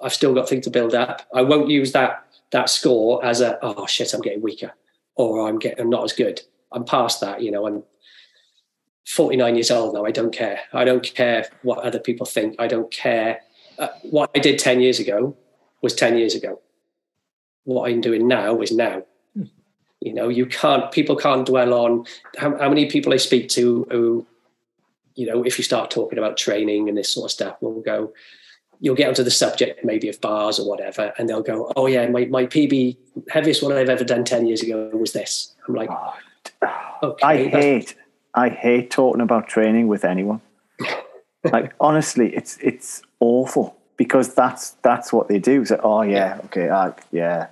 [0.03, 1.23] I've still got things to build up.
[1.35, 4.73] I won't use that that score as a oh shit, I'm getting weaker
[5.15, 6.41] or I'm getting I'm not as good.
[6.73, 7.43] I'm past that.
[7.43, 7.85] You know, I'm
[9.07, 10.05] 49 years old now.
[10.05, 10.61] I don't care.
[10.73, 12.57] I don't care what other people think.
[12.59, 13.41] I don't care.
[13.79, 15.37] Uh, what I did 10 years ago
[15.83, 16.61] was 10 years ago
[17.65, 19.03] what I'm doing now is now.
[19.35, 19.45] Hmm.
[20.01, 22.07] You know, you can't, people can't dwell on
[22.39, 24.27] how, how, many people I speak to who,
[25.15, 28.13] you know, if you start talking about training and this sort of stuff, will go,
[28.81, 32.09] you'll get onto the subject maybe of bars or whatever, and they'll go, oh yeah,
[32.09, 32.97] my, my PB,
[33.29, 35.55] heaviest one I've ever done 10 years ago was this.
[35.69, 35.91] I'm like,
[37.03, 37.95] okay, I hate,
[38.35, 40.41] I hate talking about training with anyone.
[41.45, 45.63] like honestly, it's, it's awful because that's that's what they do.
[45.67, 47.49] So, oh yeah, okay, I, yeah,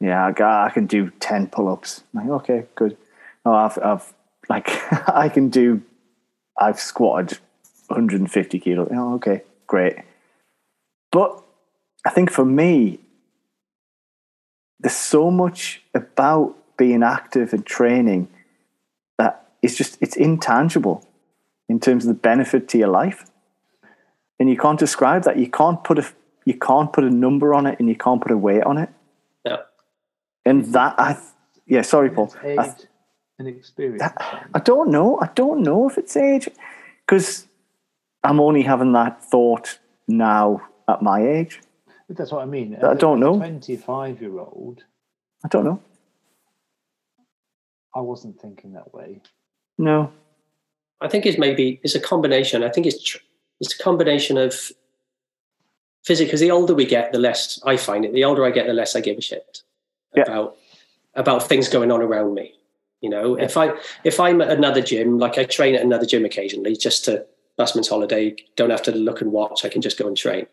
[0.00, 2.04] yeah, I, I can do ten pull-ups.
[2.14, 2.98] I'm like, okay, good.
[3.46, 4.12] Oh, I've, I've
[4.50, 4.68] like
[5.08, 5.80] I can do.
[6.60, 7.38] I've squatted
[7.86, 8.88] 150 kilos.
[8.92, 9.96] Oh, okay, great.
[11.10, 11.42] But
[12.04, 12.98] I think for me,
[14.78, 18.28] there's so much about being active and training
[19.16, 21.02] that it's just it's intangible
[21.70, 23.24] in terms of the benefit to your life
[24.42, 25.38] and you can't describe that.
[25.38, 26.06] You can't put a
[26.44, 28.88] you can't put a number on it, and you can't put a weight on it.
[29.46, 29.58] Yeah.
[30.44, 31.16] And that, I,
[31.68, 32.34] yeah, sorry, Paul.
[32.42, 32.74] Age I,
[33.38, 34.02] and experience.
[34.52, 35.20] I don't know.
[35.20, 36.48] I don't know if it's age
[37.06, 37.46] because
[38.24, 39.78] I'm only having that thought
[40.08, 41.60] now at my age.
[42.08, 42.76] But that's what I mean.
[42.82, 43.36] I don't know.
[43.36, 44.82] 25 year old,
[45.44, 45.80] I don't know.
[47.94, 49.20] I wasn't thinking that way.
[49.78, 50.12] No.
[51.00, 52.64] I think it's maybe it's a combination.
[52.64, 53.18] I think it's tr-
[53.62, 54.54] it's a combination of
[56.04, 56.28] physics.
[56.28, 58.12] Because the older we get, the less I find it.
[58.12, 59.62] The older I get, the less I give a shit
[60.14, 60.24] Yeah.
[60.24, 60.56] about
[61.14, 62.54] about things going on around me.
[63.00, 63.72] You know, if I
[64.04, 67.24] if I'm at another gym, like I train at another gym occasionally, just to
[67.58, 69.64] last busman's holiday, don't have to look and watch.
[69.64, 70.46] I can just go and train,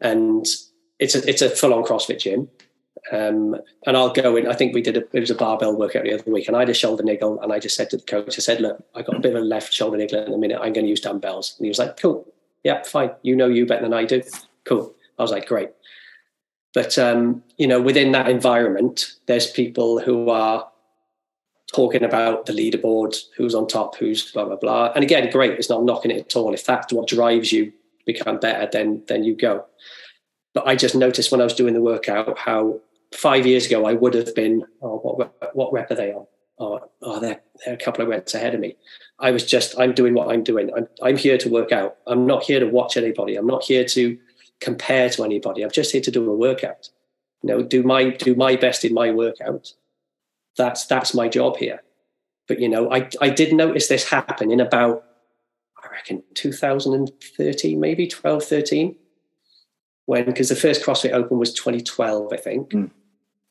[0.00, 0.46] and
[0.98, 2.48] it's a it's a full on CrossFit gym.
[3.12, 3.56] Um,
[3.86, 4.46] and I'll go in.
[4.46, 6.60] I think we did a, it was a barbell workout the other week, and I
[6.60, 9.02] had a shoulder niggle, and I just said to the coach, I said, "Look, I
[9.02, 10.58] got a bit of a left shoulder niggle in a minute.
[10.60, 12.26] I'm going to use dumbbells." And he was like, "Cool,
[12.64, 13.10] yeah, fine.
[13.22, 14.22] You know you better than I do.
[14.64, 15.70] Cool." I was like, "Great."
[16.74, 20.68] But um, you know, within that environment, there's people who are
[21.74, 24.92] talking about the leaderboard, who's on top, who's blah blah blah.
[24.94, 25.52] And again, great.
[25.52, 26.52] It's not knocking it at all.
[26.54, 27.72] If that's what drives you
[28.06, 29.64] become better, then then you go.
[30.54, 32.80] But I just noticed when I was doing the workout how
[33.14, 36.26] five years ago I would have been, oh, what what rep are they on?
[36.58, 38.76] Oh, oh they're, they're a couple of reps ahead of me.
[39.18, 40.70] I was just, I'm doing what I'm doing.
[40.76, 41.96] I'm, I'm here to work out.
[42.06, 43.36] I'm not here to watch anybody.
[43.36, 44.18] I'm not here to
[44.60, 45.62] compare to anybody.
[45.62, 46.90] I'm just here to do a workout.
[47.42, 49.72] You know, do my do my best in my workout.
[50.56, 51.82] That's that's my job here.
[52.48, 55.04] But you know, I I did notice this happen in about
[55.82, 58.96] I reckon 2013, maybe 12, 13
[60.08, 62.70] when because the first CrossFit Open was 2012, I think.
[62.70, 62.90] Mm.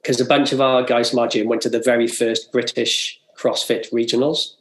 [0.02, 3.22] Because a bunch of our guys from our gym went to the very first British
[3.38, 4.56] CrossFit regionals,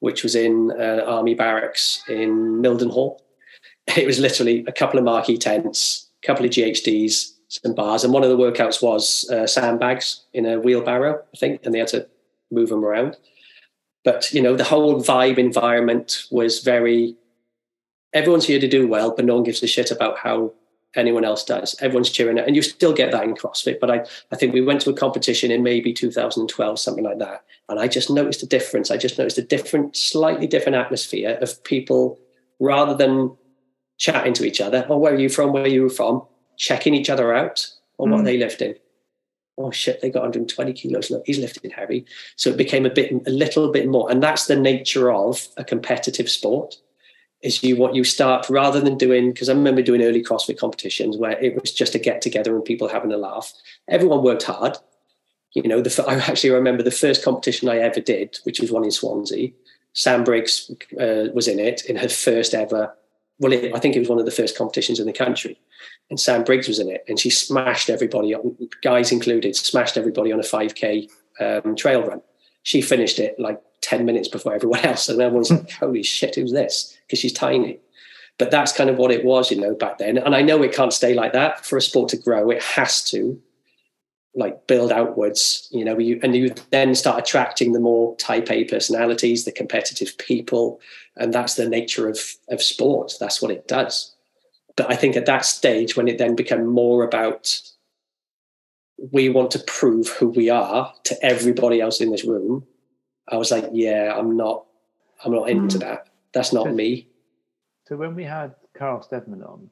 [0.00, 3.20] which was in uh, Army Barracks in Mildenhall.
[3.96, 8.12] It was literally a couple of marquee tents, a couple of GHDs, some bars, and
[8.12, 11.88] one of the workouts was uh, sandbags in a wheelbarrow, I think, and they had
[11.88, 12.08] to
[12.50, 13.16] move them around.
[14.02, 17.14] But you know, the whole vibe environment was very.
[18.12, 20.52] Everyone's here to do well, but no one gives a shit about how
[20.98, 21.74] anyone else does.
[21.80, 22.46] Everyone's cheering it.
[22.46, 23.80] And you still get that in CrossFit.
[23.80, 27.44] But I, I think we went to a competition in maybe 2012, something like that.
[27.68, 28.90] And I just noticed a difference.
[28.90, 32.18] I just noticed a different, slightly different atmosphere of people
[32.60, 33.36] rather than
[33.98, 34.86] chatting to each other.
[34.88, 35.52] Oh, where are you from?
[35.52, 36.22] Where are you from?
[36.56, 37.66] Checking each other out.
[37.98, 38.20] Or what Mm.
[38.20, 38.74] are they lifting?
[39.58, 41.10] Oh shit, they got 120 kilos.
[41.10, 42.04] Look, he's lifting heavy.
[42.36, 44.10] So it became a bit, a little bit more.
[44.10, 46.76] And that's the nature of a competitive sport
[47.42, 51.16] is you what you start rather than doing because I remember doing early CrossFit competitions
[51.16, 53.52] where it was just a get together and people having a laugh.
[53.88, 54.76] Everyone worked hard.
[55.52, 58.84] You know, the, I actually remember the first competition I ever did, which was one
[58.84, 59.50] in Swansea.
[59.92, 62.94] Sam Briggs uh, was in it in her first ever.
[63.38, 65.58] Well, it, I think it was one of the first competitions in the country,
[66.10, 68.34] and Sam Briggs was in it, and she smashed everybody,
[68.82, 71.10] guys included, smashed everybody on a 5k
[71.40, 72.22] um, trail run.
[72.62, 75.08] She finished it like 10 minutes before everyone else.
[75.08, 76.96] And everyone's like, holy shit, who's this?
[77.06, 77.78] Because she's tiny.
[78.38, 80.18] But that's kind of what it was, you know, back then.
[80.18, 81.64] And I know it can't stay like that.
[81.64, 83.40] For a sport to grow, it has to
[84.34, 88.64] like build outwards, you know, you, and you then start attracting the more type A
[88.64, 90.80] personalities, the competitive people.
[91.16, 92.18] And that's the nature of,
[92.50, 93.14] of sport.
[93.18, 94.14] That's what it does.
[94.76, 97.58] But I think at that stage, when it then became more about
[99.12, 102.66] we want to prove who we are to everybody else in this room,
[103.28, 104.66] I was like, yeah, I'm not,
[105.24, 106.08] I'm not into that.
[106.32, 107.08] That's not me.
[107.86, 109.68] So when we had Carl Stedman on,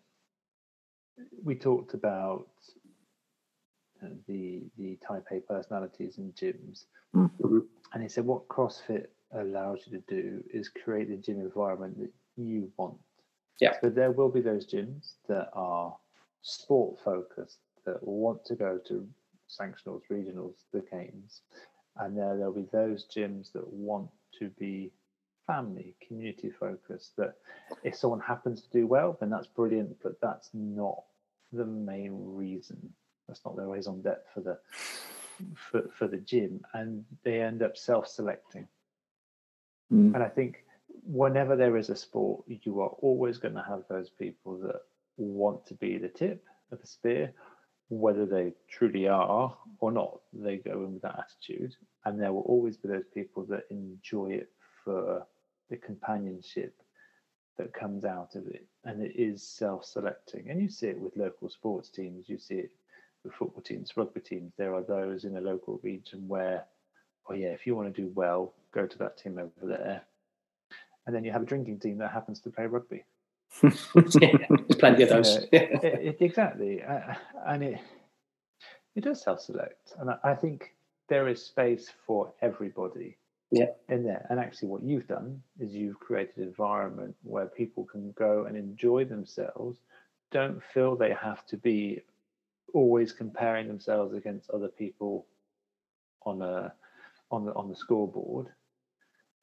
[1.45, 2.47] we talked about
[4.03, 7.67] uh, the the Type A personalities in gyms, Mhm.
[7.93, 12.13] and he said what CrossFit allows you to do is create the gym environment that
[12.37, 12.99] you want.
[13.61, 13.79] Yeah.
[13.81, 15.97] So there will be those gyms that are
[16.43, 19.09] sport focused that want to go to
[19.49, 21.43] sanctionals, regionals, the games,
[21.99, 24.09] and there there'll be those gyms that want
[24.39, 24.93] to be
[25.47, 27.17] family, community focused.
[27.17, 27.35] That
[27.83, 31.03] if someone happens to do well, then that's brilliant, but that's not
[31.53, 32.93] the main reason.
[33.29, 34.59] That's not their raison d'etre for the
[35.55, 38.69] for, for the gym, and they end up self-selecting.
[39.93, 40.15] Mm.
[40.15, 40.65] And I think
[41.05, 44.81] whenever there is a sport, you are always going to have those people that
[45.17, 47.33] want to be the tip of the spear,
[47.89, 50.21] whether they truly are or not.
[50.33, 51.75] They go in with that attitude,
[52.05, 54.51] and there will always be those people that enjoy it
[54.85, 55.27] for
[55.71, 56.75] the companionship
[57.57, 60.51] that comes out of it, and it is self-selecting.
[60.51, 62.29] And you see it with local sports teams.
[62.29, 62.71] You see it
[63.23, 64.53] with football teams, rugby teams.
[64.59, 66.65] There are those in a local region where,
[67.29, 70.03] oh yeah, if you want to do well, go to that team over there.
[71.07, 73.05] And then you have a drinking team that happens to play rugby.
[73.95, 75.47] There's plenty of those.
[75.53, 77.15] Yeah, it, it- exactly, uh,
[77.47, 77.81] and it
[78.97, 80.75] it does self-select, and I, I think
[81.09, 83.17] there is space for everybody
[83.51, 83.67] yeah.
[83.89, 84.27] in there.
[84.31, 88.57] And actually, what you've done is you've created an environment where people can go and
[88.57, 89.79] enjoy themselves,
[90.31, 92.03] don't feel they have to be
[92.73, 95.27] always comparing themselves against other people
[96.27, 96.73] on a
[97.31, 98.49] on the on the scoreboard.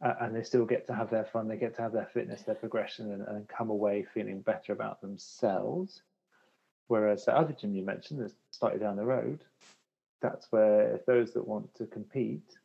[0.04, 1.48] Uh, and they still get to have their fun.
[1.48, 5.00] They get to have their fitness, their progression, and, and come away feeling better about
[5.02, 6.02] themselves.
[6.88, 9.44] Whereas the other gym you mentioned, that's slightly down the road,
[10.22, 12.58] that's where if those that want to compete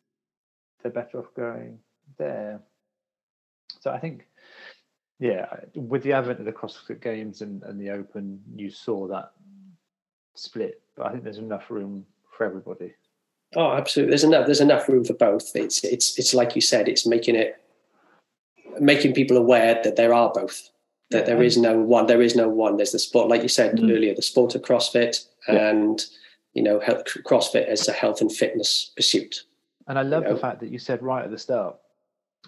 [0.83, 1.79] they're better off going
[2.19, 2.61] there.
[3.81, 4.27] So I think,
[5.19, 9.33] yeah, with the advent of the CrossFit Games and, and the Open, you saw that
[10.35, 10.81] split.
[10.97, 12.07] But I think there's enough room
[12.37, 12.95] for everybody.
[13.57, 14.11] Oh, absolutely.
[14.11, 14.47] There's enough.
[14.47, 15.57] There's enough room for both.
[15.57, 16.89] It's it's it's like you said.
[16.89, 17.61] It's making it
[18.79, 20.71] making people aware that there are both.
[21.11, 21.35] That yeah.
[21.35, 22.07] there is no one.
[22.07, 22.77] There is no one.
[22.77, 23.91] There's the sport, like you said mm-hmm.
[23.91, 25.71] earlier, the sport of CrossFit, yeah.
[25.71, 26.05] and
[26.53, 29.45] you know, health, CrossFit as a health and fitness pursuit.
[29.87, 30.35] And I love you know?
[30.35, 31.77] the fact that you said right at the start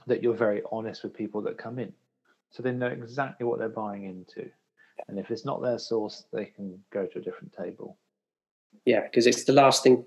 [0.07, 1.93] that you're very honest with people that come in.
[2.51, 4.51] So they know exactly what they're buying into.
[5.09, 7.97] And if it's not their source, they can go to a different table.
[8.85, 10.05] Yeah, because it's the last thing.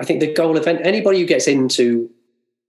[0.00, 2.10] I think the goal of anybody who gets into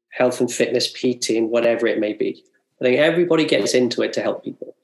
[0.10, 2.44] health and fitness, PT, and whatever it may be,
[2.82, 4.76] I think everybody gets into it to help people.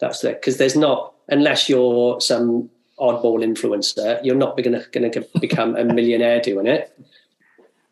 [0.00, 0.40] That's it.
[0.40, 6.40] Because there's not, unless you're some oddball influencer, you're not going to become a millionaire
[6.40, 6.92] doing it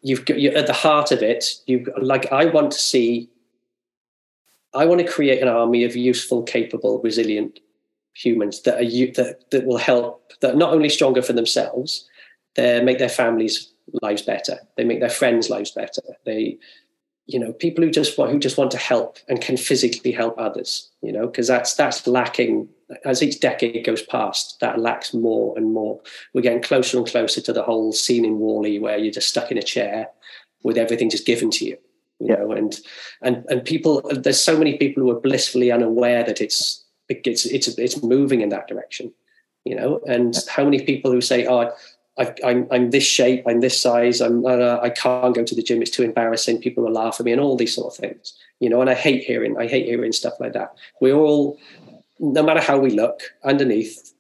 [0.06, 3.28] you've got you at the heart of it you like i want to see
[4.72, 7.58] i want to create an army of useful capable resilient
[8.14, 12.08] humans that are that, that will help that are not only stronger for themselves
[12.56, 13.72] they make their families
[14.02, 14.58] lives better.
[14.76, 16.02] They make their friends lives better.
[16.24, 16.58] They
[17.26, 20.38] you know people who just want who just want to help and can physically help
[20.38, 22.68] others you know because that's that's lacking.
[23.04, 26.00] As each decade goes past that lacks more and more.
[26.32, 29.50] We're getting closer and closer to the whole scene in WALL-E where you're just stuck
[29.50, 30.08] in a chair
[30.62, 31.76] with everything just given to you
[32.20, 32.36] you yeah.
[32.36, 32.80] know and
[33.22, 37.68] and and people there's so many people who are blissfully unaware that it's it's it's
[37.68, 39.12] it's moving in that direction
[39.64, 41.70] you know and how many people who say oh
[42.18, 45.62] I, I'm, I'm this shape, I'm this size, I'm, uh, I can't go to the
[45.62, 48.34] gym, it's too embarrassing, people will laugh at me, and all these sort of things.
[48.58, 50.74] You know, and I hate hearing, I hate hearing stuff like that.
[51.00, 51.58] We're all,
[52.18, 54.14] no matter how we look underneath,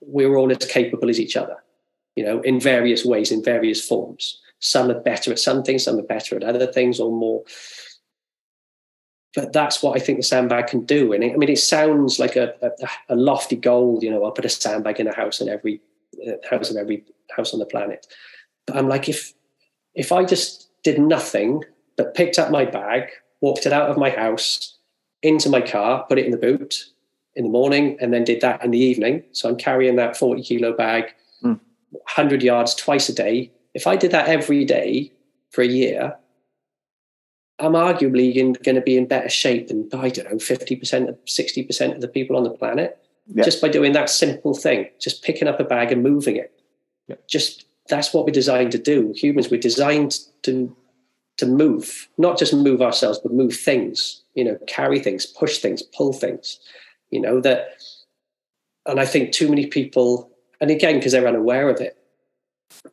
[0.00, 1.56] we're all as capable as each other,
[2.16, 4.40] you know, in various ways, in various forms.
[4.60, 7.42] Some are better at some things, some are better at other things, or more.
[9.34, 11.12] But that's what I think the sandbag can do.
[11.12, 14.30] And it, I mean, it sounds like a, a, a lofty goal, you know, I'll
[14.30, 15.80] put a sandbag in a house and every
[16.48, 17.04] house of every
[17.36, 18.06] house on the planet.
[18.66, 19.32] But I'm like, if
[19.94, 21.64] if I just did nothing
[21.96, 23.08] but picked up my bag,
[23.40, 24.78] walked it out of my house,
[25.22, 26.86] into my car, put it in the boot
[27.34, 29.22] in the morning, and then did that in the evening.
[29.32, 31.58] So I'm carrying that 40 kilo bag, mm.
[31.90, 33.50] 100 yards twice a day.
[33.74, 35.12] If I did that every day
[35.50, 36.16] for a year,
[37.58, 42.00] I'm arguably going to be in better shape than, I don't know, 50%, 60% of
[42.00, 43.44] the people on the planet yeah.
[43.44, 46.52] just by doing that simple thing, just picking up a bag and moving it.
[47.08, 47.16] Yeah.
[47.28, 49.12] Just that's what we're designed to do.
[49.16, 50.74] Humans, we're designed to
[51.38, 54.22] to move, not just move ourselves, but move things.
[54.34, 56.60] You know, carry things, push things, pull things.
[57.10, 57.82] You know that,
[58.86, 60.30] and I think too many people,
[60.60, 61.96] and again because they're unaware of it,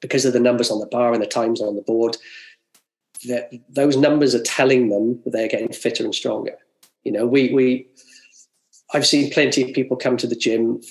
[0.01, 2.17] because of the numbers on the bar and the times on the board,
[3.27, 6.57] that those numbers are telling them that they're getting fitter and stronger.
[7.03, 7.87] You know, we we
[8.93, 10.81] I've seen plenty of people come to the gym,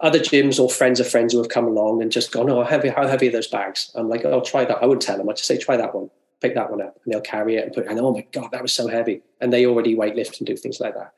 [0.00, 2.70] other gyms or friends of friends who have come along and just gone, oh, how
[2.70, 3.90] heavy, how heavy are those bags?
[3.94, 4.82] I'm like, oh, try that.
[4.82, 5.28] I wouldn't tell them.
[5.28, 6.10] I'd just say, try that one,
[6.40, 6.98] pick that one up.
[7.04, 9.22] And they'll carry it and put it, and oh my God, that was so heavy.
[9.40, 11.12] And they already weightlift and do things like that.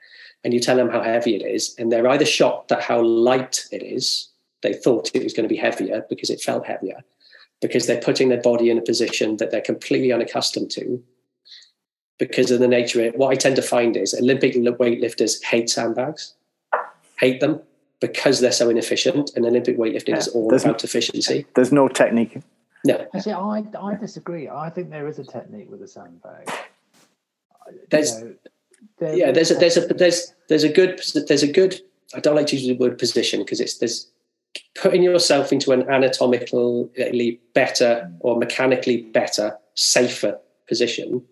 [0.44, 3.64] And you tell them how heavy it is, and they're either shocked at how light
[3.72, 4.28] it is.
[4.62, 7.02] They thought it was going to be heavier because it felt heavier,
[7.60, 11.02] because they're putting their body in a position that they're completely unaccustomed to
[12.18, 13.18] because of the nature of it.
[13.18, 16.34] What I tend to find is Olympic weightlifters hate sandbags,
[17.18, 17.60] hate them
[18.00, 19.32] because they're so inefficient.
[19.36, 21.46] And Olympic weightlifting yeah, is all about efficiency.
[21.54, 22.38] There's no technique.
[22.84, 23.06] No.
[23.14, 24.48] Actually, I, I disagree.
[24.48, 26.50] I think there is a technique with a sandbag.
[27.90, 28.36] There's, you
[29.00, 31.80] know, yeah, there's a, there's a, there's, there's a good, there's a good,
[32.14, 34.08] I don't like to use the word position because it's, there's
[34.74, 40.38] putting yourself into an anatomically better or mechanically better, safer
[40.68, 41.22] position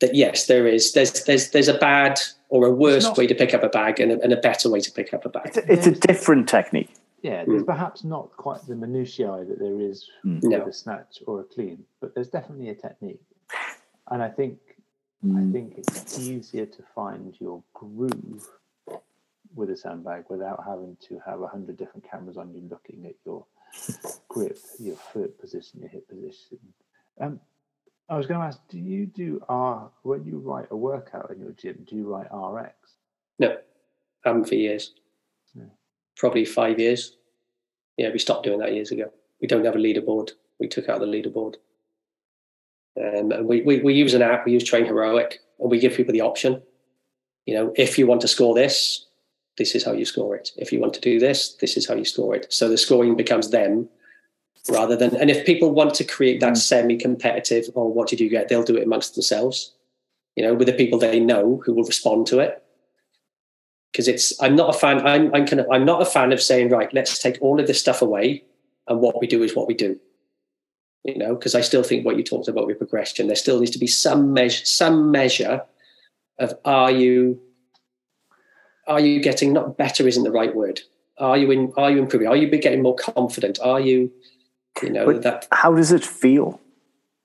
[0.00, 0.92] that yes, there is.
[0.92, 4.00] There's there's there's a bad or a worse not, way to pick up a bag
[4.00, 5.46] and a, and a, better way to pick up a bag.
[5.46, 6.94] It's a, it's a different technique.
[7.22, 7.66] Yeah, there's mm.
[7.66, 10.42] perhaps not quite the minutiae that there is mm.
[10.42, 10.66] with no.
[10.66, 13.22] a snatch or a clean, but there's definitely a technique.
[14.10, 14.58] And I think
[15.24, 15.38] mm.
[15.38, 18.46] I think it's easier to find your groove
[19.54, 23.14] with a sandbag without having to have a hundred different cameras on you looking at
[23.24, 23.46] your
[24.28, 26.58] grip, your foot position, your hip position.
[27.20, 27.40] Um,
[28.08, 31.40] I was going to ask, do you do R when you write a workout in
[31.40, 31.86] your gym?
[31.88, 32.74] Do you write RX?
[33.38, 33.56] No,
[34.24, 34.92] I haven't for years.
[35.54, 35.64] Yeah.
[36.16, 37.16] Probably five years.
[37.96, 39.10] Yeah, we stopped doing that years ago.
[39.40, 40.32] We don't have a leaderboard.
[40.60, 41.54] We took out the leaderboard.
[43.00, 45.94] Um, and we, we, we use an app, we use Train Heroic, and we give
[45.94, 46.62] people the option.
[47.46, 49.06] You know, if you want to score this,
[49.56, 50.50] this is how you score it.
[50.56, 52.52] If you want to do this, this is how you score it.
[52.52, 53.88] So the scoring becomes them
[54.68, 56.56] rather than, and if people want to create that mm.
[56.56, 58.48] semi competitive, or oh, what did you get?
[58.48, 59.72] They'll do it amongst themselves,
[60.36, 62.62] you know, with the people they know who will respond to it.
[63.92, 66.42] Because it's, I'm not a fan, I'm, I'm kind of, I'm not a fan of
[66.42, 68.42] saying, right, let's take all of this stuff away
[68.88, 70.00] and what we do is what we do
[71.04, 73.70] you know, because I still think what you talked about with progression, there still needs
[73.72, 75.62] to be some measure, some measure
[76.38, 77.40] of are you
[78.86, 80.80] are you getting not better isn't the right word.
[81.18, 82.26] Are you in are you improving?
[82.26, 83.58] Are you getting more confident?
[83.62, 84.10] Are you
[84.82, 86.60] you know but that how does it feel?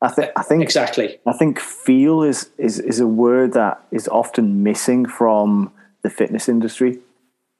[0.01, 1.19] I think I think exactly.
[1.26, 5.71] I think feel is is is a word that is often missing from
[6.03, 6.99] the fitness industry.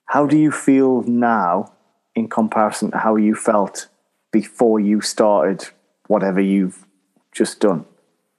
[0.06, 1.72] How do you feel now
[2.14, 3.88] in comparison to how you felt
[4.32, 5.68] before you started
[6.06, 6.86] whatever you've
[7.32, 7.84] just done.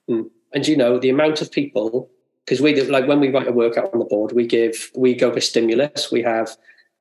[0.09, 0.29] Mm.
[0.53, 2.09] And you know, the amount of people,
[2.45, 5.15] because we do, like when we write a workout on the board, we give, we
[5.15, 6.11] go for stimulus.
[6.11, 6.55] We have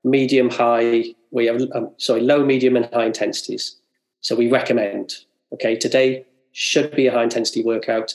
[0.05, 3.77] medium, high, we have, um, sorry, low, medium, and high intensities.
[4.21, 5.15] So we recommend,
[5.53, 8.15] okay, today should be a high intensity workout.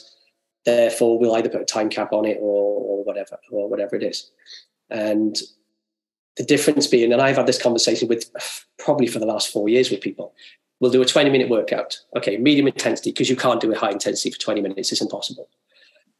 [0.64, 4.02] Therefore, we'll either put a time cap on it or, or whatever, or whatever it
[4.02, 4.30] is.
[4.90, 5.36] And
[6.36, 8.30] the difference being, and I've had this conversation with
[8.78, 10.34] probably for the last four years with people,
[10.80, 11.98] we'll do a 20 minute workout.
[12.16, 14.92] Okay, medium intensity, because you can't do a high intensity for 20 minutes.
[14.92, 15.48] It's impossible.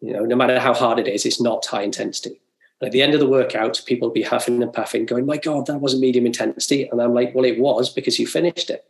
[0.00, 2.40] You know, no matter how hard it is, it's not high intensity.
[2.80, 5.38] And at the end of the workout, people will be huffing and puffing, going, My
[5.38, 6.88] God, that wasn't medium intensity.
[6.88, 8.84] And I'm like, Well, it was because you finished it.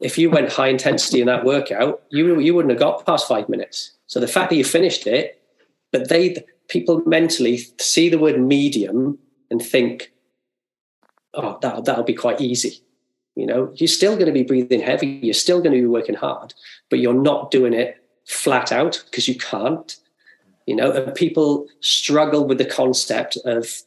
[0.00, 3.48] If you went high intensity in that workout, you, you wouldn't have got past five
[3.48, 3.92] minutes.
[4.06, 5.42] So the fact that you finished it,
[5.90, 9.18] but they people mentally see the word medium
[9.50, 10.12] and think,
[11.34, 12.82] oh, that, that'll be quite easy.
[13.34, 16.14] You know, you're still going to be breathing heavy, you're still going to be working
[16.14, 16.54] hard,
[16.90, 19.96] but you're not doing it flat out because you can't.
[20.66, 23.82] You know, and people struggle with the concept of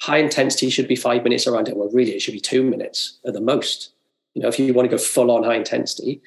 [0.00, 1.76] high intensity should be five minutes around it.
[1.76, 3.92] Well, really, it should be two minutes at the most.
[4.38, 6.22] You know, if you want to go full on high intensity.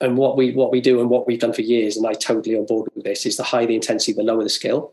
[0.00, 2.56] And what we what we do and what we've done for years, and I totally
[2.56, 4.92] on board with this, is the higher the intensity, the lower the skill.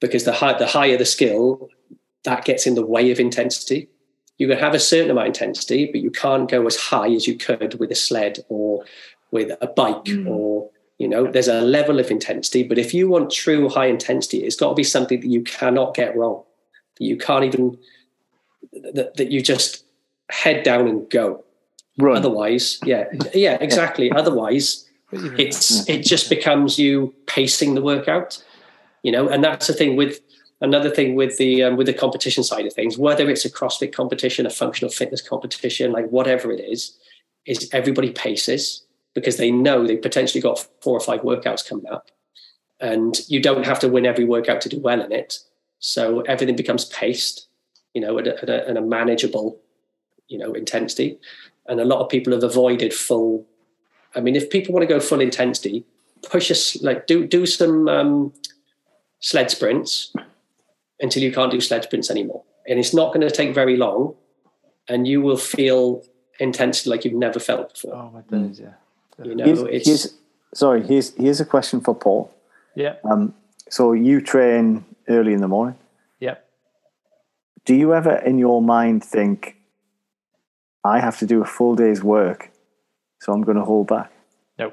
[0.00, 1.68] Because the high, the higher the skill,
[2.24, 3.88] that gets in the way of intensity
[4.40, 7.26] you can have a certain amount of intensity, but you can't go as high as
[7.26, 8.82] you could with a sled or
[9.32, 10.26] with a bike mm.
[10.26, 14.38] or you know there's a level of intensity but if you want true high intensity
[14.38, 16.42] it's got to be something that you cannot get wrong
[16.98, 17.78] that you can't even
[18.72, 19.84] that, that you just
[20.30, 21.44] head down and go.
[21.98, 22.16] Run.
[22.16, 23.04] otherwise yeah
[23.34, 24.10] yeah exactly.
[24.22, 28.42] Otherwise it's it just becomes you pacing the workout
[29.02, 29.28] you know?
[29.28, 30.20] And that's the thing with
[30.60, 33.92] another thing with the um, with the competition side of things, whether it's a CrossFit
[33.92, 36.96] competition, a functional fitness competition, like whatever it is,
[37.46, 38.84] is everybody paces
[39.14, 42.10] because they know they potentially got four or five workouts coming up,
[42.80, 45.38] and you don't have to win every workout to do well in it.
[45.78, 47.48] So everything becomes paced,
[47.94, 49.58] you know, at a, at a, at a manageable,
[50.30, 51.18] you know, intensity.
[51.66, 53.44] And a lot of people have avoided full.
[54.14, 55.84] I mean, if people want to go full intensity,
[56.22, 58.32] push us like do do some um,
[59.20, 60.14] sled sprints
[61.00, 62.42] until you can't do sled sprints anymore.
[62.66, 64.14] And it's not going to take very long,
[64.88, 66.02] and you will feel
[66.38, 67.94] intensity like you've never felt before.
[67.94, 68.74] Oh my days, yeah.
[69.22, 70.14] You know, here's, it's here's,
[70.54, 70.82] sorry.
[70.82, 72.32] Here's here's a question for Paul.
[72.74, 72.94] Yeah.
[73.04, 73.34] Um.
[73.68, 75.76] So you train early in the morning.
[76.20, 76.44] Yep.
[77.66, 79.59] Do you ever, in your mind, think,
[80.84, 82.50] "I have to do a full day's work,
[83.20, 84.12] so I'm going to hold back"?
[84.58, 84.72] No.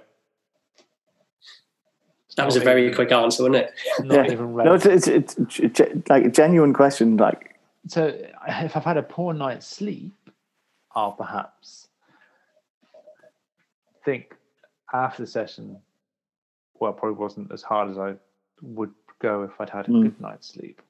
[2.35, 3.73] That was a very quick answer, wasn't it?
[3.99, 4.31] Not yeah.
[4.33, 7.17] even No, it's, it's, it's, it's, like a genuine question.
[7.17, 7.55] Like,
[7.87, 8.07] so
[8.47, 10.13] if I've had a poor night's sleep,
[10.93, 11.87] I'll perhaps
[14.03, 14.35] think
[14.93, 15.77] after the session,
[16.79, 18.15] well, probably wasn't as hard as I
[18.61, 20.03] would go if I'd had a mm.
[20.03, 20.81] good night's sleep.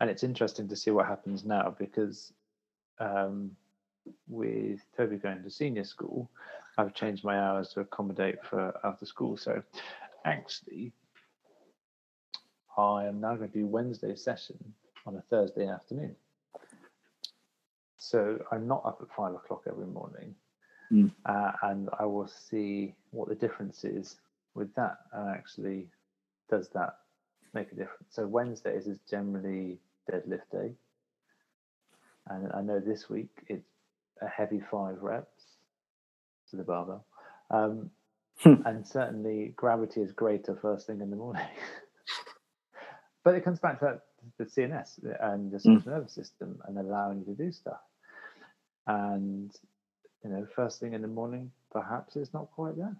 [0.00, 2.32] And it's interesting to see what happens now because
[2.98, 3.52] um,
[4.28, 6.30] with Toby going to senior school,
[6.78, 9.36] I've changed my hours to accommodate for after school.
[9.36, 9.62] So
[10.24, 10.92] actually,
[12.76, 14.58] I am now going to do Wednesday session
[15.06, 16.16] on a Thursday afternoon.
[17.98, 20.34] So I'm not up at five o'clock every morning,
[20.90, 21.10] mm.
[21.26, 24.16] uh, and I will see what the difference is
[24.54, 24.98] with that.
[25.12, 25.88] And actually,
[26.50, 26.96] does that
[27.54, 28.08] make a difference?
[28.10, 29.78] So Wednesdays is generally
[30.10, 30.72] deadlift day,
[32.28, 33.71] and I know this week it's
[34.22, 35.44] a heavy five reps
[36.50, 37.06] to the barbell.
[37.50, 37.90] Um,
[38.42, 38.54] Hmm.
[38.66, 41.46] and certainly gravity is greater first thing in the morning.
[43.24, 44.00] but it comes back to that,
[44.38, 47.80] the CNS and the central nervous system and allowing you to do stuff.
[48.86, 49.52] And
[50.24, 52.96] you know, first thing in the morning, perhaps it's not quite there.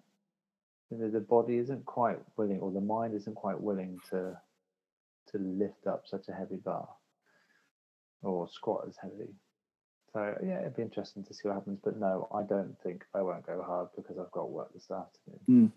[0.91, 4.37] You know, the body isn't quite willing, or the mind isn't quite willing to
[5.33, 6.89] to lift up such a heavy bar
[8.23, 9.35] or squat as heavy.
[10.13, 11.79] So yeah, it'd be interesting to see what happens.
[11.83, 15.73] But no, I don't think I won't go hard because I've got work this afternoon.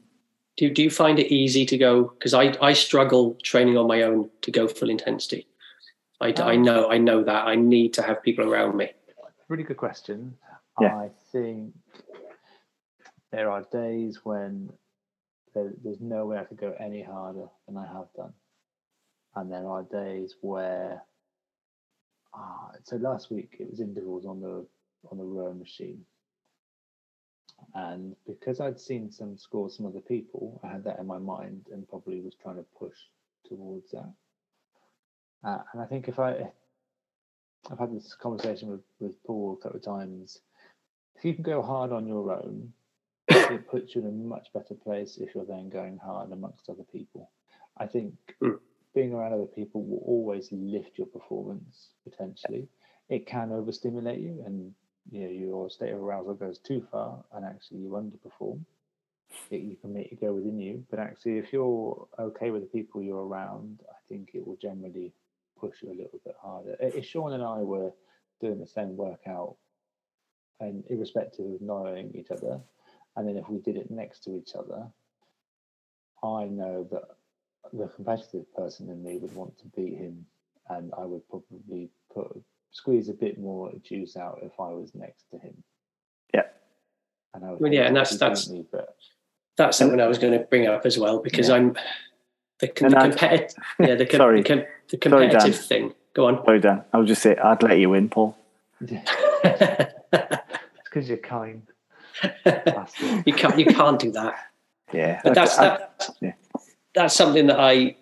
[0.57, 2.03] Do, do you find it easy to go?
[2.03, 5.47] Because I, I struggle training on my own to go full intensity.
[6.21, 8.91] I, I Um, know I know that I need to have people around me.
[9.47, 10.37] Really good question.
[10.81, 10.97] Yeah.
[10.97, 11.73] I think
[13.31, 14.71] there are days when
[15.53, 18.33] there, there's no way I could go any harder than I have done,
[19.35, 21.03] and there are days where.
[22.35, 24.65] Ah, so last week it was intervals on the
[25.11, 26.05] on the row machine,
[27.73, 31.67] and because I'd seen some scores from other people, I had that in my mind
[31.71, 32.97] and probably was trying to push
[33.47, 34.13] towards that.
[35.43, 36.51] Uh, and I think if I
[37.71, 40.39] I've had this conversation with, with Paul a couple of times.
[41.15, 42.73] If you can go hard on your own,
[43.27, 46.83] it puts you in a much better place if you're then going hard amongst other
[46.91, 47.31] people.
[47.77, 48.59] I think Mm.
[48.95, 52.67] Being around other people will always lift your performance potentially.
[53.09, 54.73] It can overstimulate you and
[55.11, 58.61] you know your state of arousal goes too far and actually you underperform.
[59.51, 62.67] It, you can make it go within you, but actually if you're okay with the
[62.67, 65.11] people you're around, I think it will generally
[65.59, 66.75] push you a little bit harder.
[66.79, 67.91] If Sean and I were
[68.41, 69.57] doing the same workout,
[70.59, 72.59] and irrespective of knowing each other,
[73.15, 74.87] and then if we did it next to each other,
[76.23, 77.03] I know that
[77.73, 80.25] the competitive person in me would want to beat him,
[80.69, 82.27] and I would probably put
[82.71, 85.63] squeeze a bit more juice out if I was next to him.
[86.33, 86.43] Yeah.
[87.33, 88.95] And I would Well, yeah, and that's- that's- me, but
[89.57, 91.55] That's something I was going to bring up as well because Yeah.
[91.55, 91.73] I'm
[92.59, 94.41] the, the, competitive yeah the, com- Sorry.
[94.41, 95.31] the, com- the Sorry, Dan.
[95.31, 95.93] competitive thing.
[96.13, 96.43] Go on.
[96.45, 96.83] Sorry, Dan.
[96.91, 98.37] I would just say I'd let you in, Paul.
[98.81, 99.93] it's
[100.83, 101.63] because you're kind.
[103.25, 104.35] you can't you can't do that.
[104.93, 105.21] Yeah.
[105.23, 106.09] But that's I- that.
[106.21, 106.33] yeah.
[106.95, 107.95] That's something that I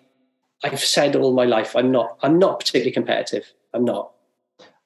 [0.62, 1.76] I've said all my life.
[1.76, 3.52] I'm not I'm not particularly competitive.
[3.72, 4.12] I'm not.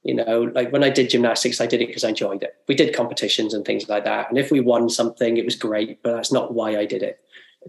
[0.03, 2.55] You know, like when I did gymnastics, I did it because I enjoyed it.
[2.69, 6.03] We did competitions and things like that, and if we won something, it was great.
[6.03, 7.21] But that's not why I did it.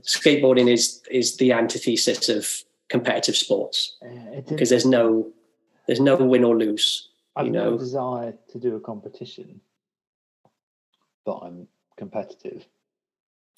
[0.02, 2.48] Skateboarding is is the antithesis of
[2.88, 5.32] competitive sports Uh, because there's no
[5.88, 7.10] there's no win or lose.
[7.36, 7.78] I've you no know.
[7.78, 9.61] desire to do a competition,
[11.26, 11.68] but I'm
[11.98, 12.66] competitive.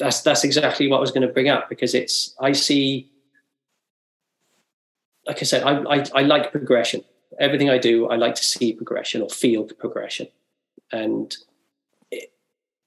[0.01, 3.09] That's that's exactly what I was going to bring up because it's I see
[5.27, 7.03] like I said I, I I like progression.
[7.39, 10.27] Everything I do I like to see progression or feel progression.
[10.91, 11.35] And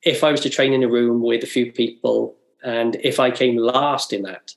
[0.02, 3.30] if I was to train in a room with a few people and if I
[3.30, 4.52] came last in that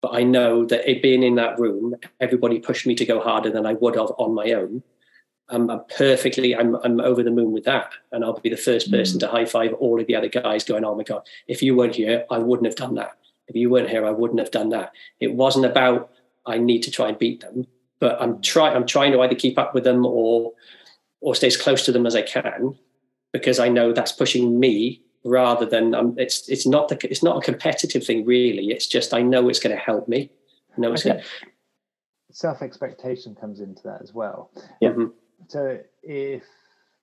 [0.00, 3.50] but I know that it being in that room everybody pushed me to go harder
[3.50, 4.82] than I would have on my own
[5.50, 8.90] I'm, I'm perfectly I'm I'm over the moon with that and I'll be the first
[8.90, 11.76] person to high five all of the other guys going oh my god if you
[11.76, 13.12] weren't here, I wouldn't have done that.
[13.46, 14.92] If you weren't here, I wouldn't have done that.
[15.20, 16.10] It wasn't about
[16.46, 17.66] I need to try and beat them,
[18.00, 18.74] but I'm trying.
[18.74, 20.52] I'm trying to either keep up with them or
[21.20, 22.76] or stay as close to them as I can,
[23.32, 27.36] because I know that's pushing me rather than um, it's it's not the it's not
[27.36, 28.68] a competitive thing really.
[28.68, 30.30] It's just I know it's going to help me.
[30.76, 31.20] I know it's I going.
[31.20, 31.52] think
[32.30, 34.50] self expectation comes into that as well.
[34.80, 34.90] Yeah.
[34.90, 35.12] Mhm.
[35.48, 36.44] So if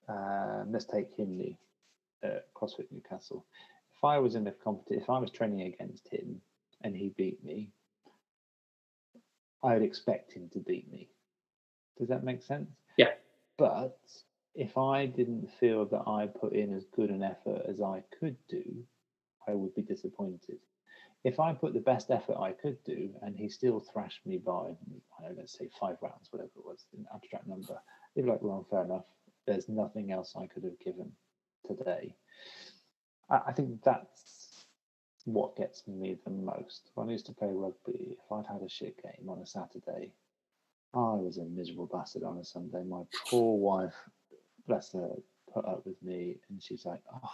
[0.08, 1.58] uh, let's take Hindley
[2.22, 3.44] at CrossFit Newcastle.
[3.96, 6.40] If I was in a competition, if I was training against him
[6.82, 7.70] and he beat me,
[9.62, 11.08] I would expect him to beat me.
[11.98, 12.70] Does that make sense?
[12.96, 13.12] Yeah.
[13.58, 13.98] But
[14.54, 18.36] if I didn't feel that I put in as good an effort as I could
[18.48, 18.64] do,
[19.48, 20.58] I would be disappointed.
[21.24, 24.52] If I put the best effort I could do and he still thrashed me by,
[24.52, 27.80] I don't know, let's say five rounds, whatever it was, an abstract number,
[28.14, 29.04] they'd be like, well, fair enough.
[29.46, 31.12] There's nothing else I could have given
[31.66, 32.14] today.
[33.30, 34.64] I, I think that's
[35.24, 36.90] what gets me the most.
[36.94, 40.12] When I used to play rugby, if I'd had a shit game on a Saturday,
[40.94, 42.82] I was a miserable bastard on a Sunday.
[42.84, 43.94] My poor wife,
[44.66, 45.10] bless her,
[45.52, 47.30] put up with me, and she's like, "Oh,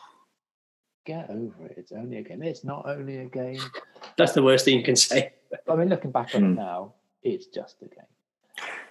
[1.04, 1.74] get over it.
[1.76, 2.42] It's only a game.
[2.42, 3.60] It's not only a game."
[4.16, 5.32] That's the worst thing you can say.
[5.68, 6.52] I mean, looking back on Hmm.
[6.52, 8.04] it now, it's just a game.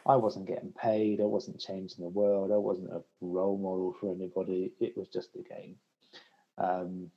[0.08, 1.20] I wasn't getting paid.
[1.20, 2.52] I wasn't changing the world.
[2.52, 4.72] I wasn't a role model for anybody.
[4.80, 5.76] It was just a game.
[6.58, 7.12] Um,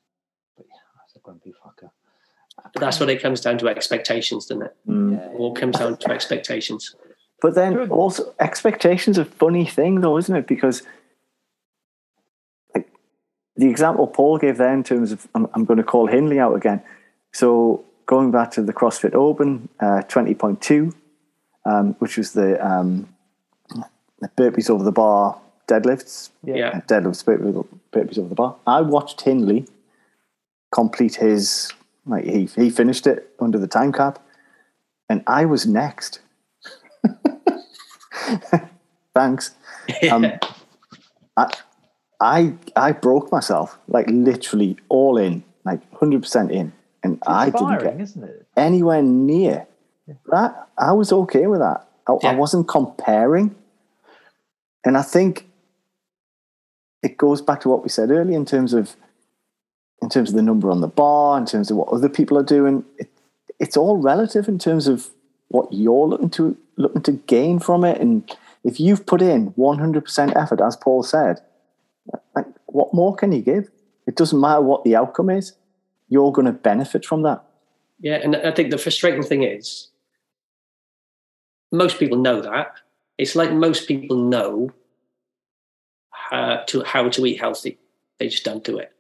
[0.57, 1.91] but yeah, I was a grumpy fucker.
[2.75, 4.77] But that's what it comes down to expectations, doesn't it?
[4.89, 5.13] Mm.
[5.13, 6.95] Yeah, all comes down to expectations.
[7.41, 10.47] But then also expectations a funny thing though, isn't it?
[10.47, 10.83] Because
[12.75, 12.93] like
[13.57, 16.55] the example Paul gave there in terms of, I'm, I'm going to call Hindley out
[16.55, 16.83] again.
[17.33, 20.95] So going back to the CrossFit Open uh, 20.2,
[21.71, 23.09] um, which was the, um,
[24.21, 26.31] the burpees over the bar deadlifts.
[26.43, 26.81] Yeah.
[26.89, 28.57] Deadlifts, burpees, burpees over the bar.
[28.67, 29.67] I watched Hindley
[30.73, 31.73] complete his,
[32.07, 34.19] like he, he finished it under the time cap,
[35.09, 36.21] and I was next.
[39.15, 39.55] Thanks.
[40.11, 40.27] Um,
[41.37, 41.53] I,
[42.21, 46.73] I I broke myself, like literally all in, like hundred percent in,
[47.03, 48.47] and I didn't get isn't it?
[48.57, 49.67] anywhere near
[50.31, 50.69] that.
[50.79, 51.87] I was okay with that.
[52.07, 53.55] I, I wasn't comparing,
[54.85, 55.49] and I think
[57.03, 58.97] it goes back to what we said earlier in terms of
[60.03, 62.43] in terms of the number on the bar, in terms of what other people are
[62.43, 62.85] doing.
[62.99, 63.11] It,
[63.59, 65.11] it's all relative in terms of
[65.49, 68.29] what you're looking to looking to gain from it, and
[68.65, 71.41] if you've put in one hundred percent effort, as Paul said,
[72.35, 73.71] like what more can you give?
[74.07, 75.53] It doesn't matter what the outcome is.
[76.09, 77.45] You're going to benefit from that.
[78.01, 79.89] Yeah, and I think the frustrating thing is
[81.73, 82.75] most people know that.
[83.19, 84.71] It's like most people know
[86.11, 87.79] how to how to eat healthy.
[88.19, 88.93] They just don't do it.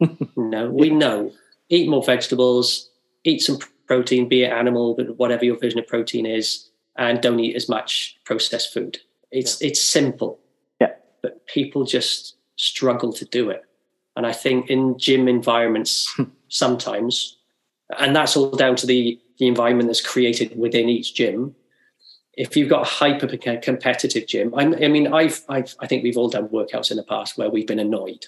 [0.36, 1.32] no, we know.
[1.68, 2.90] Eat more vegetables,
[3.24, 7.38] eat some protein, be it animal, but whatever your version of protein is, and don't
[7.38, 8.98] eat as much processed food.
[9.30, 10.40] It's it's simple.
[10.80, 10.94] Yeah.
[11.22, 13.64] But people just struggle to do it.
[14.16, 16.14] And I think in gym environments
[16.48, 17.36] sometimes
[17.98, 21.54] and that's all down to the the environment that's created within each gym.
[22.44, 23.28] If you've got a hyper
[23.70, 27.36] competitive gym, I mean, I've, I've, I think we've all done workouts in the past
[27.36, 28.24] where we've been annoyed.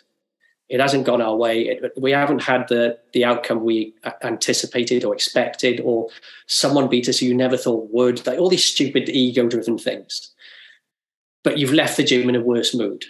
[0.68, 1.55] It hasn't gone our way.
[1.70, 5.98] It, we haven't had the the outcome we uh, anticipated or expected, or
[6.47, 8.26] someone beat us who you never thought would.
[8.26, 10.12] Like all these stupid ego-driven things.
[11.44, 13.05] But you've left the gym in a worse mood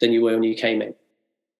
[0.00, 0.94] than you were when you came in.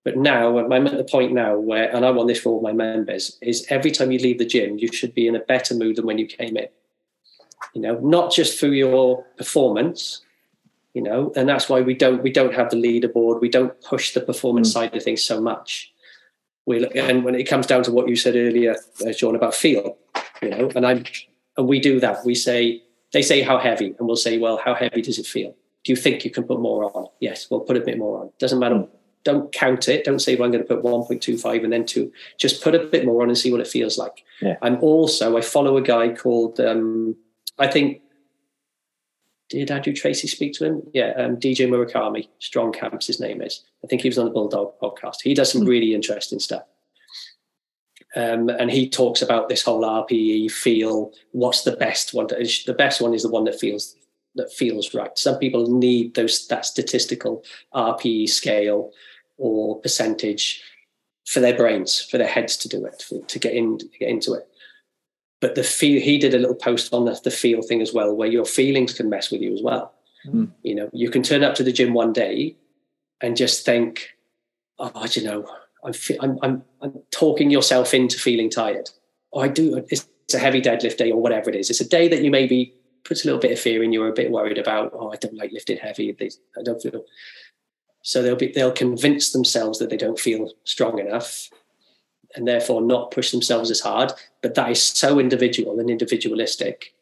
[0.05, 2.73] But now I'm at the point now where, and I want this for all my
[2.73, 5.97] members, is every time you leave the gym, you should be in a better mood
[5.97, 6.69] than when you came in.
[7.75, 10.23] You know, not just through your performance,
[10.95, 14.13] you know, and that's why we don't we don't have the leaderboard, we don't push
[14.13, 14.73] the performance Mm.
[14.73, 15.93] side of things so much.
[16.67, 19.55] We look, and when it comes down to what you said earlier, uh, Sean, about
[19.55, 19.97] feel,
[20.43, 21.05] you know, and I'm
[21.57, 22.25] and we do that.
[22.25, 22.83] We say
[23.13, 25.55] they say how heavy, and we'll say, well, how heavy does it feel?
[25.85, 27.07] Do you think you can put more on?
[27.21, 28.31] Yes, well, put a bit more on.
[28.39, 28.87] Doesn't matter
[29.25, 30.05] don't count it.
[30.05, 32.13] Don't say, well, I'm going to put 1.25 and then two.
[32.39, 34.25] Just put a bit more on and see what it feels like.
[34.41, 34.57] Yeah.
[34.63, 37.17] I'm also, I follow a guy called, um,
[37.59, 38.01] I think,
[39.49, 40.83] did Andrew Tracy speak to him?
[40.95, 43.63] Yeah, um, DJ Murakami, Strong Camps, his name is.
[43.85, 45.17] I think he was on the Bulldog podcast.
[45.23, 46.63] He does some really interesting stuff.
[48.15, 51.13] Um, and he talks about this whole RPE feel.
[51.33, 52.29] What's the best one?
[52.29, 53.97] To, the best one is the one that feels
[54.35, 55.17] that feels right.
[55.19, 58.93] Some people need those that statistical RPE scale
[59.37, 60.63] or percentage
[61.27, 64.09] for their brains, for their heads to do it, for, to get in, to get
[64.09, 64.49] into it.
[65.43, 68.15] But the feel, he did a little post on the, the feel thing as well,
[68.15, 69.93] where your feelings can mess with you as well.
[70.25, 70.53] Mm.
[70.63, 72.57] You know, you can turn up to the gym one day
[73.21, 74.11] and just think,
[74.79, 75.47] oh, I don't know,
[75.85, 78.89] I'm, I'm, I'm, I'm talking yourself into feeling tired.
[79.33, 79.85] Oh, I do.
[79.91, 81.71] It's, it's a heavy deadlift day or whatever it is.
[81.71, 82.73] It's a day that you maybe
[83.05, 84.01] puts a little bit of fear in you.
[84.01, 84.93] You're a bit worried about.
[84.95, 86.17] Oh, I don't like lifting heavy.
[86.57, 87.05] I don't feel.
[88.03, 91.49] So they'll be they'll convince themselves that they don't feel strong enough,
[92.35, 94.13] and therefore not push themselves as hard.
[94.43, 96.95] But that is so individual and individualistic.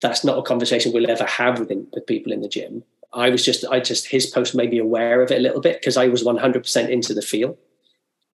[0.00, 2.84] That's not a conversation we'll ever have with, with people in the gym.
[3.12, 5.80] I was just I just his post made me aware of it a little bit
[5.80, 7.56] because I was 100% into the feel.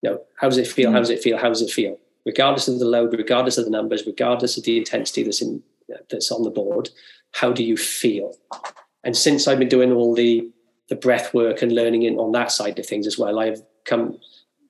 [0.03, 0.91] You know, how does it feel?
[0.91, 1.03] How hmm.
[1.03, 1.39] does it feel?
[1.39, 1.99] How does it feel?
[2.27, 5.63] Regardless of the load, regardless of the numbers, regardless of the intensity that's in
[6.11, 6.91] that's on the board,
[7.33, 8.35] how do you feel?
[9.05, 10.51] And since I've been doing all the
[10.89, 14.19] the breath work and learning in on that side of things as well, I've come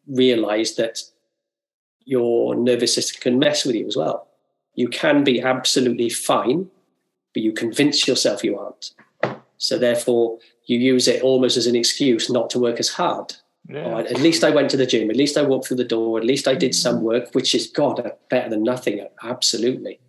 [0.06, 1.00] realized that
[2.04, 4.28] your nervous system can mess with you as well.
[4.74, 6.68] You can be absolutely fine,
[7.32, 8.92] but you convince yourself you aren't.
[9.58, 13.34] So therefore, you use it almost as an excuse not to work as hard.
[13.68, 13.84] Yeah.
[13.86, 15.08] Oh, at least I went to the gym.
[15.10, 16.18] At least I walked through the door.
[16.18, 16.74] At least I did mm.
[16.74, 19.06] some work, which is God better than nothing.
[19.22, 20.00] Absolutely.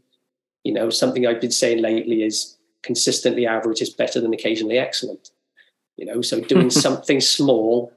[0.63, 5.31] You know, something I've been saying lately is consistently average is better than occasionally excellent.
[5.95, 7.93] You know, so doing something small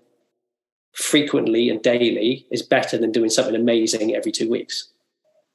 [0.99, 4.91] frequently and daily is better than doing something amazing every two weeks.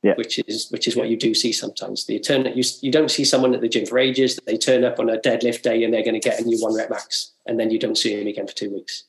[0.02, 0.16] Yeah.
[0.16, 2.06] Which is which is what you do see sometimes.
[2.06, 4.38] The turn you you don't see someone at the gym for ages.
[4.46, 6.76] They turn up on a deadlift day and they're going to get a new one
[6.76, 9.06] rep max, and then you don't see him again for two weeks.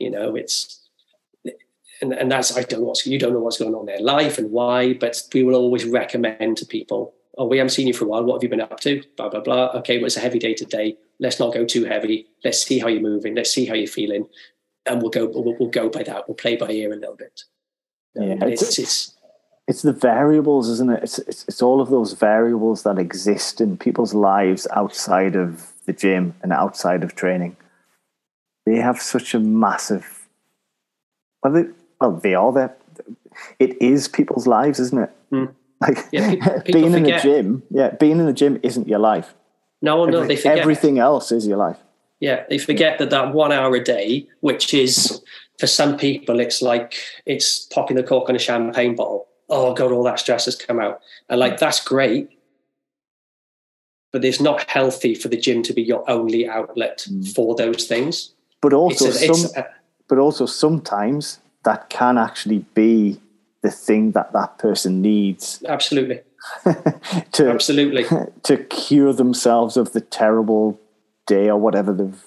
[0.00, 0.82] You know, it's
[2.02, 4.00] and, and that's I don't know what's you don't know what's going on in their
[4.00, 7.94] life and why, but we will always recommend to people, oh, we haven't seen you
[7.94, 8.24] for a while.
[8.24, 9.04] What have you been up to?
[9.16, 9.66] Blah blah blah.
[9.76, 10.96] Okay, well, it's a heavy day today.
[11.20, 12.26] Let's not go too heavy.
[12.44, 13.36] Let's see how you're moving.
[13.36, 14.26] Let's see how you're feeling.
[14.86, 16.28] And we'll go we'll, we'll go by that.
[16.28, 17.42] We'll play by ear a little bit.
[18.14, 19.12] Yeah, Um, it's- it's, it's
[19.68, 21.02] it's the variables, isn't it?
[21.02, 25.92] It's, it's it's all of those variables that exist in people's lives outside of the
[25.92, 27.56] gym and outside of training.
[28.64, 30.28] They have such a massive.
[31.42, 31.64] Well, they,
[32.00, 32.76] well, they are there.
[33.58, 35.10] It is people's lives, isn't it?
[35.32, 35.52] Mm.
[35.80, 37.62] Like Yeah, being in the gym.
[37.70, 39.34] Yeah, being in the gym isn't your life.
[39.82, 40.58] no, no, Every- they forget.
[40.58, 41.78] everything else is your life.
[42.20, 45.20] Yeah, they forget that that one hour a day, which is
[45.58, 46.94] for some people, it's like
[47.26, 49.26] it's popping the cork on a champagne bottle.
[49.48, 52.30] Oh God, all that stress has come out, and like that's great,
[54.12, 57.34] but it's not healthy for the gym to be your only outlet Mm.
[57.34, 58.32] for those things.
[58.62, 59.68] But also, It's, a, it's some, a-
[60.08, 63.20] but also sometimes that can actually be
[63.62, 66.20] the thing that that person needs absolutely,
[67.32, 68.04] to absolutely.
[68.44, 70.80] to cure themselves of the terrible
[71.26, 72.22] day or whatever they've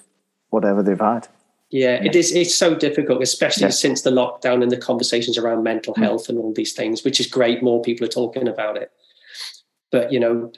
[0.49, 1.27] whatever they've had.
[1.69, 2.31] Yeah, it is.
[2.31, 3.69] It's so difficult, especially Yeah.
[3.85, 6.03] since the lockdown and the conversations around mental Mm.
[6.03, 7.61] health and all these things, which is great.
[7.61, 8.91] More people are talking about it,
[9.91, 10.51] but you know,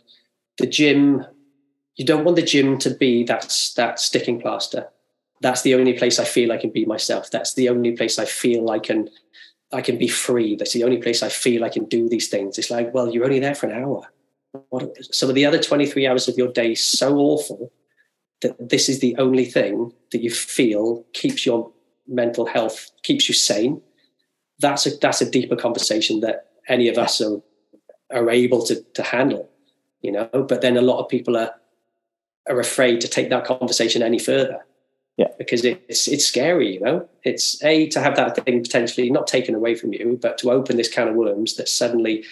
[0.57, 1.25] the gym.
[1.97, 4.87] You don't want the gym to be that that sticking plaster.
[5.41, 7.29] That's the only place I feel I can be myself.
[7.29, 9.09] That's the only place I feel I can
[9.73, 10.55] I can be free.
[10.55, 12.57] That's the only place I feel I can do these things.
[12.57, 14.01] It's like, well, you're only there for an hour.
[14.69, 17.71] What, some of the other 23 hours of your day so awful
[18.41, 21.71] that this is the only thing that you feel keeps your
[22.07, 23.81] mental health, keeps you sane.
[24.59, 27.41] That's a that's a deeper conversation that any of us are
[28.11, 29.49] are able to to handle,
[30.01, 30.27] you know.
[30.33, 31.53] But then a lot of people are
[32.49, 34.65] are afraid to take that conversation any further.
[35.17, 35.27] Yeah.
[35.37, 37.07] Because it's it's scary, you know.
[37.23, 40.77] It's a to have that thing potentially not taken away from you, but to open
[40.77, 42.23] this can of worms that suddenly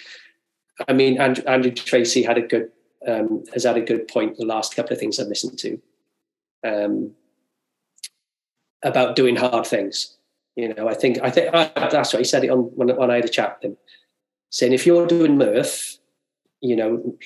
[0.88, 2.70] I mean, Andrew, Andrew Tracy had a good
[3.06, 4.36] um, has had a good point.
[4.36, 5.80] The last couple of things I've listened to,
[6.64, 7.12] um,
[8.82, 10.16] about doing hard things.
[10.56, 13.10] You know, I think I think uh, that's what he said it on when, when
[13.10, 13.76] I had a chat with him,
[14.50, 15.96] saying if you're doing Murph,
[16.60, 17.16] you know,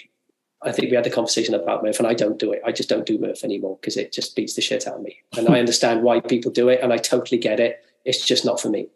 [0.62, 2.62] I think we had the conversation about Murph, and I don't do it.
[2.64, 5.18] I just don't do Murph anymore because it just beats the shit out of me.
[5.36, 7.84] And I understand why people do it, and I totally get it.
[8.04, 8.88] It's just not for me,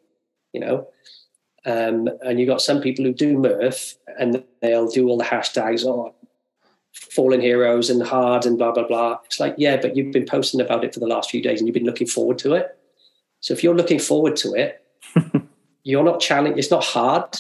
[0.53, 0.89] you know.
[1.67, 5.85] Um, and you got some people who do Murph, and they'll do all the hashtags,
[5.85, 6.15] oh,
[6.93, 9.19] fallen heroes and hard and blah blah blah.
[9.25, 11.67] It's like, yeah, but you've been posting about it for the last few days, and
[11.67, 12.79] you've been looking forward to it.
[13.41, 14.85] So if you're looking forward to it,
[15.85, 16.59] you're not challenged.
[16.59, 17.39] It's not hard.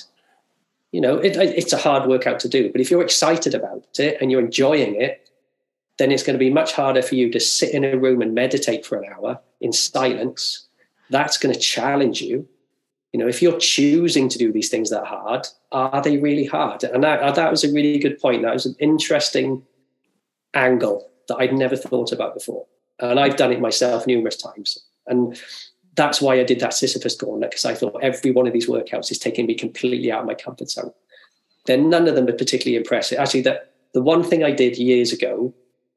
[0.93, 2.73] You know, it, it's a hard workout to do.
[2.73, 5.29] But if you're excited about it and you're enjoying it,
[5.99, 8.35] then it's going to be much harder for you to sit in a room and
[8.35, 10.67] meditate for an hour in silence.
[11.11, 12.49] That's going to challenge you.
[13.19, 16.85] You know, if you're choosing to do these things that hard, are they really hard?
[16.85, 18.43] And that, uh, that was a really good point.
[18.43, 19.65] That was an interesting
[20.55, 22.65] angle that I'd never thought about before.
[23.01, 24.79] And I've done it myself numerous times.
[25.09, 25.37] And
[25.97, 29.11] that's why I did that Sisyphus gauntlet because I thought every one of these workouts
[29.11, 30.93] is taking me completely out of my comfort zone.
[31.67, 33.19] Then none of them are particularly impressive.
[33.19, 35.53] Actually, that the one thing I did years ago,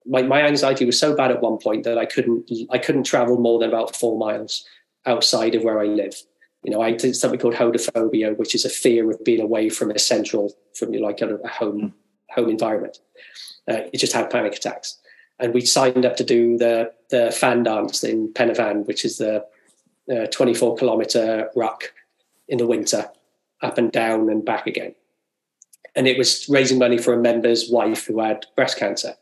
[0.07, 3.38] my, my anxiety was so bad at one point that I couldn't I couldn't travel
[3.38, 4.65] more than about four miles
[5.06, 6.15] outside of where I live.
[6.64, 9.92] You know, I did something called hodophobia, which is a fear of being away from
[9.92, 11.94] a central, from like a, a home
[12.30, 13.00] home environment.
[13.68, 14.98] Uh, you just have panic attacks.
[15.40, 19.04] And we signed up to do the the fan dance in Pen y Fan, which
[19.06, 19.46] is the
[20.12, 21.94] uh, 24 kilometer ruck
[22.48, 23.10] in the winter,
[23.62, 24.94] up and down and back again.
[25.96, 29.16] And it was raising money for a member's wife who had breast cancer.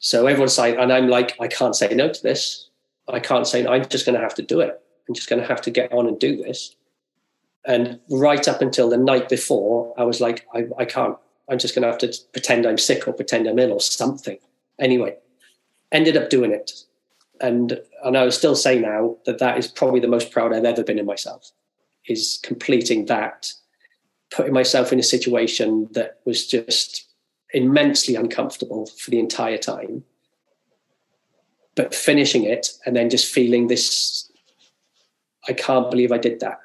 [0.00, 2.68] So everyone's saying, and I'm like, I can't say no to this.
[3.08, 3.72] I can't say no.
[3.72, 4.80] I'm just going to have to do it.
[5.08, 6.76] I'm just going to have to get on and do this.
[7.64, 11.16] And right up until the night before, I was like, I, I can't.
[11.48, 14.38] I'm just going to have to pretend I'm sick or pretend I'm ill or something.
[14.78, 15.16] Anyway,
[15.92, 16.72] ended up doing it.
[17.40, 20.82] And, and I still say now that that is probably the most proud I've ever
[20.82, 21.50] been in myself,
[22.06, 23.52] is completing that,
[24.30, 27.08] putting myself in a situation that was just
[27.54, 30.04] immensely uncomfortable for the entire time,
[31.76, 34.27] but finishing it and then just feeling this,
[35.48, 36.60] I can't believe I did that,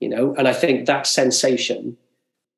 [0.00, 0.34] you know?
[0.36, 1.96] And I think that sensation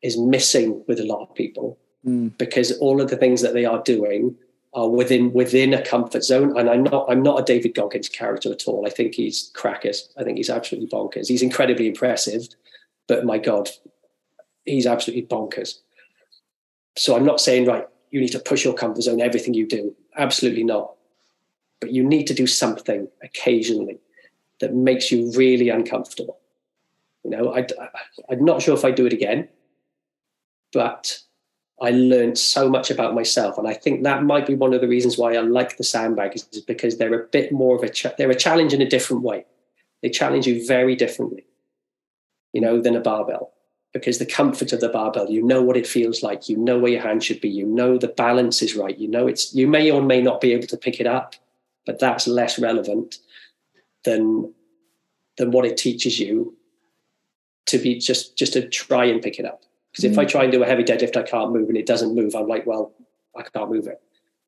[0.02, 2.38] is missing with a lot of people Mm.
[2.38, 4.36] because all of the things that they are doing
[4.72, 6.56] are within within a comfort zone.
[6.56, 8.86] And I'm not I'm not a David Goggins character at all.
[8.86, 10.08] I think he's crackers.
[10.16, 11.26] I think he's absolutely bonkers.
[11.26, 12.48] He's incredibly impressive,
[13.08, 13.70] but my God,
[14.64, 15.80] he's absolutely bonkers.
[16.96, 19.94] So I'm not saying right, you need to push your comfort zone, everything you do.
[20.16, 20.94] Absolutely not.
[21.80, 23.98] But you need to do something occasionally
[24.60, 26.38] that makes you really uncomfortable.
[27.24, 27.66] You know, I,
[28.30, 29.48] I'm not sure if I do it again,
[30.72, 31.20] but
[31.80, 34.88] I learned so much about myself, and I think that might be one of the
[34.88, 38.30] reasons why I like the sandbag is because they're a bit more of a they're
[38.30, 39.44] a challenge in a different way.
[40.02, 41.44] they challenge you very differently,
[42.52, 43.52] you know, than a barbell
[43.92, 46.92] because the comfort of the barbell, you know what it feels like, you know where
[46.92, 49.90] your hand should be, you know the balance is right, you know it's you may
[49.90, 51.34] or may not be able to pick it up,
[51.86, 53.18] but that's less relevant
[54.04, 54.52] than
[55.36, 56.56] than what it teaches you
[57.66, 59.62] to be just just to try and pick it up.
[59.92, 60.28] Because if I mm.
[60.28, 62.66] try and do a heavy deadlift, I can't move and it doesn't move, I'm like,
[62.66, 62.92] well,
[63.36, 64.00] I can't move it.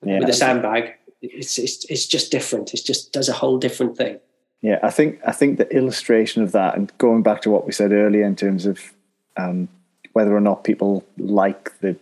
[0.04, 2.72] Yeah, With a sandbag, it's, it's it's just different.
[2.74, 4.18] It just does a whole different thing.
[4.62, 7.72] Yeah, I think I think the illustration of that, and going back to what we
[7.72, 8.92] said earlier in terms of
[9.36, 9.68] um,
[10.12, 11.96] whether or not people like the,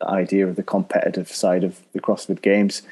[0.00, 2.82] the idea of the competitive side of the CrossFit Games,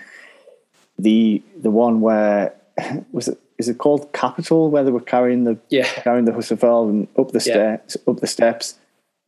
[0.98, 2.54] the the one where
[3.12, 5.84] was it is it called Capital where they were carrying the yeah.
[5.84, 7.76] carrying the Husafell and up the yeah.
[8.10, 8.78] up the steps,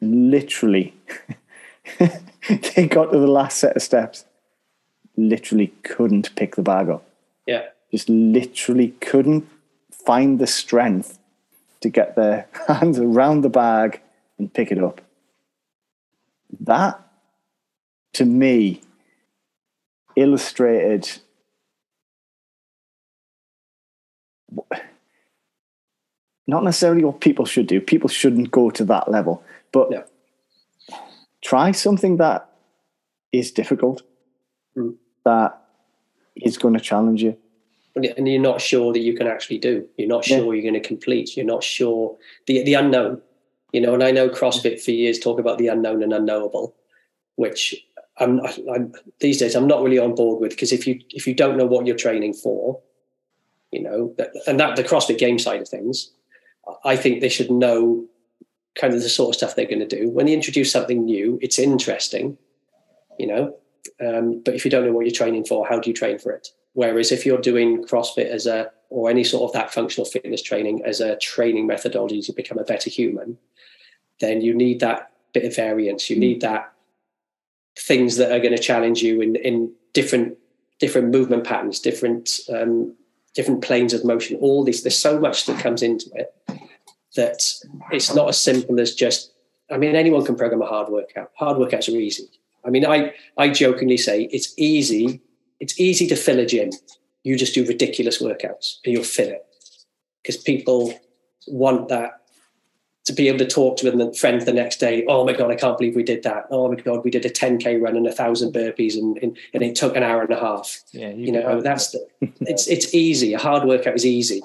[0.01, 0.95] literally.
[1.99, 4.25] they got to the last set of steps,
[5.19, 7.05] literally couldn't pick the bag up.
[7.47, 9.47] Yeah, just literally couldn't
[9.91, 11.19] find the strength
[11.83, 14.01] to get their hands around the bag
[14.39, 15.03] and pick it up.
[16.59, 16.99] That,
[18.15, 18.81] to me,
[20.17, 21.21] illustrated
[26.47, 27.81] not necessarily what people should do.
[27.81, 29.43] People shouldn't go to that level,
[29.73, 30.97] but yeah.
[31.41, 32.49] try something that
[33.33, 34.03] is difficult,
[34.77, 34.95] mm.
[35.25, 35.59] that
[36.37, 37.37] is going to challenge you
[37.95, 39.87] and you're not sure that you can actually do.
[39.97, 40.53] You're not sure yeah.
[40.63, 41.37] you're going to complete.
[41.37, 42.17] You're not sure
[42.47, 43.21] the the unknown.
[43.73, 46.75] You know, and I know CrossFit for years talk about the unknown and unknowable,
[47.37, 47.75] which
[48.19, 48.41] I'm,
[48.73, 51.57] I'm these days I'm not really on board with because if you if you don't
[51.57, 52.81] know what you're training for,
[53.73, 54.15] you know,
[54.47, 56.13] and that the CrossFit game side of things,
[56.85, 58.07] I think they should know
[58.79, 60.09] kind of the sort of stuff they're going to do.
[60.09, 62.39] When they introduce something new, it's interesting,
[63.19, 63.57] you know.
[64.01, 66.33] Um, but if you don't know what you're training for, how do you train for
[66.33, 66.49] it?
[66.75, 70.83] Whereas if you're doing CrossFit as a or any sort of that functional fitness training
[70.85, 73.39] as a training methodology to become a better human,
[74.21, 76.11] then you need that bit of variance.
[76.11, 76.73] You need that
[77.79, 80.37] things that are going to challenge you in in different
[80.79, 82.95] different movement patterns, different um,
[83.35, 84.39] different planes of motion.
[84.41, 86.35] All this, there's so much that comes into it
[87.17, 87.43] that
[87.91, 89.33] it's not as simple as just.
[89.71, 91.31] I mean, anyone can program a hard workout.
[91.37, 92.29] Hard workouts are easy.
[92.65, 95.23] I mean, I I jokingly say it's easy
[95.63, 96.71] it's easy to fill a gym.
[97.23, 99.47] You just do ridiculous workouts and you'll fill it
[100.21, 100.93] because people
[101.47, 102.22] want that
[103.05, 105.05] to be able to talk to a friend the next day.
[105.07, 106.47] Oh my God, I can't believe we did that.
[106.51, 109.63] Oh my God, we did a 10K run and a thousand burpees and, and, and
[109.63, 110.79] it took an hour and a half.
[110.93, 112.07] Yeah, you, you know, that's the,
[112.41, 113.35] it's, it's easy.
[113.35, 114.43] A hard workout is easy,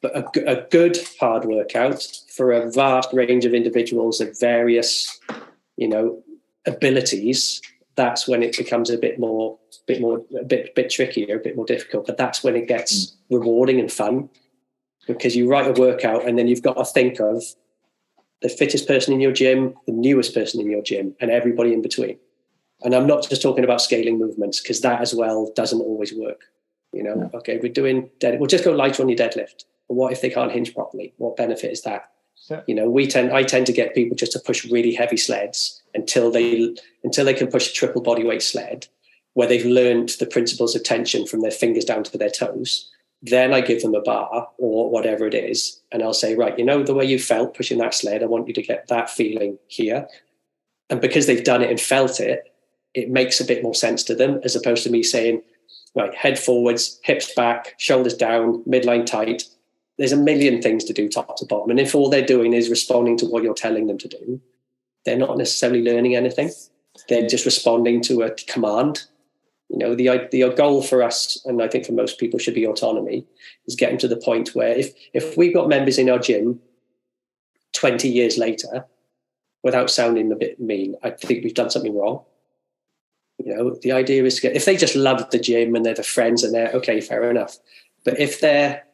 [0.00, 2.02] but a, a good hard workout
[2.34, 5.20] for a vast range of individuals of various,
[5.76, 6.22] you know,
[6.66, 7.62] abilities
[7.96, 11.56] that's when it becomes a bit more, bit more, a bit, bit trickier, a bit
[11.56, 12.06] more difficult.
[12.06, 13.14] But that's when it gets mm.
[13.30, 14.28] rewarding and fun
[15.06, 17.42] because you write a workout and then you've got to think of
[18.42, 21.82] the fittest person in your gym, the newest person in your gym, and everybody in
[21.82, 22.18] between.
[22.82, 26.42] And I'm not just talking about scaling movements because that as well doesn't always work.
[26.92, 27.30] You know, no.
[27.34, 28.38] okay, we're doing dead.
[28.38, 29.64] We'll just go lighter on your deadlift.
[29.88, 31.14] But what if they can't hinge properly?
[31.16, 32.10] What benefit is that?
[32.34, 35.16] So, you know, we tend I tend to get people just to push really heavy
[35.16, 38.86] sleds until they until they can push a triple body weight sled
[39.32, 42.90] where they've learned the principles of tension from their fingers down to their toes.
[43.28, 46.64] Then I give them a bar or whatever it is, and I'll say, right, you
[46.64, 49.58] know, the way you felt pushing that sled, I want you to get that feeling
[49.66, 50.06] here.
[50.90, 52.52] And because they've done it and felt it,
[52.94, 55.42] it makes a bit more sense to them as opposed to me saying,
[55.94, 59.44] right, head forwards, hips back, shoulders down, midline tight,
[59.98, 61.70] there's a million things to do top to bottom.
[61.70, 64.40] And if all they're doing is responding to what you're telling them to do,
[65.04, 66.50] they're not necessarily learning anything.
[67.08, 69.04] They're just responding to a command.
[69.68, 72.66] You know, the the goal for us, and I think for most people, should be
[72.66, 73.26] autonomy.
[73.66, 76.60] Is getting to the point where if if we've got members in our gym,
[77.72, 78.86] twenty years later,
[79.62, 82.22] without sounding a bit mean, I think we've done something wrong.
[83.44, 85.94] You know, the idea is to get if they just love the gym and they're
[85.94, 87.58] the friends and they're okay, fair enough.
[88.04, 88.84] But if they're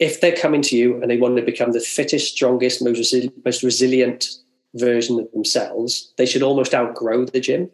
[0.00, 3.32] if they're coming to you and they want to become the fittest, strongest, most, resi-
[3.44, 4.30] most resilient
[4.74, 7.70] version of themselves, they should almost outgrow the gym.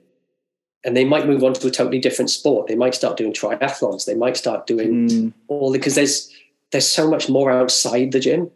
[0.87, 2.69] And they might move on to a totally different sport.
[2.69, 4.07] They might start doing triathlons.
[4.07, 5.33] They might start doing mm.
[5.49, 6.33] all because there's
[6.73, 8.51] there's so much more outside the gym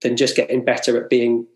[0.00, 1.46] than just getting better at being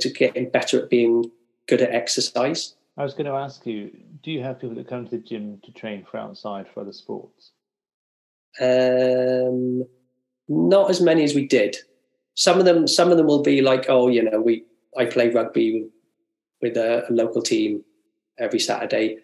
[0.00, 1.30] just getting better at being
[1.68, 2.74] good at exercise.
[2.96, 3.90] I was going to ask you,
[4.22, 6.92] do you have people that come to the gym to train for outside for other
[6.92, 7.52] sports?
[8.60, 9.84] Um,
[10.48, 11.76] not as many as we did.
[12.34, 14.64] Some of them, some of them will be like, oh, you know, we
[14.96, 15.90] I play rugby with,
[16.60, 17.84] with a, a, local team
[18.38, 19.18] every Saturday,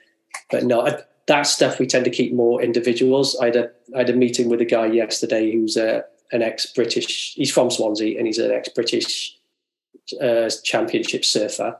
[0.50, 3.36] but no, that stuff we tend to keep more individuals.
[3.40, 7.34] I had a I had a meeting with a guy yesterday who's a an ex-British.
[7.34, 9.36] He's from Swansea, and he's an ex-British
[10.20, 11.76] uh, championship surfer,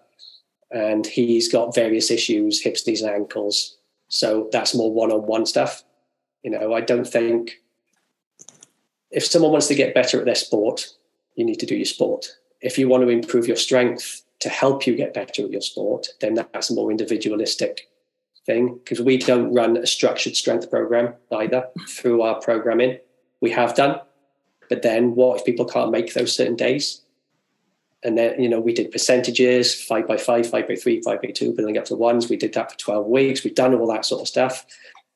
[0.70, 3.76] and he's got various issues, hips, knees, and ankles.
[4.08, 5.82] So that's more one-on-one stuff.
[6.44, 7.60] You know, I don't think
[9.10, 10.88] if someone wants to get better at their sport,
[11.34, 12.26] you need to do your sport.
[12.60, 16.08] If you want to improve your strength to help you get better at your sport,
[16.20, 17.88] then that's more individualistic
[18.46, 22.98] thing because we don't run a structured strength program either through our programming.
[23.40, 24.00] We have done,
[24.70, 27.02] but then what if people can't make those certain days?
[28.02, 31.30] And then, you know, we did percentages, five by five, five by three, five by
[31.30, 32.28] two, building up to ones.
[32.28, 33.42] We did that for 12 weeks.
[33.42, 34.64] We've done all that sort of stuff.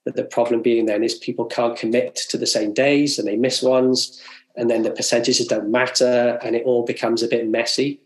[0.04, 3.36] But the problem being then is people can't commit to the same days and they
[3.36, 4.20] miss ones.
[4.56, 8.00] And then the percentages don't matter and it all becomes a bit messy.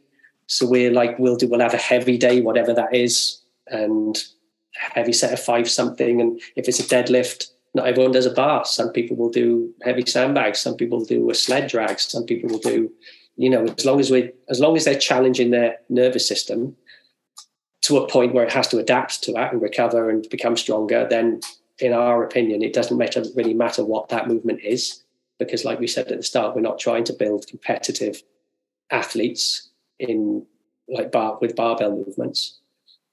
[0.47, 4.23] So we're like, we'll do, we'll have a heavy day, whatever that is, and
[4.75, 6.21] heavy set of five something.
[6.21, 8.65] And if it's a deadlift, not everyone does a bar.
[8.65, 10.61] Some people will do heavy sandbags.
[10.61, 11.99] Some people will do a sled drag.
[11.99, 12.93] Some people will do,
[13.37, 16.77] you know, as long as we, as long as they're challenging their nervous system
[17.83, 21.07] to a point where it has to adapt to that and recover and become stronger,
[21.09, 21.41] then
[21.81, 25.03] in our opinion, it doesn't matter really matter what that movement is,
[25.39, 28.23] because like we said at the start, we're not trying to build competitive
[28.91, 30.47] athletes in
[30.89, 32.61] like bar with barbell movements.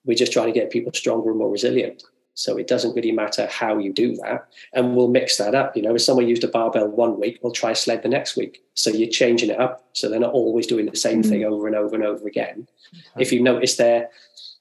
[0.06, 2.04] We're just trying to get people stronger and more resilient.
[2.34, 4.48] So it doesn't really matter how you do that.
[4.74, 5.76] And we'll mix that up.
[5.76, 8.38] You know, if someone used a barbell one week, we'll try a sled the next
[8.38, 8.64] week.
[8.74, 9.90] So you're changing it up.
[9.94, 11.52] So they're not always doing the same thing mm.
[11.52, 12.68] over and over and over again.
[13.14, 13.22] Okay.
[13.22, 14.10] If you notice they're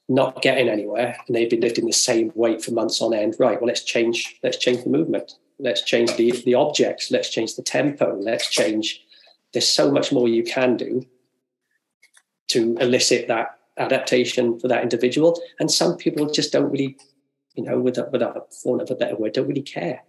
[0.09, 3.59] not getting anywhere and they've been lifting the same weight for months on end, right,
[3.59, 5.35] well, let's change, let's change the movement.
[5.57, 7.09] Let's change the, the objects.
[7.09, 8.17] Let's change the tempo.
[8.19, 9.01] Let's change.
[9.53, 11.05] There's so much more you can do
[12.49, 15.39] to elicit that adaptation for that individual.
[15.59, 16.97] And some people just don't really,
[17.55, 20.03] you know, without, without for want of a better word, don't really care.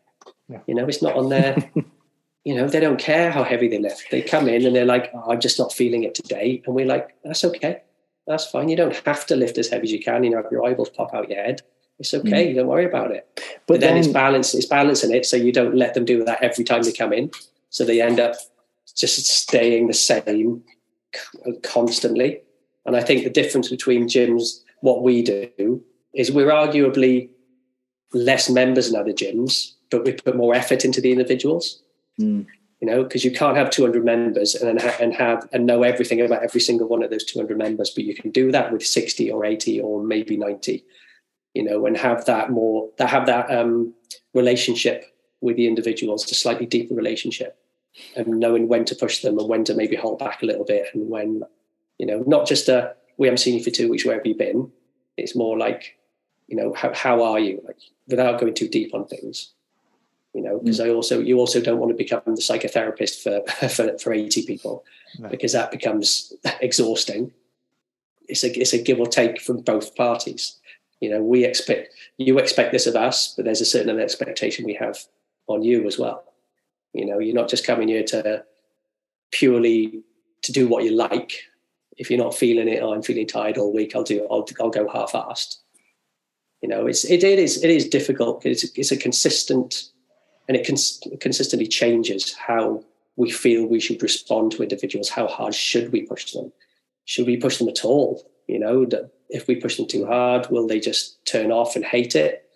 [0.49, 0.61] Yeah.
[0.67, 1.57] You know, it's not on their,
[2.45, 4.11] you know, they don't care how heavy they lift.
[4.11, 6.63] They come in and they're like, oh, I'm just not feeling it today.
[6.67, 7.83] And we're like, that's okay.
[8.27, 8.69] That's fine.
[8.69, 10.23] You don't have to lift as heavy as you can.
[10.25, 11.63] You know, if your eyeballs pop out your head,
[11.99, 12.53] it's okay.
[12.53, 12.57] Mm.
[12.57, 13.29] Don't worry about it.
[13.35, 14.55] But, but then, then, it's balance.
[14.55, 17.31] It's balancing it, so you don't let them do that every time they come in.
[17.71, 18.35] So they end up
[18.97, 20.63] just staying the same
[21.63, 22.43] constantly.
[22.87, 25.83] And I think the difference between gyms, what we do,
[26.15, 27.31] is we're arguably
[28.13, 31.83] less members than other gyms, but we put more effort into the individuals.
[32.21, 32.47] Mm.
[32.81, 36.43] You know, because you can't have 200 members and and have and know everything about
[36.43, 39.45] every single one of those 200 members, but you can do that with 60 or
[39.45, 40.85] 80 or maybe 90.
[41.55, 43.95] You know, and have that more that have that um,
[44.35, 45.05] relationship
[45.41, 47.57] with the individuals, a slightly deeper relationship
[48.17, 50.87] and knowing when to push them and when to maybe hold back a little bit
[50.95, 51.43] and when
[52.03, 54.35] you know not just a we haven't seen you for two weeks where have you
[54.35, 54.71] been
[55.17, 55.97] it's more like
[56.49, 59.53] you know how, how are you like without going too deep on things
[60.35, 60.87] you know because mm.
[60.87, 64.85] i also you also don't want to become the psychotherapist for for, for 80 people
[65.21, 65.29] no.
[65.29, 67.31] because that becomes exhausting
[68.29, 70.59] it's a it's a give or take from both parties
[71.01, 74.75] you know we expect you expect this of us but there's a certain expectation we
[74.75, 74.99] have
[75.47, 76.25] on you as well
[76.93, 78.45] you know, you're not just coming here to
[79.31, 80.03] purely
[80.43, 81.33] to do what you like.
[81.97, 83.95] If you're not feeling it, oh, I'm feeling tired all week.
[83.95, 84.27] I'll do.
[84.31, 85.59] I'll, I'll go half-assed.
[86.63, 88.47] You know, it's it, it is it is difficult.
[88.47, 89.91] It's it's a consistent,
[90.49, 92.85] and it cons- consistently changes how
[93.17, 95.09] we feel we should respond to individuals.
[95.09, 96.53] How hard should we push them?
[97.05, 98.25] Should we push them at all?
[98.47, 98.87] You know,
[99.29, 102.49] if we push them too hard, will they just turn off and hate it?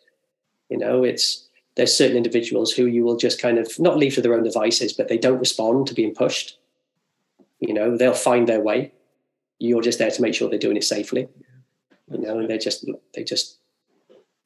[0.68, 4.22] You know, it's there's certain individuals who you will just kind of not leave to
[4.22, 6.58] their own devices, but they don't respond to being pushed.
[7.60, 8.92] You know, they'll find their way.
[9.58, 11.28] You're just there to make sure they're doing it safely.
[12.10, 13.58] You know, and they're just they just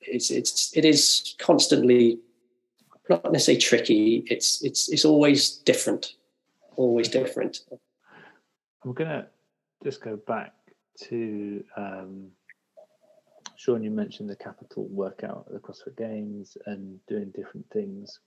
[0.01, 2.19] it's it's it is constantly
[3.09, 4.24] not necessarily tricky.
[4.28, 6.15] It's it's it's always different,
[6.77, 7.61] always different.
[8.85, 9.27] I'm gonna
[9.85, 10.55] just go back
[11.09, 12.31] to um,
[13.57, 18.20] Sean, you mentioned the capital workout at the CrossFit Games and doing different things.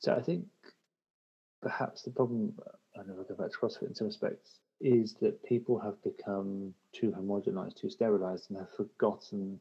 [0.00, 0.44] So I think
[1.62, 2.52] perhaps the problem,
[2.98, 7.10] I never go back to CrossFit in some respects, is that people have become too
[7.10, 9.58] homogenized, too sterilized, and have forgotten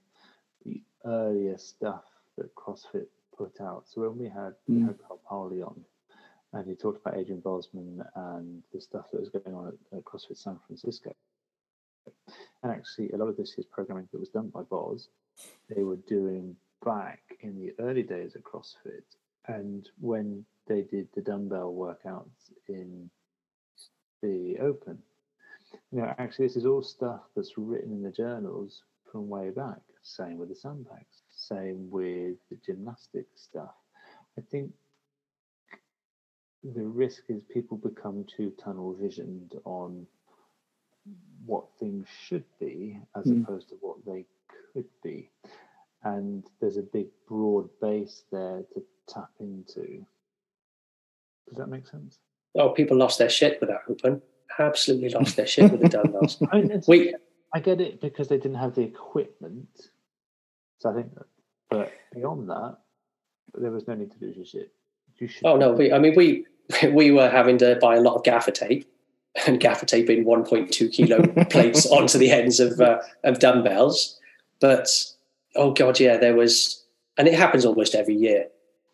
[0.65, 2.03] the earlier stuff
[2.37, 3.83] that CrossFit put out.
[3.87, 4.79] So when we had, mm.
[4.79, 5.79] we had Carl Paoli on,
[6.53, 10.03] and he talked about Adrian Bozman and the stuff that was going on at, at
[10.03, 11.11] CrossFit San Francisco.
[12.63, 15.09] And actually, a lot of this is programming that was done by Boz.
[15.69, 19.03] They were doing back in the early days of CrossFit.
[19.47, 23.09] And when they did the dumbbell workouts in
[24.25, 24.97] the open,
[25.91, 29.79] you know, actually, this is all stuff that's written in the journals from way back.
[30.01, 33.73] Same with the sandbags, same with the gymnastics stuff.
[34.37, 34.71] I think
[36.63, 40.05] the risk is people become too tunnel visioned on
[41.45, 43.43] what things should be as mm.
[43.43, 44.25] opposed to what they
[44.73, 45.29] could be.
[46.03, 50.05] And there's a big broad base there to tap into.
[51.47, 52.19] Does that make sense?
[52.55, 54.21] Oh, people lost their shit with that open.
[54.57, 56.41] Absolutely lost their shit with the dumbbells.
[56.51, 57.13] I, mean, we,
[57.53, 59.67] I get it because they didn't have the equipment.
[60.79, 61.25] So I think, that,
[61.69, 62.77] but beyond that,
[63.53, 64.71] there was no need to lose your shit.
[65.17, 65.45] You should.
[65.45, 66.45] Oh no, we, I mean we
[66.91, 68.89] we were having to buy a lot of gaffer tape
[69.47, 74.19] and gaffer tape in 1.2 kilo plates onto the ends of uh, of dumbbells.
[74.59, 74.89] But
[75.55, 76.83] oh god, yeah, there was,
[77.17, 78.47] and it happens almost every year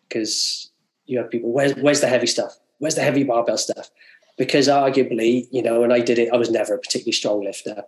[0.08, 0.70] because
[1.06, 1.52] you have people.
[1.52, 2.56] Where's where's the heavy stuff?
[2.82, 3.92] Where's the heavy barbell stuff?
[4.36, 7.84] Because arguably, you know, when I did it, I was never a particularly strong lifter,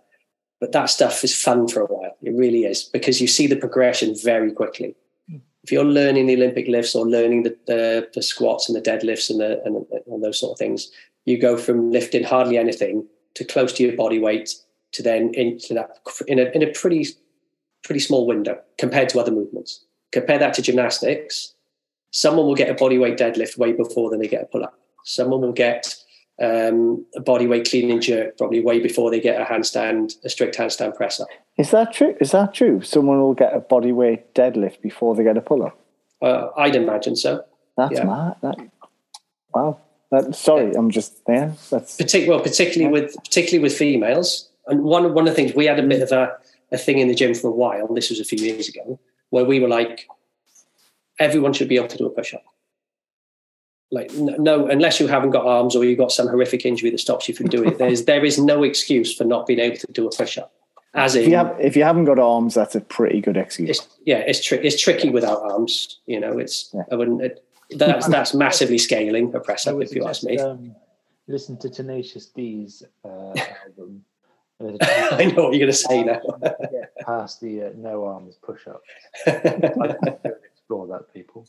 [0.61, 2.15] but that stuff is fun for a while.
[2.21, 4.95] It really is because you see the progression very quickly.
[5.29, 5.39] Hmm.
[5.65, 9.29] If you're learning the Olympic lifts or learning the, the, the squats and the deadlifts
[9.29, 10.89] and, the, and, and those sort of things,
[11.25, 14.55] you go from lifting hardly anything to close to your body weight
[14.93, 15.99] to then into that
[16.29, 17.05] in a, in a pretty
[17.83, 19.83] pretty small window compared to other movements.
[20.13, 21.53] Compare that to gymnastics.
[22.11, 24.79] Someone will get a body weight deadlift way before than they get a pull up.
[25.05, 25.95] Someone will get
[26.41, 30.29] um, a body weight clean and jerk probably way before they get a handstand, a
[30.29, 31.27] strict handstand press up.
[31.57, 32.15] Is that true?
[32.19, 32.81] Is that true?
[32.81, 35.79] Someone will get a body weight deadlift before they get a pull up.
[36.21, 37.45] Uh, I'd imagine so.
[37.77, 38.03] That's yeah.
[38.03, 38.35] mad.
[38.41, 38.57] That,
[39.53, 39.79] wow.
[40.11, 41.35] That, sorry, I'm just there.
[41.35, 44.49] Yeah, that's Partic- well, particularly with particularly with females.
[44.67, 46.35] And one one of the things we had a bit of a,
[46.71, 47.93] a thing in the gym for a while.
[47.93, 48.99] This was a few years ago,
[49.29, 50.07] where we were like,
[51.19, 52.43] everyone should be able to do a push up.
[53.91, 57.27] Like no, unless you haven't got arms or you've got some horrific injury that stops
[57.27, 57.77] you from doing it.
[57.77, 60.51] There's there is no excuse for not being able to do a push up.
[60.95, 63.69] As in, if you, have, if you haven't got arms, that's a pretty good excuse.
[63.69, 65.99] It's, yeah, it's tri- it's tricky without arms.
[66.05, 66.83] You know, it's yeah.
[66.89, 67.21] I wouldn't.
[67.21, 70.39] It, that's that's massively scaling a press up, if you ask me.
[70.39, 70.73] Um,
[71.27, 73.33] listen to Tenacious D's uh,
[73.67, 74.05] album.
[74.61, 76.21] I know what you're going to say now.
[77.05, 78.81] past the uh, no arms push up.
[79.27, 81.45] explore that, people.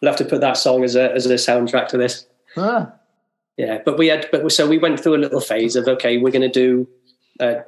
[0.00, 2.26] We'll have to put that song as a as a soundtrack to this.
[2.56, 2.92] Ah.
[3.56, 6.30] Yeah, but we had, but so we went through a little phase of okay, we're
[6.30, 6.86] going to do
[7.40, 7.62] uh,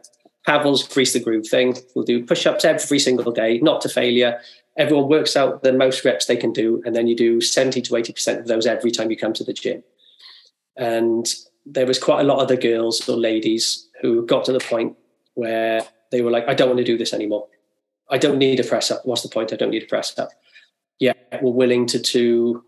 [0.47, 1.79] Pavel's grease the groove thing.
[1.95, 4.39] We'll do push ups every single day, not to failure
[4.79, 7.93] everyone works out the most reps they can do, and then you do 70 to
[7.93, 9.83] 80% of those every time you come to the gym.
[10.77, 11.27] And
[11.67, 14.97] there was quite a lot of the girls or ladies who got to the point
[15.35, 17.49] where they were like, I don't want to do this anymore.
[18.09, 19.05] I don't need a press up.
[19.05, 19.53] What's the point?
[19.53, 20.31] I don't need a press up.
[20.99, 22.65] Yeah, we're willing to do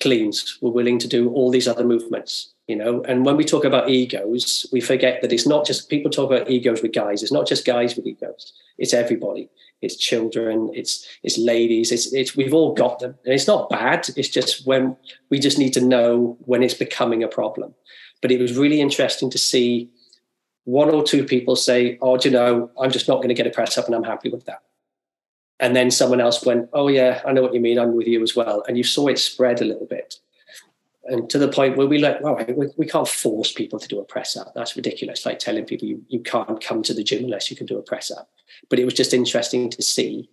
[0.00, 0.58] cleans.
[0.60, 3.02] We're willing to do all these other movements, you know.
[3.04, 6.50] And when we talk about egos, we forget that it's not just people talk about
[6.50, 7.22] egos with guys.
[7.22, 8.52] It's not just guys with egos.
[8.78, 9.50] It's everybody
[9.82, 13.16] it's children, it's it's ladies, it's it's we've all got them.
[13.24, 14.08] And it's not bad.
[14.16, 14.96] It's just when
[15.28, 17.74] we just need to know when it's becoming a problem.
[18.22, 19.90] But it was really interesting to see
[20.64, 23.48] one or two people say, Oh, do you know, I'm just not going to get
[23.48, 24.62] a press up and I'm happy with that.
[25.62, 28.22] And then someone else went, Oh yeah, I know what you mean, I'm with you
[28.22, 28.62] as well.
[28.68, 30.16] And you saw it spread a little bit.
[31.04, 33.98] And to the point where we like, well, we, we can't force people to do
[33.98, 34.52] a press up.
[34.54, 35.26] That's ridiculous.
[35.26, 37.82] Like telling people you, you can't come to the gym unless you can do a
[37.82, 38.28] press up
[38.68, 40.28] but it was just interesting to see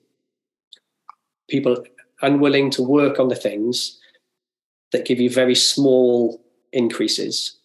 [1.49, 1.83] people
[2.21, 3.99] unwilling to work on the things
[4.91, 6.41] that give you very small
[6.73, 7.57] increases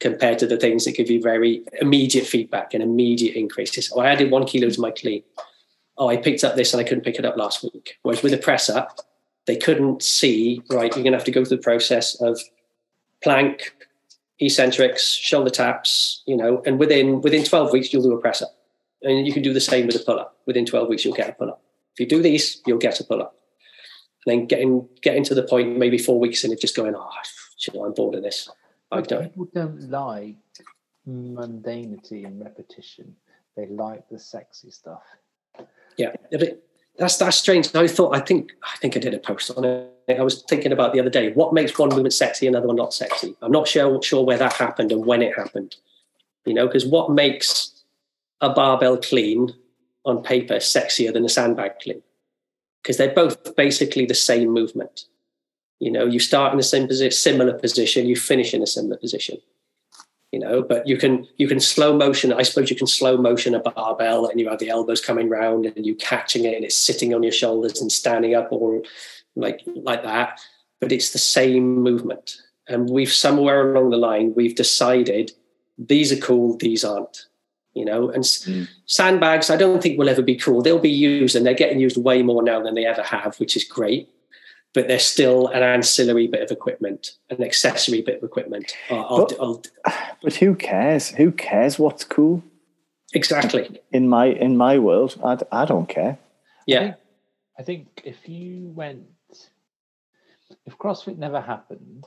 [0.00, 3.92] compared to the things that give you very immediate feedback and immediate increases.
[3.94, 5.22] Oh, I added one kilo to my clean.
[5.98, 7.98] Oh, I picked up this and I couldn't pick it up last week.
[8.02, 9.00] Whereas with a press up,
[9.46, 12.40] they couldn't see, right, you're going to have to go through the process of
[13.22, 13.74] plank,
[14.40, 18.54] eccentrics, shoulder taps, you know, and within within 12 weeks, you'll do a press up.
[19.02, 20.36] And you can do the same with a pull up.
[20.46, 21.62] Within 12 weeks, you'll get a pull up.
[21.94, 23.36] If you do these, you'll get a pull up.
[24.26, 27.10] And then getting getting to the point maybe four weeks in of just going, oh,
[27.84, 28.48] I'm bored of this.
[28.90, 29.24] I don't.
[29.24, 30.36] People don't like
[31.08, 33.16] mundanity and repetition.
[33.56, 35.02] They like the sexy stuff.
[35.98, 36.14] Yeah,
[36.96, 37.74] that's that's strange.
[37.74, 39.92] I thought I think I think I did a post on it.
[40.08, 41.32] I was thinking about the other day.
[41.32, 43.36] What makes one movement sexy, another one not sexy?
[43.42, 45.76] I'm not sure sure where that happened and when it happened.
[46.46, 47.84] You know, because what makes
[48.40, 49.52] a barbell clean
[50.04, 52.02] on paper sexier than a sandbag clean
[52.82, 55.04] because they're both basically the same movement.
[55.80, 58.96] You know, you start in the same position, similar position, you finish in a similar
[58.96, 59.38] position.
[60.32, 62.32] You know, but you can you can slow motion.
[62.32, 65.64] I suppose you can slow motion a barbell, and you have the elbows coming round,
[65.64, 68.82] and you catching it, and it's sitting on your shoulders and standing up, or
[69.36, 70.40] like like that.
[70.80, 72.36] But it's the same movement,
[72.66, 75.32] and we've somewhere along the line we've decided
[75.78, 77.26] these are cool, these aren't
[77.74, 78.68] you know and mm.
[78.86, 81.96] sandbags i don't think will ever be cool they'll be used and they're getting used
[81.96, 84.08] way more now than they ever have which is great
[84.74, 88.72] but they're still an ancillary bit of equipment, an accessory bit of equipment.
[88.90, 89.62] I'll, But- I'll,
[90.22, 91.08] But who cares?
[91.10, 92.42] Who cares what's cool?
[93.14, 93.80] exactly.
[93.90, 96.18] In my in my world, I, I don't care.
[96.66, 96.80] Yeah.
[96.80, 96.96] I think,
[97.58, 99.04] I think if you went,
[100.66, 102.04] if CrossFit never happened,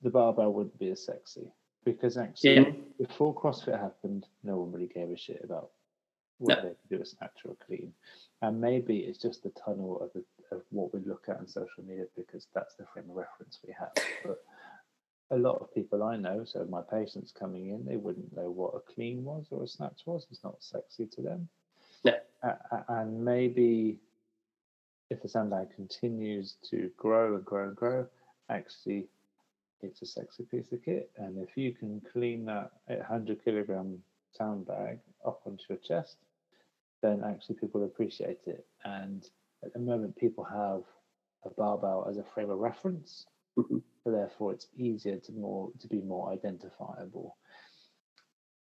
[0.00, 1.52] the barbell wouldn't be as sexy
[1.84, 2.70] because actually, Yeah.
[2.98, 5.70] before CrossFit happened, no one really gave a shit about
[6.38, 6.68] whether No.
[6.68, 7.92] they could do a snatch or a clean.
[8.40, 11.84] And maybe it's just the tunnel of, the, of what we look at on social
[11.86, 13.92] media because that's the frame of reference we have.
[14.24, 14.42] But
[15.30, 18.74] a lot of people I know, so my patients coming in, they wouldn't know what
[18.74, 20.26] a clean was or a snatch was.
[20.30, 21.48] It's not sexy to them.
[22.04, 22.12] No.
[22.42, 23.98] A- a- and maybe
[25.10, 28.06] if the sandbag continues to grow and grow and grow,
[28.48, 29.06] actually
[29.80, 31.10] it's a sexy piece of kit.
[31.16, 34.02] And if you can clean that 100 kilogram
[34.32, 36.16] sandbag up onto your chest,
[37.02, 38.66] then actually people appreciate it.
[38.84, 39.28] And
[39.64, 40.82] at the moment, people have
[41.44, 43.26] a barbell as a frame of reference,
[43.56, 43.82] Mhm.
[44.02, 47.36] so therefore it's easier to more to be more identifiable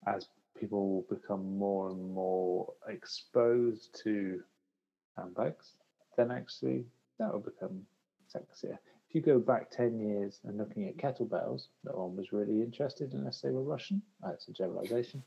[0.07, 4.43] as people become more and more exposed to
[5.17, 5.77] handbags,
[6.17, 6.87] then actually
[7.19, 7.87] that will become
[8.33, 8.79] sexier.
[9.09, 13.13] If you go back 10 years and looking at kettlebells, no one was really interested
[13.13, 14.03] unless they were Russian.
[14.23, 15.23] That's a generalization.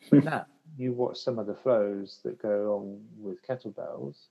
[0.10, 4.28] But now you watch some of the flows that go on with kettlebells,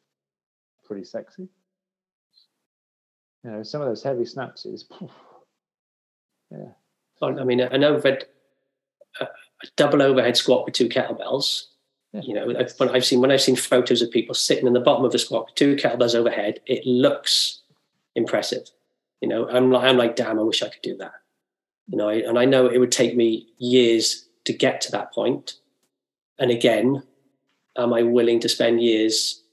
[0.87, 1.47] pretty sexy.
[3.43, 5.11] You know, some of those heavy snatches, poof,
[6.51, 6.71] yeah.
[7.21, 8.25] I mean, an overhead,
[9.19, 9.27] a
[9.63, 11.63] a double overhead squat with two kettlebells.
[12.13, 12.21] Yeah.
[12.23, 14.79] You know, I've, when I've seen when I've seen photos of people sitting in the
[14.79, 17.61] bottom of a squat with two kettlebells overhead, it looks
[18.15, 18.69] impressive.
[19.21, 21.13] You know, I'm like, I'm like, damn, I wish I could do that.
[21.87, 25.13] You know, I, and I know it would take me years to get to that
[25.13, 25.55] point.
[26.39, 27.03] And again,
[27.77, 29.43] am I willing to spend years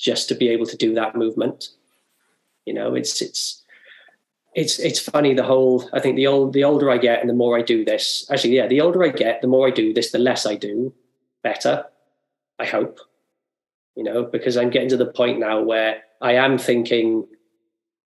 [0.00, 1.68] just to be able to do that movement?
[2.64, 3.60] You know, it's it's
[4.54, 7.34] it's it's funny the whole i think the old the older i get and the
[7.34, 10.10] more i do this actually yeah the older i get the more i do this
[10.10, 10.92] the less i do
[11.42, 11.84] better
[12.58, 12.98] i hope
[13.94, 17.26] you know because i'm getting to the point now where i am thinking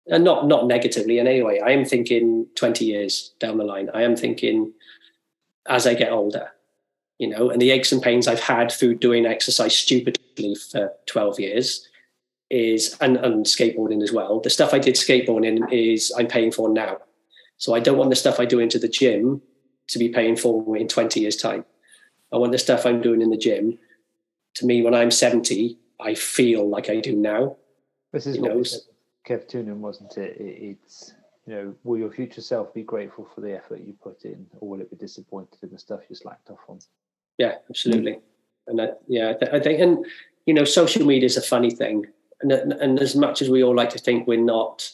[0.09, 3.89] and not not negatively in any way i am thinking 20 years down the line
[3.95, 4.73] i am thinking
[5.69, 6.51] as i get older
[7.19, 9.75] you know and the aches and pains i've had through doing exercise
[10.55, 11.89] for 12 years
[12.51, 14.41] is and, and skateboarding as well.
[14.41, 16.99] The stuff I did skateboarding is I'm paying for now.
[17.59, 19.43] So I don't want the stuff I do into the gym
[19.89, 21.65] to be paying for in 20 years' time.
[22.33, 23.79] I want the stuff I'm doing in the gym
[24.55, 27.57] to me when I'm 70, I feel like I do now.
[28.13, 30.37] This is You what know, we said with Kev Toonan, wasn't it?
[30.41, 30.77] it?
[30.83, 31.15] It's
[31.47, 34.69] you know, will your future self be grateful for the effort you put in, or
[34.69, 36.81] will it be disappointed in the stuff you slacked off on?
[37.39, 38.19] Yeah, absolutely.
[38.67, 40.05] And that, yeah, I I think, and
[40.47, 42.07] you know, social media is a funny thing.
[42.41, 44.91] And, and as much as we all like to think we're not,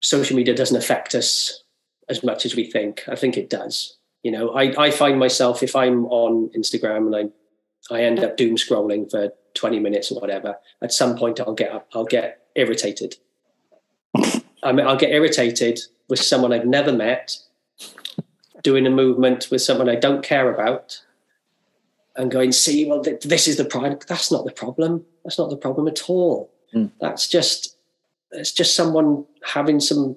[0.00, 1.64] social media doesn't affect us
[2.08, 3.04] as much as we think.
[3.08, 3.96] I think it does.
[4.22, 7.30] You know, I, I find myself if I'm on Instagram and I
[7.90, 11.72] I end up doom scrolling for 20 minutes or whatever, at some point I'll get
[11.72, 13.16] up, I'll get irritated.
[14.62, 17.38] I mean, I'll get irritated with someone I've never met,
[18.62, 21.00] doing a movement with someone I don't care about,
[22.18, 23.98] and going, see, well, th- this is the problem.
[24.08, 25.04] That's not the problem.
[25.24, 26.50] That's not the problem at all.
[26.74, 26.90] Mm.
[27.00, 27.76] That's just
[28.32, 30.16] it's just someone having some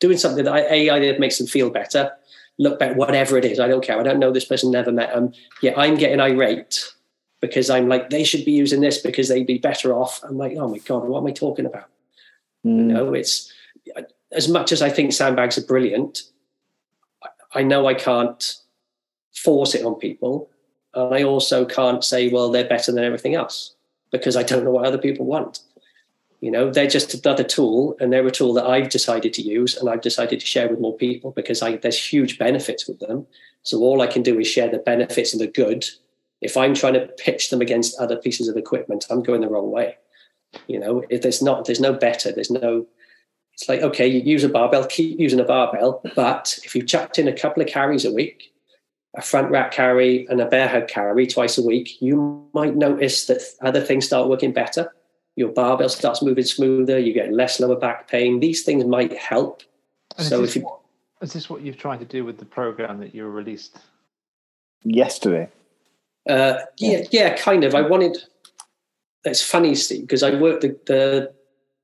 [0.00, 2.10] doing something that I, a either makes them feel better,
[2.58, 3.60] look better, whatever it is.
[3.60, 4.00] I don't care.
[4.00, 5.32] I don't know this person, never met them.
[5.62, 6.84] Yet I'm getting irate
[7.40, 10.20] because I'm like they should be using this because they'd be better off.
[10.24, 11.88] I'm like, oh my god, what am I talking about?
[12.64, 12.86] You Mm.
[12.86, 13.52] know, it's
[14.32, 16.22] as much as I think sandbags are brilliant.
[17.54, 18.56] I know I can't
[19.34, 20.50] force it on people,
[20.94, 23.74] and I also can't say, well, they're better than everything else
[24.12, 25.60] because I don't know what other people want.
[26.40, 29.76] You know, they're just another tool, and they're a tool that I've decided to use,
[29.76, 33.26] and I've decided to share with more people because I, there's huge benefits with them.
[33.62, 35.86] So all I can do is share the benefits and the good.
[36.42, 39.70] If I'm trying to pitch them against other pieces of equipment, I'm going the wrong
[39.70, 39.96] way.
[40.66, 42.30] You know, if there's not, there's no better.
[42.30, 42.86] There's no.
[43.54, 47.18] It's like okay, you use a barbell, keep using a barbell, but if you've chucked
[47.18, 48.52] in a couple of carries a week,
[49.16, 53.26] a front rack carry and a bear hug carry twice a week, you might notice
[53.26, 54.92] that other things start working better.
[55.36, 56.98] Your barbell starts moving smoother.
[56.98, 58.40] You get less lower back pain.
[58.40, 59.62] These things might help.
[60.16, 60.80] And so is, if this you what,
[61.22, 63.78] is this what you've tried to do with the program that you released?
[64.84, 65.48] Yesterday.
[66.28, 67.74] Uh, yeah, yeah, kind of.
[67.74, 68.18] I wanted.
[69.24, 71.34] It's funny, Steve, because I worked the, the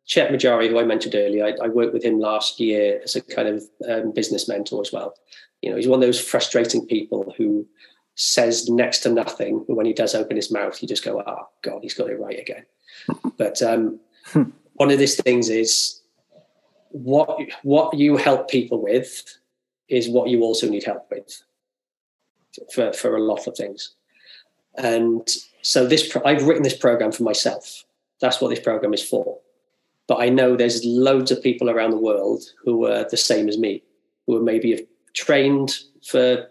[0.06, 1.46] Chet Majari, who I mentioned earlier.
[1.46, 4.92] I, I worked with him last year as a kind of um, business mentor as
[4.92, 5.14] well.
[5.62, 7.66] You know, he's one of those frustrating people who
[8.14, 11.48] says next to nothing, but when he does open his mouth, you just go, "Oh
[11.62, 12.64] God, he's got it right again."
[13.36, 14.00] But um,
[14.74, 16.00] one of these things is
[16.90, 19.38] what what you help people with
[19.88, 21.42] is what you also need help with
[22.72, 23.94] for for a lot of things.
[24.76, 25.28] And
[25.62, 27.84] so this I've written this program for myself.
[28.20, 29.38] That's what this program is for.
[30.06, 33.56] But I know there's loads of people around the world who are the same as
[33.56, 33.82] me,
[34.26, 34.82] who are maybe have
[35.14, 36.48] trained for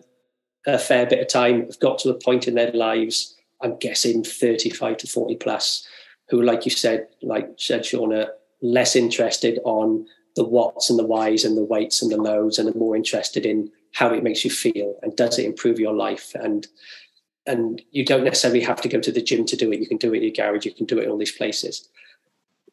[0.65, 4.23] a fair bit of time, have got to a point in their lives, I'm guessing
[4.23, 5.87] 35 to 40 plus,
[6.29, 8.29] who, like you said, like said Shauna,
[8.61, 10.05] less interested on
[10.35, 13.45] the whats and the whys and the weights and the loads and are more interested
[13.45, 16.33] in how it makes you feel and does it improve your life.
[16.35, 16.67] And
[17.47, 19.79] and you don't necessarily have to go to the gym to do it.
[19.79, 20.65] You can do it in your garage.
[20.65, 21.89] You can do it in all these places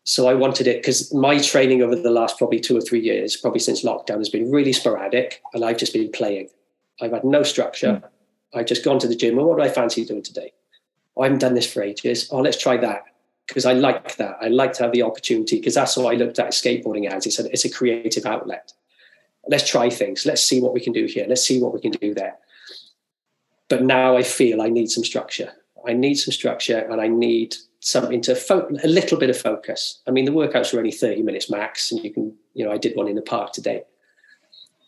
[0.08, 3.36] so I wanted it because my training over the last probably two or three years,
[3.36, 6.48] probably since lockdown, has been really sporadic, and I've just been playing.
[7.00, 7.94] I've had no structure.
[7.94, 8.08] Mm.
[8.54, 9.34] I've just gone to the gym.
[9.34, 10.52] Well, what do I fancy doing today?
[11.16, 12.28] Oh, I haven't done this for ages.
[12.30, 13.02] Oh, let's try that
[13.48, 14.38] because I like that.
[14.40, 17.26] I like to have the opportunity because that's what I looked at skateboarding as.
[17.26, 18.72] It's a, it's a creative outlet.
[19.48, 20.24] Let's try things.
[20.24, 21.26] Let's see what we can do here.
[21.28, 22.36] Let's see what we can do there.
[23.68, 25.50] But now I feel I need some structure.
[25.84, 27.56] I need some structure and I need
[27.86, 30.00] something to fo- a little bit of focus.
[30.08, 32.78] I mean, the workouts are only 30 minutes max, and you can, you know, I
[32.78, 33.84] did one in the park today.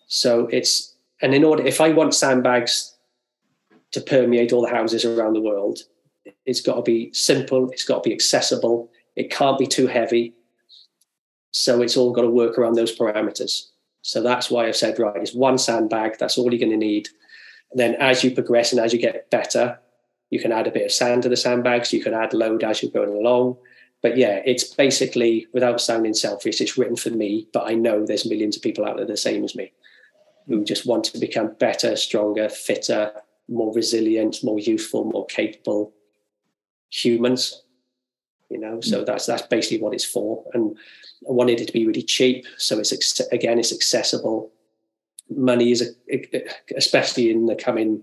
[0.08, 2.96] So it's, and in order, if I want sandbags
[3.92, 5.78] to permeate all the houses around the world,
[6.44, 10.34] it's got to be simple, it's got to be accessible, it can't be too heavy.
[11.52, 13.68] So it's all got to work around those parameters.
[14.02, 17.08] So that's why I've said, right, it's one sandbag, that's all you're going to need.
[17.70, 19.78] And then as you progress and as you get better,
[20.30, 21.92] you can add a bit of sand to the sandbags.
[21.92, 23.56] You can add load as you're going along.
[24.02, 28.28] But yeah, it's basically, without sounding selfish, it's written for me, but I know there's
[28.28, 29.72] millions of people out there the same as me
[30.46, 33.12] who just want to become better, stronger, fitter,
[33.48, 35.92] more resilient, more youthful, more capable
[36.90, 37.62] humans.
[38.50, 39.06] You know, so mm.
[39.06, 40.42] that's that's basically what it's for.
[40.54, 40.76] And
[41.28, 44.50] I wanted it to be really cheap, so it's again it's accessible.
[45.30, 46.44] Money is, a,
[46.76, 48.02] especially in the coming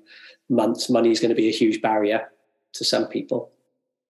[0.49, 2.29] months, money is going to be a huge barrier
[2.73, 3.51] to some people.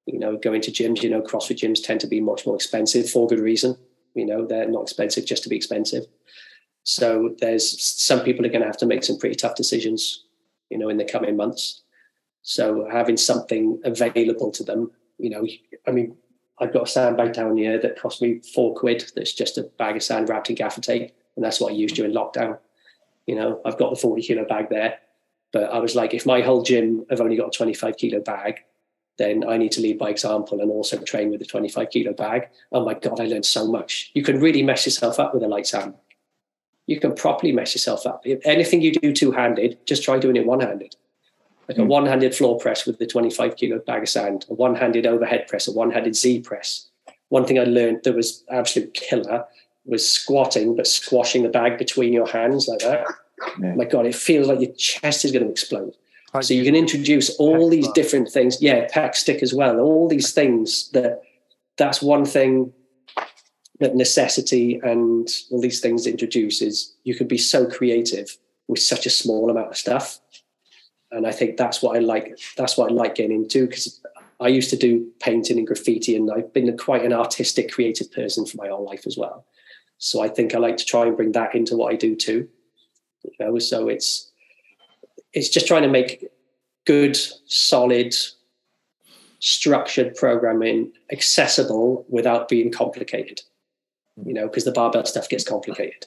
[0.05, 3.09] You know, going to gyms, you know, CrossFit gyms tend to be much more expensive
[3.09, 3.77] for good reason.
[4.13, 6.05] You know, they're not expensive just to be expensive.
[6.83, 10.25] So there's some people are going to have to make some pretty tough decisions,
[10.69, 11.81] you know, in the coming months.
[12.43, 15.47] So having something available to them, you know,
[15.87, 16.15] I mean,
[16.59, 19.11] I've got a sandbag down here that cost me four quid.
[19.15, 21.95] That's just a bag of sand wrapped in gaffer tape, and that's what I used
[21.95, 22.59] during lockdown.
[23.25, 24.99] You know, I've got the 40 kilo bag there.
[25.51, 28.63] But I was like, if my whole gym have only got a 25 kilo bag,
[29.17, 32.49] then I need to lead by example and also train with a 25 kilo bag.
[32.71, 34.11] Oh my God, I learned so much.
[34.13, 35.93] You can really mess yourself up with a light sand.
[36.87, 38.21] You can properly mess yourself up.
[38.25, 40.95] If anything you do two handed, just try doing it one handed.
[41.67, 41.81] Like mm.
[41.81, 41.89] a hmm.
[41.89, 45.47] one handed floor press with the 25 kilo bag of sand, a one handed overhead
[45.47, 46.89] press, a one handed Z press.
[47.29, 49.45] One thing I learned that was absolute killer
[49.85, 53.05] was squatting, but squashing the bag between your hands like that
[53.61, 53.75] yeah.
[53.75, 55.93] my God, it feels like your chest is going to explode.
[56.41, 58.61] so you can introduce all these different things.
[58.61, 59.79] Yeah, pack stick as well.
[59.79, 61.21] All these things that
[61.77, 62.73] that's one thing
[63.79, 66.95] that necessity and all these things introduces.
[67.03, 68.37] You can be so creative
[68.67, 70.19] with such a small amount of stuff.
[71.11, 72.37] And I think that's what I like.
[72.57, 74.01] That's what I like getting into because
[74.39, 78.45] I used to do painting and graffiti, and I've been quite an artistic, creative person
[78.45, 79.45] for my whole life as well.
[79.97, 82.47] So I think I like to try and bring that into what I do too.
[83.23, 84.31] You know, so it's
[85.33, 86.25] it's just trying to make
[86.85, 87.17] good,
[87.47, 88.15] solid,
[89.39, 93.41] structured programming accessible without being complicated.
[94.23, 96.05] You know, because the barbell stuff gets complicated.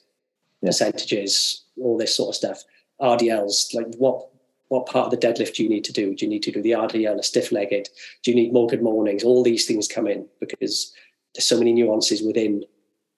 [0.62, 0.70] Yeah.
[0.70, 2.64] Percentages, all this sort of stuff.
[3.00, 4.28] RDLs, like what
[4.68, 6.14] what part of the deadlift do you need to do?
[6.14, 7.88] Do you need to do the RDL, a stiff legged?
[8.22, 9.24] Do you need more good mornings?
[9.24, 10.92] All these things come in because
[11.34, 12.64] there's so many nuances within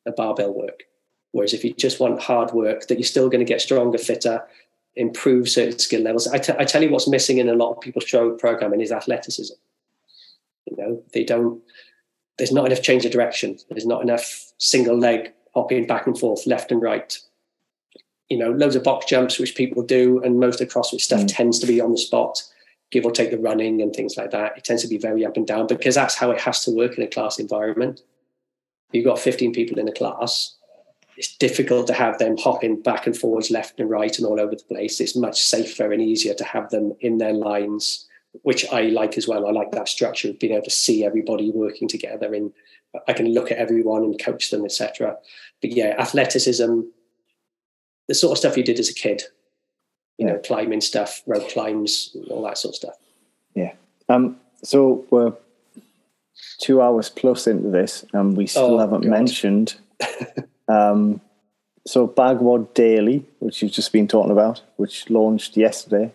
[0.07, 0.85] a barbell work.
[1.33, 4.43] Whereas if you just want hard work, that you're still going to get stronger, fitter,
[4.97, 6.27] improve certain skill levels.
[6.27, 8.93] I, t- I tell you what's missing in a lot of people's show programming is
[8.93, 9.55] athleticism.
[10.67, 11.63] You know, they don't,
[12.39, 13.59] there's not enough change of direction.
[13.69, 17.17] There's not enough single leg hopping back and forth, left and right.
[18.29, 21.23] You know, loads of box jumps, which people do, and most of the CrossFit stuff
[21.23, 21.29] mm.
[21.29, 22.43] tends to be on the spot,
[22.91, 24.57] give or take the running and things like that.
[24.57, 26.97] It tends to be very up and down because that's how it has to work
[26.97, 28.03] in a class environment.
[28.93, 30.57] You've got 15 people in a class,
[31.21, 34.55] it's difficult to have them hopping back and forwards left and right and all over
[34.55, 35.01] the place.
[35.01, 38.09] It's much safer and easier to have them in their lines,
[38.41, 39.47] which I like as well.
[39.47, 42.55] I like that structure of being able to see everybody working together and
[43.07, 45.17] I can look at everyone and coach them, etc.
[45.61, 46.81] But yeah, athleticism,
[48.09, 49.23] the sort of stuff you did as a kid,
[50.17, 52.97] you know, climbing stuff, rope climbs, all that sort of stuff.
[53.55, 53.75] Yeah.
[54.09, 55.35] Um, so we're
[56.61, 59.11] two hours plus into this, and we still Oh, haven't God.
[59.11, 59.75] mentioned.
[60.69, 61.21] um,
[61.87, 66.13] so BagWOD Daily, which you've just been talking about, which launched yesterday.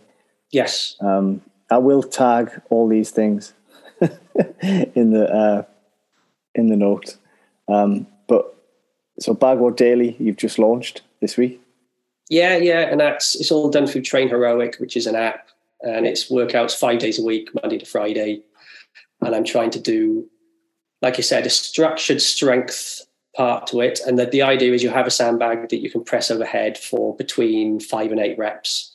[0.52, 0.96] Yes.
[1.02, 1.42] Um,
[1.72, 3.54] I will tag all these things
[4.62, 5.64] in the uh,
[6.54, 7.18] in the note.
[7.68, 8.56] Um, but
[9.20, 11.60] so BagWOD Daily, you've just launched this week.
[12.30, 15.48] Yeah, yeah, and that's it's all done through TrainHeroic, which is an app,
[15.82, 18.42] and it's workouts five days a week, Monday to Friday.
[19.22, 20.28] And I'm trying to do,
[21.02, 23.02] like you said, a structured strength
[23.36, 26.04] part to it, and that the idea is you have a sandbag that you can
[26.04, 28.94] press overhead for between five and eight reps,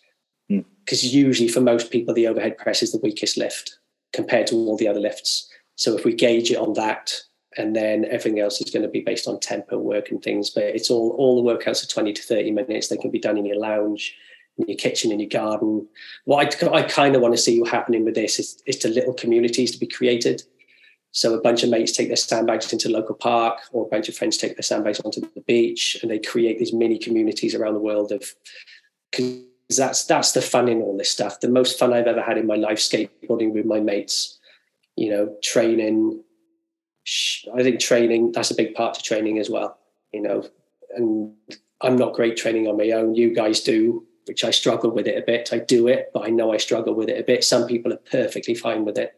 [0.49, 0.61] Hmm.
[0.85, 3.79] because usually for most people the overhead press is the weakest lift
[4.13, 5.49] compared to all the other lifts.
[5.77, 7.23] So if we gauge it on that,
[7.57, 10.51] and then everything else is going to be based on tempo work and things.
[10.51, 12.89] But it's all all the workouts are twenty to thirty minutes.
[12.89, 14.15] They can be done in your lounge,
[14.57, 15.87] in your kitchen, in your garden.
[16.25, 19.15] What I, I kind of want to see happening with this is, is to little
[19.15, 20.43] communities to be created.
[21.13, 24.09] So a bunch of mates take their sandbags into a local park, or a bunch
[24.09, 27.75] of friends take their sandbags onto the beach, and they create these mini communities around
[27.75, 28.25] the world of.
[29.11, 29.43] Because
[29.77, 31.41] that's that's the fun in all this stuff.
[31.41, 34.39] The most fun I've ever had in my life skateboarding with my mates.
[34.97, 36.23] You know, training,
[37.55, 39.79] I think training that's a big part to training as well.
[40.13, 40.49] You know,
[40.95, 41.33] and
[41.81, 43.15] I'm not great training on my own.
[43.15, 45.53] You guys do, which I struggle with it a bit.
[45.53, 47.43] I do it, but I know I struggle with it a bit.
[47.43, 49.15] Some people are perfectly fine with it,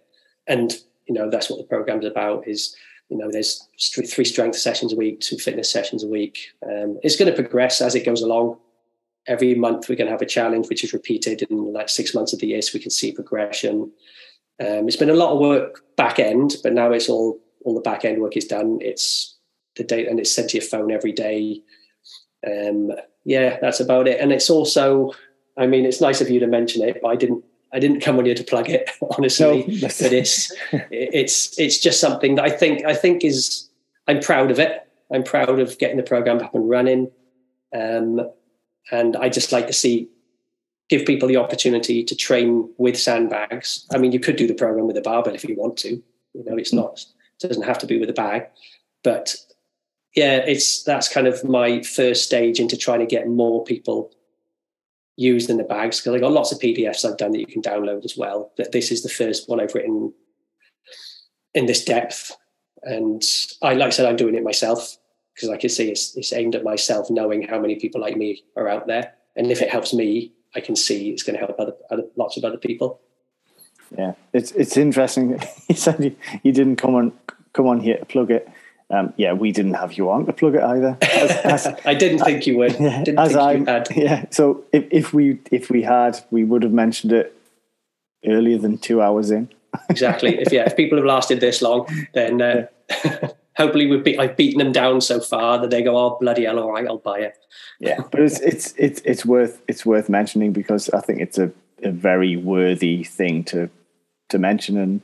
[0.47, 0.73] and
[1.13, 2.49] you know that's what the program's about.
[2.49, 2.75] Is
[3.09, 6.39] you know there's three strength sessions a week, two fitness sessions a week.
[6.65, 8.59] Um, it's going to progress as it goes along.
[9.27, 12.33] Every month we're going to have a challenge, which is repeated in like six months
[12.33, 13.93] of the year, so we can see progression.
[14.61, 17.81] Um, it's been a lot of work back end, but now it's all all the
[17.81, 18.79] back end work is done.
[18.81, 19.37] It's
[19.77, 21.61] the data and it's sent to your phone every day.
[22.47, 22.91] Um,
[23.25, 24.21] yeah, that's about it.
[24.21, 25.13] And it's also,
[25.57, 27.45] I mean, it's nice of you to mention it, but I didn't.
[27.73, 29.65] I didn't come on here to plug it, honestly.
[29.66, 33.69] No, but it's it's it's just something that I think I think is
[34.09, 34.86] I'm proud of it.
[35.12, 37.11] I'm proud of getting the program up and running,
[37.74, 38.21] um,
[38.90, 40.09] and I just like to see
[40.88, 43.87] give people the opportunity to train with sandbags.
[43.93, 46.03] I mean, you could do the program with a barbell if you want to.
[46.35, 47.05] You know, it's not
[47.40, 48.47] it doesn't have to be with a bag,
[49.03, 49.37] but
[50.14, 54.13] yeah, it's that's kind of my first stage into trying to get more people
[55.16, 57.63] used in the bags because I got lots of PDFs I've done that you can
[57.63, 58.53] download as well.
[58.57, 60.13] But this is the first one I've written
[61.55, 62.37] in this depth,
[62.82, 63.23] and
[63.63, 64.97] I like I said I'm doing it myself
[65.35, 68.45] because I can see it's it's aimed at myself, knowing how many people like me
[68.57, 71.59] are out there, and if it helps me, I can see it's going to help
[71.59, 73.01] other, other lots of other people.
[73.97, 75.39] Yeah, it's it's interesting.
[75.69, 77.13] He said you, you didn't come on
[77.53, 78.49] come on here to plug it.
[78.93, 80.98] Um, yeah, we didn't have you on to plug it either.
[81.01, 81.30] As,
[81.66, 82.72] as, I didn't think you would.
[82.80, 83.88] yeah, Didn't as think I you had.
[83.96, 84.24] yeah.
[84.30, 87.35] So if, if we if we had, we would have mentioned it
[88.27, 89.48] earlier than two hours in.
[89.88, 90.38] exactly.
[90.38, 92.66] If yeah, if people have lasted this long, then uh,
[93.56, 96.59] hopefully we've be- I've beaten them down so far that they go, "Oh bloody hell!
[96.59, 97.35] All right, I'll buy it."
[97.80, 101.51] Yeah, but it's it's it's it's worth it's worth mentioning because I think it's a,
[101.82, 103.71] a very worthy thing to
[104.29, 105.01] to mention and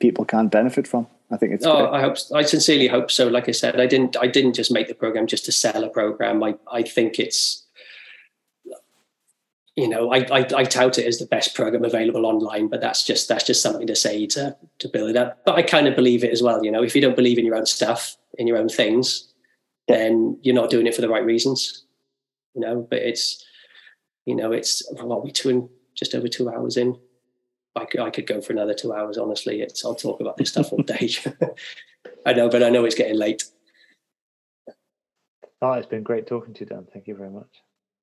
[0.00, 1.08] people can't benefit from.
[1.30, 1.90] I think it's Oh.
[1.92, 2.16] I hope.
[2.34, 3.28] I sincerely hope so.
[3.28, 4.16] Like I said, I didn't.
[4.16, 6.42] I didn't just make the program just to sell a program.
[6.42, 7.64] I I think it's.
[9.76, 13.04] You know, I, I I tout it as the best program available online, but that's
[13.04, 15.44] just that's just something to say to to build it up.
[15.44, 16.64] But I kind of believe it as well.
[16.64, 19.32] You know, if you don't believe in your own stuff, in your own things,
[19.86, 21.84] then you're not doing it for the right reasons.
[22.54, 23.44] You know, but it's,
[24.24, 26.98] you know, it's what we two and just over two hours in.
[27.78, 29.18] I could, I could go for another two hours.
[29.18, 31.10] Honestly, it's I'll talk about this stuff all day.
[32.26, 33.44] I know, but I know it's getting late.
[35.60, 36.86] Oh, it's been great talking to you, Dan.
[36.92, 37.62] Thank you very much.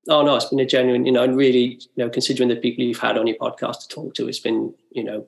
[0.10, 2.84] Oh no, it's been a genuine, you know, and really, you know, considering the people
[2.84, 5.26] you've had on your podcast to talk to, it's been, you know,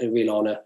[0.00, 0.58] a real honour.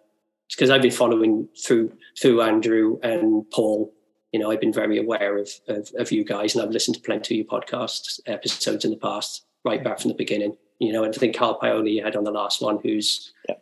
[0.51, 3.93] Because I've been following through through Andrew and Paul.
[4.33, 7.03] You know, I've been very aware of, of of you guys, and I've listened to
[7.03, 10.57] plenty of your podcast episodes in the past, right back from the beginning.
[10.85, 13.57] You know, and I think Carl Paoli you had on the last one, who's, Yeah.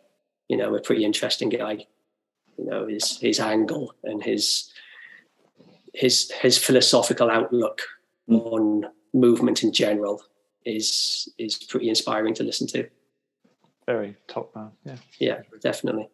[0.49, 1.85] you know, a pretty interesting guy.
[2.57, 4.71] You know, his his angle and his
[5.93, 7.81] his his philosophical outlook
[8.29, 8.45] Mm.
[8.53, 10.21] on movement in general
[10.65, 12.87] is is pretty inspiring to listen to.
[13.85, 14.71] Very top man.
[14.85, 14.97] Yeah.
[15.19, 16.07] Yeah, definitely.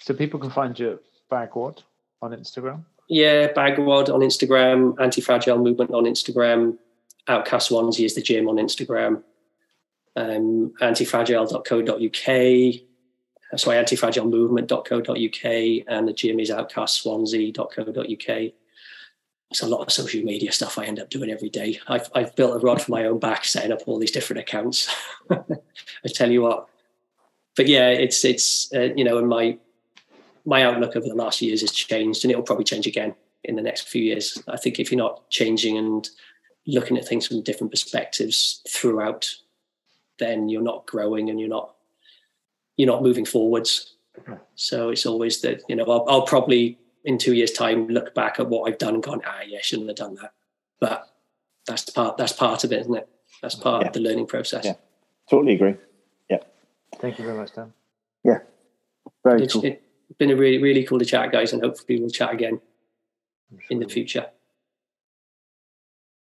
[0.00, 1.82] So people can find you at BagWOD
[2.20, 2.84] on Instagram.
[3.08, 6.78] Yeah, BagWOD on Instagram, Anti Fragile Movement on Instagram,
[7.28, 9.22] Outcast Swansea is the gym on Instagram,
[10.16, 12.82] um, antifragile.co.uk,
[13.52, 18.52] uh, sorry, antifragilemovement.co.uk, and the gym is outcastswansea.co.uk.
[19.50, 21.80] It's a lot of social media stuff I end up doing every day.
[21.88, 24.88] I've, I've built a rod for my own back, setting up all these different accounts.
[25.30, 25.44] I
[26.06, 26.68] tell you what.
[27.56, 29.58] But yeah, it's it's uh, you know, and my
[30.46, 33.14] my outlook over the last years has changed, and it'll probably change again
[33.44, 34.42] in the next few years.
[34.48, 36.08] I think if you're not changing and
[36.66, 39.34] looking at things from different perspectives throughout,
[40.20, 41.74] then you're not growing and you're not
[42.76, 43.94] you're not moving forwards.
[44.54, 48.38] So it's always that you know I'll, I'll probably in two years' time look back
[48.38, 50.32] at what I've done and gone, ah, yeah, shouldn't have done that.
[50.78, 51.08] But
[51.66, 53.08] that's part that's part of it, isn't it?
[53.42, 53.88] That's part yeah.
[53.88, 54.64] of the learning process.
[54.64, 54.74] Yeah,
[55.28, 55.74] totally agree.
[56.28, 56.38] Yeah.
[57.00, 57.72] Thank you very much, Dan.
[58.22, 58.38] Yeah,
[59.24, 59.64] very it's, cool.
[59.64, 62.60] It's been a really really cool to chat, guys, and hopefully we'll chat again
[63.50, 63.60] sure.
[63.70, 64.26] in the future.